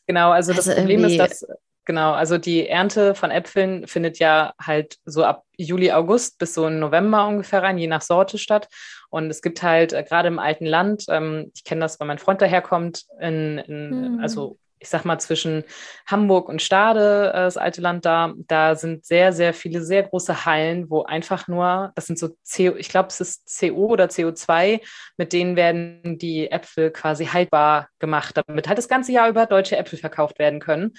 Genau, 0.07 0.31
also, 0.31 0.53
also 0.53 0.69
das 0.69 0.75
Problem 0.75 1.03
ist, 1.03 1.17
dass 1.17 1.45
genau, 1.85 2.13
also 2.13 2.37
die 2.37 2.67
Ernte 2.67 3.15
von 3.15 3.31
Äpfeln 3.31 3.87
findet 3.87 4.19
ja 4.19 4.53
halt 4.59 4.97
so 5.05 5.23
ab 5.23 5.43
Juli, 5.57 5.91
August 5.91 6.39
bis 6.39 6.53
so 6.53 6.67
in 6.67 6.79
November 6.79 7.27
ungefähr 7.27 7.63
rein, 7.63 7.77
je 7.77 7.87
nach 7.87 8.01
Sorte 8.01 8.37
statt. 8.37 8.67
Und 9.09 9.29
es 9.29 9.41
gibt 9.41 9.61
halt 9.61 9.93
äh, 9.93 10.03
gerade 10.03 10.27
im 10.27 10.39
alten 10.39 10.65
Land, 10.65 11.05
ähm, 11.09 11.51
ich 11.55 11.63
kenne 11.63 11.81
das, 11.81 11.99
weil 11.99 12.07
mein 12.07 12.17
Freund 12.17 12.41
daherkommt, 12.41 13.05
in, 13.19 13.59
in 13.59 13.91
hm. 13.91 14.19
also 14.21 14.57
ich 14.83 14.89
sag 14.89 15.05
mal, 15.05 15.17
zwischen 15.17 15.63
Hamburg 16.05 16.49
und 16.49 16.61
Stade, 16.61 17.31
äh, 17.33 17.37
das 17.37 17.57
alte 17.57 17.81
Land 17.81 18.05
da, 18.05 18.33
da 18.47 18.75
sind 18.75 19.05
sehr, 19.05 19.31
sehr 19.31 19.53
viele, 19.53 19.81
sehr 19.81 20.03
große 20.03 20.45
Hallen, 20.45 20.89
wo 20.89 21.03
einfach 21.03 21.47
nur, 21.47 21.93
das 21.95 22.05
sind 22.05 22.19
so 22.19 22.29
CO, 22.29 22.75
ich 22.75 22.89
glaube, 22.89 23.07
es 23.07 23.21
ist 23.21 23.59
CO 23.59 23.85
oder 23.85 24.05
CO2, 24.05 24.81
mit 25.17 25.31
denen 25.31 25.55
werden 25.55 26.17
die 26.19 26.51
Äpfel 26.51 26.91
quasi 26.91 27.27
haltbar 27.27 27.87
gemacht, 27.99 28.39
damit 28.45 28.67
halt 28.67 28.77
das 28.77 28.89
ganze 28.89 29.13
Jahr 29.13 29.29
über 29.29 29.45
deutsche 29.45 29.77
Äpfel 29.77 29.97
verkauft 29.97 30.37
werden 30.37 30.59
können. 30.59 30.93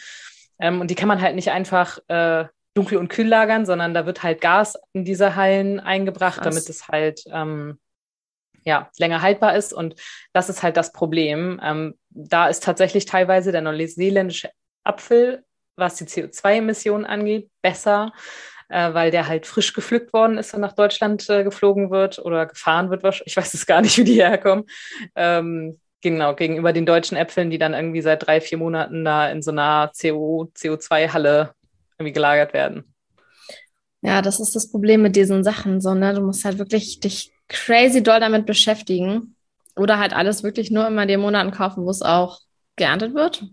Ähm, 0.58 0.80
und 0.80 0.90
die 0.90 0.94
kann 0.94 1.08
man 1.08 1.20
halt 1.20 1.34
nicht 1.34 1.50
einfach 1.50 1.98
äh, 2.08 2.46
dunkel 2.74 2.98
und 2.98 3.08
kühl 3.08 3.26
lagern, 3.26 3.66
sondern 3.66 3.94
da 3.94 4.06
wird 4.06 4.22
halt 4.22 4.40
Gas 4.40 4.76
in 4.92 5.04
diese 5.04 5.36
Hallen 5.36 5.80
eingebracht, 5.80 6.42
Krass. 6.42 6.54
damit 6.54 6.68
es 6.68 6.88
halt 6.88 7.22
ähm, 7.30 7.78
ja, 8.64 8.90
länger 8.98 9.22
haltbar 9.22 9.56
ist. 9.56 9.72
Und 9.72 9.94
das 10.32 10.48
ist 10.48 10.62
halt 10.62 10.76
das 10.76 10.92
Problem. 10.92 11.60
Ähm, 11.62 11.94
da 12.10 12.48
ist 12.48 12.62
tatsächlich 12.64 13.04
teilweise 13.04 13.52
der 13.52 13.62
neuseeländische 13.62 14.50
Apfel, 14.82 15.44
was 15.76 15.96
die 15.96 16.04
CO2-Emissionen 16.04 17.04
angeht, 17.04 17.50
besser, 17.62 18.12
äh, 18.68 18.92
weil 18.94 19.10
der 19.10 19.28
halt 19.28 19.46
frisch 19.46 19.72
gepflückt 19.72 20.12
worden 20.12 20.38
ist 20.38 20.54
und 20.54 20.60
nach 20.60 20.72
Deutschland 20.72 21.28
äh, 21.30 21.44
geflogen 21.44 21.90
wird 21.90 22.18
oder 22.18 22.46
gefahren 22.46 22.90
wird. 22.90 23.22
Ich 23.24 23.36
weiß 23.36 23.54
es 23.54 23.66
gar 23.66 23.82
nicht, 23.82 23.98
wie 23.98 24.04
die 24.04 24.22
herkommen. 24.22 24.64
Ähm, 25.14 25.78
genau, 26.04 26.34
gegenüber 26.34 26.72
den 26.72 26.86
deutschen 26.86 27.16
Äpfeln, 27.16 27.50
die 27.50 27.58
dann 27.58 27.74
irgendwie 27.74 28.02
seit 28.02 28.24
drei, 28.24 28.40
vier 28.40 28.58
Monaten 28.58 29.04
da 29.04 29.28
in 29.28 29.42
so 29.42 29.50
einer 29.50 29.90
CO, 30.00 30.52
CO2-Halle 30.56 31.54
irgendwie 31.98 32.12
gelagert 32.12 32.52
werden. 32.52 32.94
Ja, 34.02 34.22
das 34.22 34.38
ist 34.38 34.54
das 34.54 34.70
Problem 34.70 35.02
mit 35.02 35.16
diesen 35.16 35.42
Sachen, 35.42 35.80
so, 35.80 35.94
ne? 35.94 36.14
Du 36.14 36.20
musst 36.20 36.44
halt 36.44 36.58
wirklich 36.58 37.00
dich 37.00 37.32
crazy 37.48 38.02
doll 38.02 38.20
damit 38.20 38.46
beschäftigen. 38.46 39.34
Oder 39.76 39.98
halt 39.98 40.12
alles 40.12 40.44
wirklich 40.44 40.70
nur 40.70 40.86
immer 40.86 41.02
in 41.02 41.08
den 41.08 41.20
Monaten 41.20 41.50
kaufen, 41.50 41.84
wo 41.84 41.90
es 41.90 42.02
auch 42.02 42.38
geerntet 42.76 43.14
wird. 43.14 43.44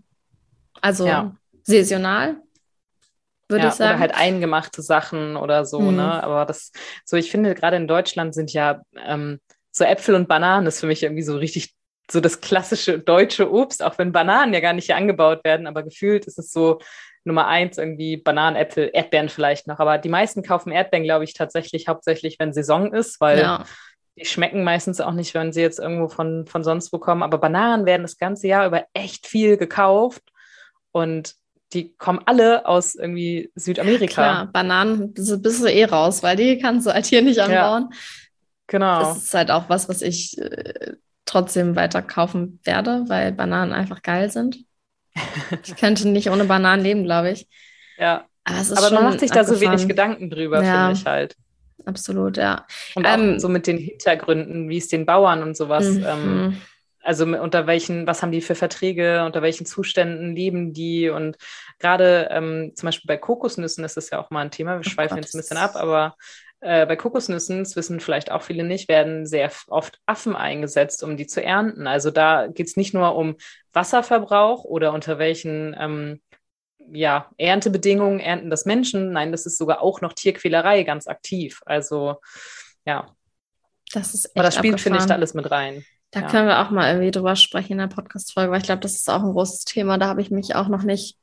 Also 0.80 1.06
ja. 1.06 1.34
saisonal, 1.64 2.36
würde 3.48 3.64
ja, 3.64 3.70
ich 3.70 3.74
sagen. 3.74 3.90
Oder 3.94 3.98
halt 3.98 4.14
eingemachte 4.14 4.82
Sachen 4.82 5.36
oder 5.36 5.64
so, 5.64 5.80
mhm. 5.80 5.96
ne? 5.96 6.22
Aber 6.22 6.44
das, 6.44 6.70
so 7.04 7.16
ich 7.16 7.30
finde, 7.30 7.56
gerade 7.56 7.76
in 7.76 7.88
Deutschland 7.88 8.34
sind 8.34 8.52
ja 8.52 8.82
ähm, 9.04 9.40
so 9.72 9.84
Äpfel 9.84 10.14
und 10.14 10.28
Bananen 10.28 10.66
ist 10.66 10.78
für 10.78 10.86
mich 10.86 11.02
irgendwie 11.02 11.22
so 11.22 11.36
richtig 11.36 11.74
so 12.10 12.20
das 12.20 12.40
klassische 12.40 12.98
deutsche 12.98 13.50
Obst, 13.50 13.82
auch 13.82 13.98
wenn 13.98 14.12
Bananen 14.12 14.54
ja 14.54 14.60
gar 14.60 14.72
nicht 14.72 14.86
hier 14.86 14.96
angebaut 14.96 15.44
werden, 15.44 15.66
aber 15.66 15.82
gefühlt 15.82 16.26
ist 16.26 16.38
es 16.38 16.52
so 16.52 16.80
Nummer 17.24 17.46
eins 17.46 17.78
irgendwie 17.78 18.16
Bananen, 18.16 18.56
Äpfel, 18.56 18.90
Erdbeeren 18.92 19.28
vielleicht 19.28 19.66
noch. 19.66 19.78
Aber 19.78 19.98
die 19.98 20.08
meisten 20.08 20.42
kaufen 20.42 20.72
Erdbeeren, 20.72 21.04
glaube 21.04 21.24
ich, 21.24 21.34
tatsächlich 21.34 21.88
hauptsächlich, 21.88 22.36
wenn 22.38 22.52
Saison 22.52 22.92
ist, 22.92 23.20
weil 23.20 23.38
ja. 23.38 23.64
die 24.16 24.24
schmecken 24.24 24.64
meistens 24.64 25.00
auch 25.00 25.12
nicht, 25.12 25.32
wenn 25.34 25.52
sie 25.52 25.60
jetzt 25.60 25.78
irgendwo 25.78 26.08
von, 26.08 26.46
von 26.46 26.64
sonst 26.64 26.92
wo 26.92 26.98
kommen. 26.98 27.22
Aber 27.22 27.38
Bananen 27.38 27.86
werden 27.86 28.02
das 28.02 28.18
ganze 28.18 28.48
Jahr 28.48 28.66
über 28.66 28.84
echt 28.92 29.26
viel 29.26 29.56
gekauft 29.56 30.22
und 30.90 31.34
die 31.72 31.94
kommen 31.96 32.20
alle 32.26 32.66
aus 32.66 32.94
irgendwie 32.94 33.50
Südamerika. 33.54 34.12
Klar, 34.12 34.46
Bananen 34.52 35.14
bist, 35.14 35.42
bist 35.42 35.62
du 35.62 35.66
eh 35.68 35.84
raus, 35.84 36.22
weil 36.22 36.36
die 36.36 36.58
kannst 36.58 36.86
du 36.86 36.92
halt 36.92 37.06
hier 37.06 37.22
nicht 37.22 37.38
anbauen. 37.38 37.88
Ja. 37.90 37.98
Genau. 38.66 39.00
Das 39.00 39.18
ist 39.18 39.34
halt 39.34 39.50
auch 39.50 39.68
was, 39.68 39.88
was 39.88 40.02
ich 40.02 40.36
äh, 40.38 40.94
trotzdem 41.32 41.76
weiter 41.76 42.02
kaufen 42.02 42.60
werde, 42.64 43.04
weil 43.08 43.32
Bananen 43.32 43.72
einfach 43.72 44.02
geil 44.02 44.30
sind. 44.30 44.58
ich 45.64 45.76
könnte 45.76 46.08
nicht 46.08 46.30
ohne 46.30 46.44
Bananen 46.44 46.82
leben, 46.82 47.04
glaube 47.04 47.30
ich. 47.30 47.48
Ja. 47.98 48.26
Aber, 48.44 48.78
Aber 48.78 48.90
man 48.90 49.04
macht 49.04 49.20
sich 49.20 49.30
da 49.30 49.44
so 49.44 49.60
wenig 49.60 49.86
Gedanken 49.86 50.28
drüber, 50.28 50.62
ja. 50.62 50.86
finde 50.86 50.98
ich 50.98 51.06
halt. 51.06 51.36
Absolut, 51.84 52.36
ja. 52.36 52.66
Und 52.94 53.06
auch 53.06 53.14
ähm, 53.14 53.38
so 53.38 53.48
mit 53.48 53.66
den 53.66 53.78
Hintergründen, 53.78 54.68
wie 54.68 54.78
es 54.78 54.88
den 54.88 55.06
Bauern 55.06 55.42
und 55.42 55.56
sowas. 55.56 55.88
Mhm. 55.88 56.04
Ähm, 56.06 56.56
also 57.02 57.24
unter 57.24 57.66
welchen, 57.66 58.06
was 58.06 58.22
haben 58.22 58.30
die 58.30 58.40
für 58.40 58.54
Verträge, 58.54 59.24
unter 59.24 59.42
welchen 59.42 59.66
Zuständen 59.66 60.36
leben 60.36 60.72
die 60.72 61.08
und 61.08 61.36
gerade 61.80 62.28
ähm, 62.30 62.72
zum 62.76 62.86
Beispiel 62.86 63.08
bei 63.08 63.16
Kokosnüssen 63.16 63.82
ist 63.84 63.96
das 63.96 64.10
ja 64.10 64.20
auch 64.20 64.30
mal 64.30 64.42
ein 64.42 64.52
Thema, 64.52 64.74
wir 64.74 64.86
oh 64.86 64.88
schweifen 64.88 65.16
Gott. 65.16 65.24
jetzt 65.24 65.34
ein 65.34 65.38
bisschen 65.38 65.56
ab, 65.56 65.74
aber 65.74 66.16
äh, 66.62 66.86
bei 66.86 66.94
Kokosnüssen, 66.94 67.58
das 67.58 67.74
wissen 67.74 67.98
vielleicht 67.98 68.30
auch 68.30 68.42
viele 68.42 68.62
nicht, 68.62 68.88
werden 68.88 69.26
sehr 69.26 69.50
oft 69.66 70.00
Affen 70.06 70.36
eingesetzt, 70.36 71.02
um 71.02 71.16
die 71.16 71.26
zu 71.26 71.42
ernten. 71.42 71.88
Also 71.88 72.12
da 72.12 72.46
geht 72.46 72.68
es 72.68 72.76
nicht 72.76 72.94
nur 72.94 73.16
um 73.16 73.36
Wasserverbrauch 73.72 74.62
oder 74.62 74.92
unter 74.92 75.18
welchen 75.18 75.76
ähm, 75.78 76.20
ja, 76.92 77.30
Erntebedingungen 77.36 78.20
ernten 78.20 78.48
das 78.48 78.64
Menschen. 78.64 79.12
Nein, 79.12 79.32
das 79.32 79.44
ist 79.44 79.58
sogar 79.58 79.82
auch 79.82 80.00
noch 80.02 80.12
Tierquälerei 80.12 80.84
ganz 80.84 81.08
aktiv. 81.08 81.60
Also 81.66 82.16
ja. 82.86 83.06
Das 83.92 84.14
ist 84.14 84.26
echt 84.26 84.36
Aber 84.36 84.44
das 84.44 84.54
spielt, 84.54 84.80
finde 84.80 85.00
ich, 85.00 85.06
da 85.06 85.14
alles 85.14 85.34
mit 85.34 85.50
rein. 85.50 85.84
Da 86.12 86.20
ja. 86.20 86.28
können 86.28 86.46
wir 86.46 86.60
auch 86.60 86.70
mal 86.70 86.92
irgendwie 86.92 87.10
drüber 87.10 87.34
sprechen 87.34 87.72
in 87.72 87.78
der 87.78 87.88
Podcast-Folge, 87.88 88.52
weil 88.52 88.60
ich 88.60 88.66
glaube, 88.66 88.80
das 88.80 88.94
ist 88.94 89.10
auch 89.10 89.22
ein 89.22 89.32
großes 89.32 89.64
Thema. 89.64 89.98
Da 89.98 90.06
habe 90.06 90.22
ich 90.22 90.30
mich 90.30 90.54
auch 90.54 90.68
noch 90.68 90.84
nicht, 90.84 91.18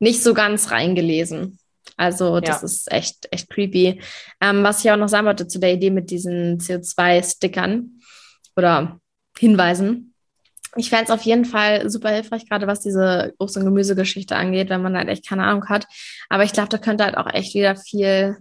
nicht 0.00 0.22
so 0.22 0.34
ganz 0.34 0.72
reingelesen. 0.72 1.60
Also, 1.96 2.40
das 2.40 2.60
ja. 2.60 2.66
ist 2.66 2.92
echt, 2.92 3.28
echt 3.30 3.50
creepy. 3.50 4.00
Ähm, 4.40 4.62
was 4.62 4.84
ich 4.84 4.90
auch 4.90 4.96
noch 4.96 5.08
sagen 5.08 5.26
wollte 5.26 5.48
zu 5.48 5.58
der 5.58 5.72
Idee 5.72 5.90
mit 5.90 6.10
diesen 6.10 6.58
CO2-Stickern 6.58 8.00
oder 8.56 9.00
Hinweisen. 9.38 10.14
Ich 10.76 10.88
fände 10.88 11.04
es 11.04 11.10
auf 11.10 11.22
jeden 11.22 11.44
Fall 11.44 11.90
super 11.90 12.10
hilfreich, 12.10 12.48
gerade 12.48 12.66
was 12.66 12.80
diese 12.80 13.34
Obst- 13.38 13.58
und 13.58 13.64
Gemüsegeschichte 13.64 14.36
angeht, 14.36 14.70
wenn 14.70 14.82
man 14.82 14.96
halt 14.96 15.08
echt 15.08 15.28
keine 15.28 15.44
Ahnung 15.44 15.68
hat. 15.68 15.86
Aber 16.30 16.44
ich 16.44 16.52
glaube, 16.52 16.70
da 16.70 16.78
könnte 16.78 17.04
halt 17.04 17.16
auch 17.16 17.32
echt 17.32 17.54
wieder 17.54 17.76
viel 17.76 18.38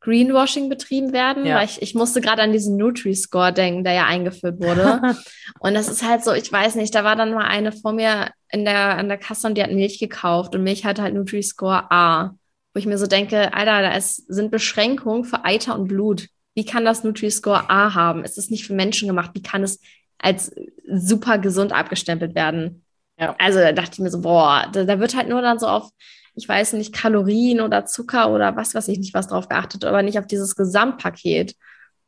Greenwashing 0.00 0.68
betrieben 0.68 1.12
werden, 1.12 1.44
ja. 1.44 1.56
weil 1.56 1.66
ich, 1.66 1.80
ich 1.82 1.94
musste 1.94 2.20
gerade 2.20 2.42
an 2.42 2.52
diesen 2.52 2.76
Nutri-Score 2.76 3.52
denken, 3.52 3.84
der 3.84 3.92
ja 3.92 4.06
eingeführt 4.06 4.58
wurde. 4.60 5.00
und 5.60 5.74
das 5.74 5.88
ist 5.88 6.06
halt 6.06 6.24
so, 6.24 6.32
ich 6.32 6.50
weiß 6.50 6.74
nicht, 6.76 6.94
da 6.94 7.04
war 7.04 7.16
dann 7.16 7.32
mal 7.32 7.46
eine 7.46 7.72
vor 7.72 7.92
mir 7.92 8.30
in 8.50 8.64
der, 8.64 8.96
an 8.96 9.08
der 9.08 9.18
Kasse 9.18 9.46
und 9.46 9.56
die 9.56 9.62
hat 9.62 9.72
Milch 9.72 9.98
gekauft 9.98 10.54
und 10.54 10.62
Milch 10.62 10.84
hatte 10.84 11.02
halt 11.02 11.14
Nutri-Score 11.14 11.90
A, 11.90 12.34
wo 12.72 12.78
ich 12.78 12.86
mir 12.86 12.98
so 12.98 13.06
denke, 13.06 13.52
Alter, 13.52 13.82
da 13.82 13.94
ist, 13.94 14.16
sind 14.32 14.50
Beschränkungen 14.50 15.24
für 15.24 15.44
Eiter 15.44 15.74
und 15.74 15.88
Blut. 15.88 16.28
Wie 16.54 16.64
kann 16.64 16.84
das 16.84 17.04
Nutri-Score 17.04 17.70
A 17.70 17.94
haben? 17.94 18.24
Ist 18.24 18.38
es 18.38 18.50
nicht 18.50 18.66
für 18.66 18.74
Menschen 18.74 19.08
gemacht? 19.08 19.30
Wie 19.34 19.42
kann 19.42 19.62
es 19.62 19.80
als 20.18 20.52
super 20.88 21.38
gesund 21.38 21.72
abgestempelt 21.72 22.34
werden? 22.34 22.84
Ja. 23.18 23.34
Also 23.38 23.60
da 23.60 23.72
dachte 23.72 23.92
ich 23.94 23.98
mir 24.00 24.10
so, 24.10 24.20
boah, 24.20 24.68
da, 24.72 24.84
da 24.84 24.98
wird 24.98 25.16
halt 25.16 25.28
nur 25.28 25.42
dann 25.42 25.58
so 25.58 25.66
auf 25.66 25.90
ich 26.34 26.48
weiß 26.48 26.74
nicht, 26.74 26.94
Kalorien 26.94 27.60
oder 27.60 27.86
Zucker 27.86 28.30
oder 28.30 28.56
was 28.56 28.74
weiß 28.74 28.88
ich 28.88 28.98
nicht, 28.98 29.14
was 29.14 29.28
drauf 29.28 29.48
geachtet, 29.48 29.84
aber 29.84 30.02
nicht 30.02 30.18
auf 30.18 30.26
dieses 30.26 30.56
Gesamtpaket. 30.56 31.54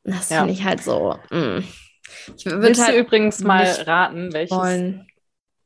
Das 0.05 0.31
ja. 0.31 0.39
finde 0.39 0.53
ich 0.53 0.65
halt 0.65 0.83
so. 0.83 1.17
Mh. 1.31 1.59
Mm. 1.59 1.65
Ich 2.37 2.47
Willst 2.47 2.85
halt 2.85 2.95
du 2.95 3.01
übrigens 3.01 3.41
mal 3.41 3.65
raten, 3.65 4.33
welches? 4.33 4.57
Wollen. 4.57 5.07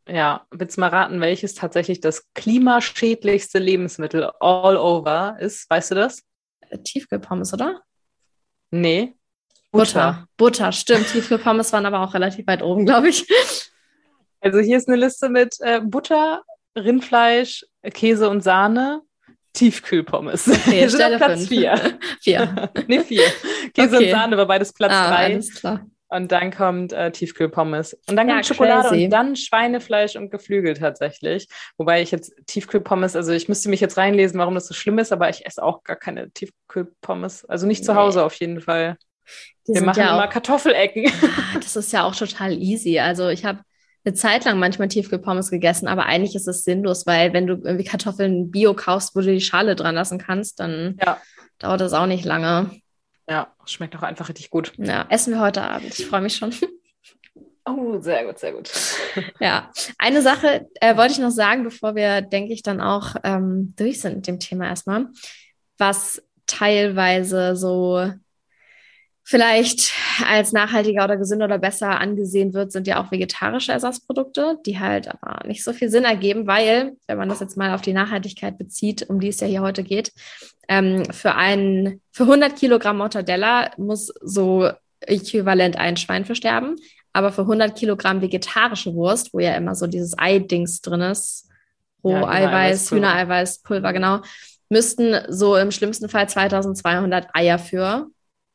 Ja, 0.09 0.47
willst 0.51 0.77
du 0.77 0.81
mal 0.81 0.91
raten, 0.91 1.21
welches 1.21 1.55
tatsächlich 1.55 2.01
das 2.01 2.33
klimaschädlichste 2.35 3.59
Lebensmittel 3.59 4.31
all 4.41 4.77
over 4.77 5.37
ist? 5.41 5.69
Weißt 5.69 5.91
du 5.91 5.95
das? 5.97 6.23
Äh, 6.71 6.79
Tiefkühlpommes, 6.79 7.53
oder? 7.53 7.83
Nee. 8.71 9.15
Butter. 9.73 9.85
Butter, 9.93 10.29
Butter 10.37 10.73
stimmt. 10.73 11.09
Tiefkühlpommes 11.09 11.73
waren 11.73 11.87
aber 11.87 12.01
auch 12.01 12.15
relativ 12.15 12.47
weit 12.47 12.63
oben, 12.63 12.87
glaube 12.87 13.09
ich. 13.09 13.27
Also 14.41 14.61
hier 14.61 14.77
ist 14.77 14.89
eine 14.89 14.97
Liste 14.97 15.29
mit 15.29 15.57
äh, 15.61 15.81
Butter, 15.81 16.43
Rindfleisch, 16.77 17.67
Käse 17.93 18.29
und 18.29 18.43
Sahne, 18.43 19.03
Tiefkühlpommes. 19.55 20.47
Okay, 20.49 20.71
Wir 20.83 20.91
sind 20.91 21.03
auf 21.03 21.17
Platz 21.17 21.47
4. 21.49 21.99
vier. 22.21 22.71
nee, 22.87 23.01
vier. 23.01 23.25
Käse 23.75 23.97
okay. 23.97 24.05
und 24.05 24.11
Sahne 24.11 24.37
war 24.37 24.47
beides 24.47 24.73
Platz 24.73 24.93
3. 24.93 24.99
Ah, 24.99 25.17
alles 25.17 25.55
klar. 25.55 25.87
Und 26.09 26.31
dann 26.31 26.53
kommt 26.53 26.93
äh, 26.93 27.11
Tiefkühlpommes. 27.11 27.95
Und 28.09 28.17
dann 28.17 28.29
ja, 28.29 28.35
kommt 28.35 28.47
Schokolade 28.47 28.89
crazy. 28.89 29.05
und 29.05 29.11
dann 29.11 29.35
Schweinefleisch 29.35 30.15
und 30.17 30.31
Geflügel 30.31 30.75
tatsächlich. 30.75 31.49
Wobei 31.79 32.01
ich 32.01 32.13
jetzt 32.13 32.33
Tiefkühlpommes, 32.47 33.17
also 33.17 33.33
ich 33.33 33.49
müsste 33.49 33.69
mich 33.69 33.81
jetzt 33.81 33.97
reinlesen, 33.97 34.39
warum 34.39 34.55
das 34.55 34.69
so 34.69 34.75
schlimm 34.75 34.99
ist, 34.99 35.13
aber 35.13 35.29
ich 35.29 35.45
esse 35.45 35.63
auch 35.63 35.83
gar 35.83 35.97
keine 35.97 36.31
Tiefkühlpommes. 36.31 37.45
Also 37.47 37.67
nicht 37.67 37.81
nee. 37.81 37.87
zu 37.87 37.97
Hause 37.97 38.25
auf 38.25 38.35
jeden 38.35 38.61
Fall. 38.61 38.97
Die 39.67 39.75
Wir 39.75 39.83
machen 39.83 39.99
ja 39.99 40.15
immer 40.15 40.29
Kartoffelecken. 40.29 41.11
Ah, 41.23 41.55
das 41.55 41.75
ist 41.75 41.93
ja 41.93 42.05
auch 42.05 42.15
total 42.15 42.53
easy. 42.53 43.01
Also 43.01 43.29
ich 43.29 43.45
habe 43.45 43.61
eine 44.05 44.15
Zeit 44.15 44.45
lang 44.45 44.61
manchmal 44.61 44.87
Tiefkühlpommes 44.87 45.51
gegessen, 45.51 45.89
aber 45.89 46.07
eigentlich 46.07 46.37
ist 46.37 46.47
es 46.47 46.63
sinnlos, 46.63 47.07
weil 47.07 47.33
wenn 47.33 47.49
du 47.49 47.55
irgendwie 47.55 47.85
Kartoffeln 47.85 48.53
Bio 48.53 48.75
kaufst, 48.75 49.17
wo 49.17 49.21
du 49.21 49.27
die 49.27 49.41
Schale 49.41 49.75
dran 49.75 49.97
lassen 49.97 50.19
kannst, 50.19 50.61
dann 50.61 50.97
ja. 51.05 51.21
dauert 51.59 51.81
das 51.81 51.93
auch 51.93 52.07
nicht 52.07 52.25
lange. 52.25 52.71
Ja, 53.29 53.53
schmeckt 53.65 53.97
auch 53.97 54.03
einfach 54.03 54.29
richtig 54.29 54.51
gut. 54.51 54.73
Ja, 54.77 55.07
essen 55.09 55.35
wir 55.35 55.41
heute 55.41 55.63
Abend. 55.63 55.99
Ich 55.99 56.07
freue 56.07 56.21
mich 56.21 56.37
schon. 56.37 56.53
Oh, 57.69 57.99
sehr 58.01 58.25
gut, 58.25 58.39
sehr 58.39 58.53
gut. 58.53 58.71
Ja, 59.41 59.73
eine 59.99 60.23
Sache 60.23 60.69
äh, 60.81 60.97
wollte 60.97 61.15
ich 61.15 61.19
noch 61.19 61.31
sagen, 61.31 61.65
bevor 61.65 61.97
wir, 61.97 62.21
denke 62.21 62.53
ich, 62.53 62.63
dann 62.63 62.81
auch 62.81 63.17
ähm, 63.25 63.75
durch 63.77 64.01
sind 64.01 64.15
mit 64.17 64.27
dem 64.29 64.39
Thema 64.39 64.67
erstmal, 64.67 65.09
was 65.77 66.23
teilweise 66.47 67.57
so 67.57 68.09
vielleicht 69.29 69.93
als 70.25 70.53
nachhaltiger 70.53 71.03
oder 71.03 71.17
gesünder 71.17 71.47
oder 71.47 71.59
besser 71.59 72.01
angesehen 72.01 72.55
wird, 72.55 72.71
sind 72.71 72.87
ja 72.87 73.03
auch 73.03 73.11
vegetarische 73.11 73.73
Ersatzprodukte, 73.73 74.61
die 74.65 74.79
halt 74.79 75.09
aber 75.09 75.45
nicht 75.49 75.65
so 75.65 75.73
viel 75.73 75.91
Sinn 75.91 76.05
ergeben, 76.05 76.47
weil, 76.47 76.93
wenn 77.09 77.19
man 77.19 77.29
das 77.29 77.41
jetzt 77.41 77.57
mal 77.57 77.75
auf 77.75 77.83
die 77.83 77.93
Nachhaltigkeit 77.93 78.57
bezieht, 78.57 79.11
um 79.11 79.19
die 79.19 79.27
es 79.27 79.41
ja 79.41 79.49
hier 79.49 79.63
heute 79.63 79.83
geht, 79.83 80.13
ähm, 80.69 81.05
für 81.11 81.35
ein, 81.35 82.01
für 82.13 82.23
100 82.23 82.55
Kilogramm 82.55 82.99
Mortadella 82.99 83.73
muss 83.79 84.15
so 84.23 84.71
äquivalent 85.01 85.77
ein 85.77 85.97
Schwein 85.97 86.25
versterben, 86.25 86.77
aber 87.13 87.33
für 87.33 87.43
100 87.43 87.77
Kilogramm 87.77 88.23
vegetarische 88.23 88.95
Wurst, 88.95 89.35
wo 89.35 89.41
ja 89.41 89.57
immer 89.57 89.75
so 89.75 89.89
dieses 89.89 90.17
Ei-Dings 90.17 90.83
drin 90.83 91.01
ist, 91.01 91.49
Roheiweiß, 92.05 92.91
ja, 92.91 92.97
Hühnereiweiß, 92.97 93.63
Pulver, 93.63 93.93
genau, 93.93 94.21
müssten 94.69 95.17
so 95.29 95.57
im 95.57 95.73
schlimmsten 95.73 96.09
Fall 96.09 96.29
2200 96.29 97.35
Eier 97.35 97.59
für 97.59 98.07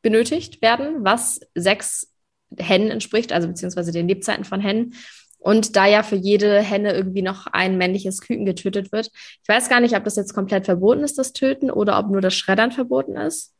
benötigt 0.02 0.62
werden, 0.62 1.04
was 1.04 1.40
sechs 1.54 2.12
Hennen 2.58 2.90
entspricht, 2.90 3.32
also 3.32 3.48
beziehungsweise 3.48 3.92
den 3.92 4.08
Lebzeiten 4.08 4.44
von 4.44 4.60
Hennen. 4.60 4.94
Und 5.38 5.74
da 5.74 5.86
ja 5.86 6.04
für 6.04 6.16
jede 6.16 6.60
Henne 6.60 6.92
irgendwie 6.92 7.22
noch 7.22 7.48
ein 7.48 7.76
männliches 7.76 8.20
Küken 8.20 8.44
getötet 8.44 8.92
wird. 8.92 9.10
Ich 9.42 9.48
weiß 9.48 9.68
gar 9.68 9.80
nicht, 9.80 9.96
ob 9.96 10.04
das 10.04 10.14
jetzt 10.14 10.34
komplett 10.34 10.66
verboten 10.66 11.02
ist, 11.02 11.18
das 11.18 11.32
Töten, 11.32 11.70
oder 11.70 11.98
ob 11.98 12.10
nur 12.10 12.20
das 12.20 12.34
Schreddern 12.34 12.70
verboten 12.70 13.16
ist. 13.16 13.52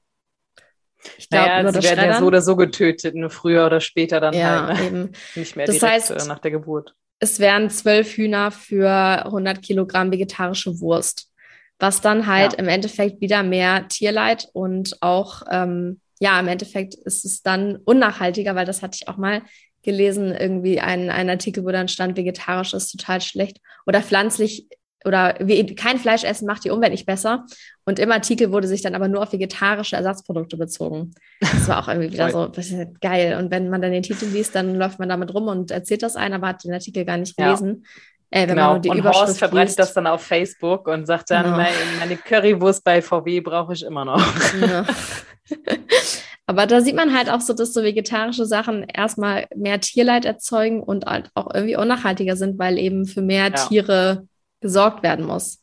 Ich 1.18 1.28
glaube, 1.28 1.46
naja, 1.46 1.58
sie 1.58 1.64
das 1.64 1.84
werden 1.84 1.98
Schreddern. 1.98 2.14
ja 2.14 2.20
so 2.20 2.26
oder 2.26 2.42
so 2.42 2.56
getötet, 2.56 3.16
nur 3.16 3.30
früher 3.30 3.66
oder 3.66 3.80
später 3.80 4.20
dann 4.20 4.34
ja, 4.34 4.68
halt. 4.68 4.78
Ne? 4.78 4.86
Eben. 4.86 5.12
Nicht 5.34 5.56
mehr 5.56 5.66
das 5.66 5.78
direkt 5.78 6.10
heißt, 6.10 6.28
nach 6.28 6.38
der 6.38 6.52
Geburt. 6.52 6.94
Es 7.18 7.40
wären 7.40 7.70
zwölf 7.70 8.16
Hühner 8.16 8.50
für 8.50 8.88
100 9.26 9.62
Kilogramm 9.62 10.12
vegetarische 10.12 10.80
Wurst, 10.80 11.30
was 11.78 12.00
dann 12.00 12.26
halt 12.26 12.52
ja. 12.52 12.58
im 12.58 12.68
Endeffekt 12.68 13.20
wieder 13.20 13.42
mehr 13.42 13.88
Tierleid 13.88 14.48
und 14.52 14.98
auch 15.00 15.42
ähm, 15.50 16.00
ja, 16.22 16.38
im 16.38 16.46
Endeffekt 16.46 16.94
ist 16.94 17.24
es 17.24 17.42
dann 17.42 17.78
unnachhaltiger, 17.84 18.54
weil 18.54 18.64
das 18.64 18.80
hatte 18.80 18.96
ich 19.00 19.08
auch 19.08 19.16
mal 19.16 19.42
gelesen, 19.82 20.32
irgendwie 20.32 20.78
ein, 20.78 21.10
ein 21.10 21.28
Artikel, 21.28 21.64
wo 21.64 21.72
dann 21.72 21.88
stand, 21.88 22.16
vegetarisch 22.16 22.74
ist 22.74 22.92
total 22.92 23.20
schlecht 23.20 23.58
oder 23.86 24.00
pflanzlich 24.02 24.68
oder 25.04 25.34
wie, 25.40 25.66
kein 25.74 25.98
Fleisch 25.98 26.22
essen 26.22 26.46
macht 26.46 26.64
die 26.64 26.70
Umwelt 26.70 26.92
nicht 26.92 27.06
besser. 27.06 27.44
Und 27.84 27.98
im 27.98 28.12
Artikel 28.12 28.52
wurde 28.52 28.68
sich 28.68 28.82
dann 28.82 28.94
aber 28.94 29.08
nur 29.08 29.20
auf 29.20 29.32
vegetarische 29.32 29.96
Ersatzprodukte 29.96 30.56
bezogen. 30.56 31.12
Das 31.40 31.66
war 31.66 31.82
auch 31.82 31.88
irgendwie 31.88 32.12
wieder 32.12 32.30
so 32.30 32.52
geil. 33.00 33.36
Und 33.36 33.50
wenn 33.50 33.68
man 33.68 33.82
dann 33.82 33.90
den 33.90 34.04
Titel 34.04 34.26
liest, 34.26 34.54
dann 34.54 34.76
läuft 34.76 35.00
man 35.00 35.08
damit 35.08 35.34
rum 35.34 35.48
und 35.48 35.72
erzählt 35.72 36.04
das 36.04 36.14
ein, 36.14 36.32
aber 36.32 36.46
hat 36.46 36.62
den 36.62 36.72
Artikel 36.72 37.04
gar 37.04 37.16
nicht 37.16 37.36
gelesen. 37.36 37.82
Ja. 37.82 37.88
Äh, 38.32 38.48
wenn 38.48 38.48
genau. 38.48 38.62
man 38.62 38.72
nur 38.72 38.80
die 38.80 38.88
und 38.88 38.98
Überschrift 38.98 39.26
Horst 39.26 39.38
verbreitet 39.38 39.68
liest. 39.68 39.78
das 39.78 39.92
dann 39.92 40.06
auf 40.06 40.22
Facebook 40.22 40.88
und 40.88 41.06
sagt 41.06 41.30
dann, 41.30 41.44
genau. 41.44 41.56
meine, 41.58 41.76
meine 42.00 42.16
Currywurst 42.16 42.82
bei 42.82 43.02
VW 43.02 43.40
brauche 43.40 43.74
ich 43.74 43.82
immer 43.82 44.06
noch. 44.06 44.24
Ja. 44.58 44.86
Aber 46.46 46.66
da 46.66 46.80
sieht 46.80 46.96
man 46.96 47.14
halt 47.14 47.28
auch 47.28 47.42
so, 47.42 47.52
dass 47.52 47.74
so 47.74 47.82
vegetarische 47.82 48.46
Sachen 48.46 48.84
erstmal 48.84 49.46
mehr 49.54 49.80
Tierleid 49.80 50.24
erzeugen 50.24 50.82
und 50.82 51.04
halt 51.04 51.30
auch 51.34 51.54
irgendwie 51.54 51.76
unnachhaltiger 51.76 52.36
sind, 52.36 52.58
weil 52.58 52.78
eben 52.78 53.04
für 53.04 53.20
mehr 53.20 53.48
ja. 53.48 53.50
Tiere 53.50 54.26
gesorgt 54.60 55.02
werden 55.02 55.26
muss. 55.26 55.62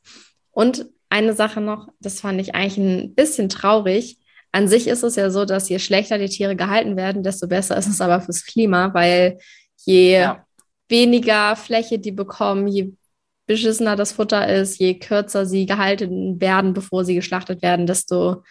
Und 0.51 0.85
eine 1.09 1.33
Sache 1.33 1.61
noch, 1.61 1.87
das 1.99 2.21
fand 2.21 2.39
ich 2.39 2.53
eigentlich 2.53 2.77
ein 2.77 3.15
bisschen 3.15 3.49
traurig. 3.49 4.19
An 4.51 4.67
sich 4.67 4.87
ist 4.87 5.03
es 5.03 5.15
ja 5.15 5.31
so, 5.31 5.43
dass 5.43 5.69
je 5.69 5.79
schlechter 5.79 6.19
die 6.19 6.29
Tiere 6.29 6.55
gehalten 6.55 6.97
werden, 6.97 7.23
desto 7.23 7.47
besser 7.47 7.77
ist 7.77 7.87
es 7.87 7.99
aber 7.99 8.21
fürs 8.21 8.45
Klima, 8.45 8.93
weil 8.93 9.39
je 9.75 10.19
ja. 10.19 10.45
Weniger 10.89 11.55
Fläche 11.55 11.99
die 11.99 12.11
bekommen, 12.11 12.67
je 12.67 12.93
beschissener 13.45 13.95
das 13.95 14.11
Futter 14.11 14.47
ist, 14.47 14.77
je 14.79 14.99
kürzer 14.99 15.45
sie 15.45 15.65
gehalten 15.65 16.39
werden, 16.39 16.73
bevor 16.73 17.03
sie 17.05 17.15
geschlachtet 17.15 17.61
werden, 17.61 17.87
desto 17.87 18.43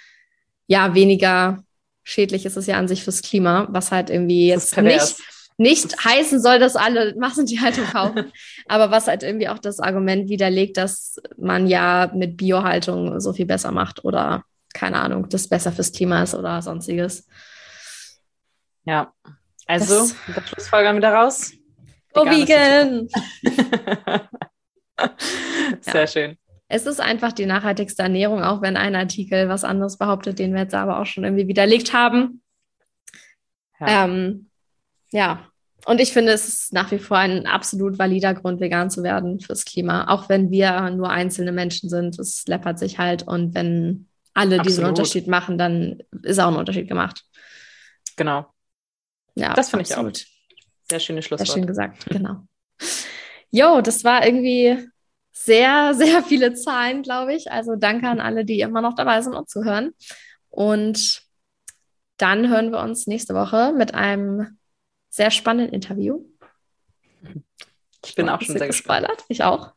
ja, 0.67 0.95
weniger 0.95 1.63
schädlich 2.03 2.47
ist 2.47 2.57
es 2.57 2.67
ja 2.67 2.77
an 2.77 2.89
sich 2.89 3.05
fürs 3.05 3.23
Klima, 3.23 3.69
was 3.71 3.93
halt 3.93 4.11
irgendwie 4.11 4.49
jetzt 4.49 4.77
nicht, 4.77 5.17
nicht 5.57 6.05
heißen 6.05 6.41
soll, 6.41 6.59
dass 6.59 6.75
alle 6.75 7.15
Massentierhaltung 7.19 7.85
kaufen, 7.85 8.33
aber 8.67 8.91
was 8.91 9.07
halt 9.07 9.23
irgendwie 9.23 9.49
auch 9.49 9.59
das 9.59 9.79
Argument 9.79 10.29
widerlegt, 10.29 10.77
dass 10.77 11.21
man 11.37 11.67
ja 11.67 12.11
mit 12.15 12.37
Biohaltung 12.37 13.21
so 13.21 13.33
viel 13.33 13.47
besser 13.47 13.73
macht 13.73 14.05
oder 14.05 14.45
keine 14.75 14.99
Ahnung, 14.99 15.29
das 15.29 15.49
besser 15.49 15.73
fürs 15.73 15.93
Klima 15.93 16.23
ist 16.23 16.35
oder 16.35 16.63
sonstiges. 16.63 17.27
Ja, 18.85 19.13
also, 19.67 20.01
das, 20.01 20.15
mit 20.27 20.37
der 20.37 20.47
Schlussfolgerung 20.47 20.97
wieder 20.97 21.13
Go 22.25 22.31
vegan! 22.31 23.09
Sehr 25.81 26.01
ja. 26.01 26.07
schön. 26.07 26.39
Es 26.69 26.87
ist 26.87 27.01
einfach 27.01 27.33
die 27.33 27.47
nachhaltigste 27.47 28.03
Ernährung, 28.03 28.43
auch 28.43 28.61
wenn 28.61 28.77
ein 28.77 28.95
Artikel 28.95 29.49
was 29.49 29.65
anderes 29.65 29.97
behauptet, 29.97 30.39
den 30.39 30.53
wir 30.53 30.63
jetzt 30.63 30.75
aber 30.75 31.01
auch 31.01 31.07
schon 31.07 31.25
irgendwie 31.25 31.49
widerlegt 31.49 31.95
haben. 31.95 32.43
Ja. 33.81 34.05
Ähm, 34.05 34.51
ja. 35.11 35.47
Und 35.87 36.01
ich 36.01 36.13
finde, 36.13 36.33
es 36.33 36.49
ist 36.49 36.73
nach 36.75 36.91
wie 36.91 36.99
vor 36.99 37.17
ein 37.17 37.47
absolut 37.47 37.99
valider 37.99 38.35
Grund, 38.35 38.61
vegan 38.61 38.91
zu 38.91 39.03
werden 39.03 39.41
fürs 39.41 39.65
Klima. 39.65 40.09
Auch 40.09 40.29
wenn 40.29 40.51
wir 40.51 40.91
nur 40.91 41.09
einzelne 41.09 41.53
Menschen 41.53 41.89
sind, 41.89 42.19
es 42.19 42.45
läppert 42.47 42.79
sich 42.79 42.99
halt. 42.99 43.23
Und 43.23 43.55
wenn 43.55 44.07
alle 44.35 44.57
absolut. 44.57 44.67
diesen 44.67 44.85
Unterschied 44.85 45.27
machen, 45.27 45.57
dann 45.57 46.03
ist 46.23 46.39
auch 46.39 46.49
ein 46.49 46.57
Unterschied 46.57 46.89
gemacht. 46.89 47.25
Genau. 48.17 48.47
Ja, 49.35 49.55
das 49.55 49.71
finde 49.71 49.85
ich 49.85 49.97
auch. 49.97 50.11
Sehr 50.91 51.01
schöne 51.01 51.23
Schlusswort. 51.23 51.47
Sehr 51.47 51.55
schön 51.55 51.67
gesagt, 51.67 52.07
genau. 52.07 52.43
Jo, 53.51 53.81
das 53.81 54.05
war 54.05 54.25
irgendwie 54.25 54.89
sehr, 55.33 55.95
sehr 55.95 56.23
viele 56.23 56.55
Zahlen, 56.55 57.03
glaube 57.03 57.35
ich. 57.35 57.51
Also 57.51 57.77
danke 57.77 58.09
an 58.09 58.21
alle, 58.21 58.45
die 58.45 58.61
immer 58.61 58.81
noch 58.81 58.95
dabei 58.95 59.21
sind 59.23 59.35
und 59.35 59.49
zuhören. 59.49 59.93
Und 60.51 61.23
dann 62.17 62.49
hören 62.49 62.73
wir 62.73 62.81
uns 62.81 63.07
nächste 63.07 63.35
Woche 63.35 63.73
mit 63.73 63.95
einem 63.95 64.59
sehr 65.09 65.31
spannenden 65.31 65.75
Interview. 65.75 66.25
Ich 68.05 68.15
bin 68.15 68.29
auch 68.29 68.41
schon 68.41 68.59
sehr 68.59 68.67
gespoilert. 68.67 69.25
Ich 69.29 69.43
auch. 69.43 69.73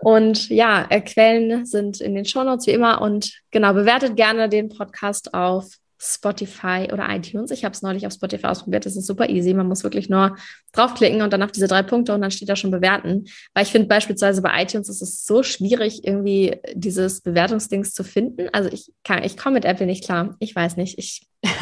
Und 0.00 0.48
ja, 0.48 0.86
äh, 0.90 1.00
Quellen 1.00 1.64
sind 1.64 2.00
in 2.00 2.14
den 2.14 2.24
Shownotes 2.24 2.66
wie 2.66 2.72
immer. 2.72 3.00
Und 3.00 3.32
genau, 3.50 3.72
bewertet 3.72 4.16
gerne 4.16 4.48
den 4.48 4.68
Podcast 4.68 5.32
auf 5.32 5.76
Spotify 6.04 6.88
oder 6.92 7.08
iTunes. 7.10 7.52
Ich 7.52 7.64
habe 7.64 7.74
es 7.74 7.82
neulich 7.82 8.06
auf 8.06 8.12
Spotify 8.12 8.46
ausprobiert. 8.46 8.84
Das 8.84 8.96
ist 8.96 9.06
super 9.06 9.28
easy. 9.28 9.54
Man 9.54 9.68
muss 9.68 9.84
wirklich 9.84 10.08
nur 10.08 10.36
draufklicken 10.72 11.22
und 11.22 11.32
dann 11.32 11.44
auf 11.44 11.52
diese 11.52 11.68
drei 11.68 11.84
Punkte 11.84 12.12
und 12.12 12.20
dann 12.20 12.32
steht 12.32 12.48
da 12.48 12.56
schon 12.56 12.72
bewerten. 12.72 13.26
Weil 13.54 13.62
ich 13.62 13.70
finde 13.70 13.86
beispielsweise 13.86 14.42
bei 14.42 14.62
iTunes 14.62 14.88
ist 14.88 15.00
es 15.00 15.24
so 15.24 15.44
schwierig, 15.44 16.04
irgendwie 16.04 16.60
dieses 16.74 17.20
Bewertungsdings 17.20 17.94
zu 17.94 18.02
finden. 18.02 18.48
Also 18.52 18.68
ich 18.72 18.92
kann, 19.04 19.22
ich 19.22 19.36
komme 19.36 19.54
mit 19.54 19.64
Apple 19.64 19.86
nicht 19.86 20.04
klar. 20.04 20.34
Ich 20.40 20.56
weiß 20.56 20.76
nicht. 20.76 20.98
Ich 20.98 21.28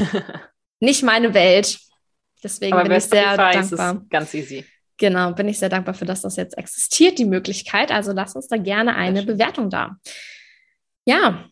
nicht 0.80 1.02
meine 1.02 1.34
Welt. 1.34 1.78
Deswegen 2.42 2.72
Aber 2.72 2.84
bin 2.84 2.92
ich 2.92 3.04
sehr 3.04 3.36
dankbar. 3.36 4.02
ganz 4.08 4.32
easy. 4.32 4.64
Genau, 4.96 5.32
bin 5.32 5.48
ich 5.48 5.58
sehr 5.58 5.68
dankbar 5.68 5.92
für, 5.92 6.06
dass 6.06 6.22
das 6.22 6.36
jetzt 6.36 6.56
existiert, 6.56 7.18
die 7.18 7.26
Möglichkeit. 7.26 7.92
Also 7.92 8.12
lass 8.12 8.34
uns 8.34 8.48
da 8.48 8.56
gerne 8.56 8.96
eine 8.96 9.22
Bewertung 9.22 9.68
da. 9.68 9.96
Ja. 11.04 11.44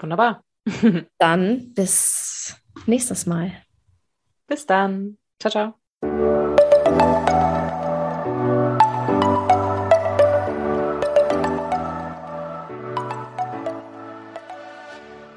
Wunderbar. 0.00 0.42
dann 1.18 1.72
bis 1.74 2.56
nächstes 2.86 3.26
Mal. 3.26 3.52
Bis 4.46 4.66
dann. 4.66 5.18
Ciao, 5.38 5.50
ciao. 6.02 6.39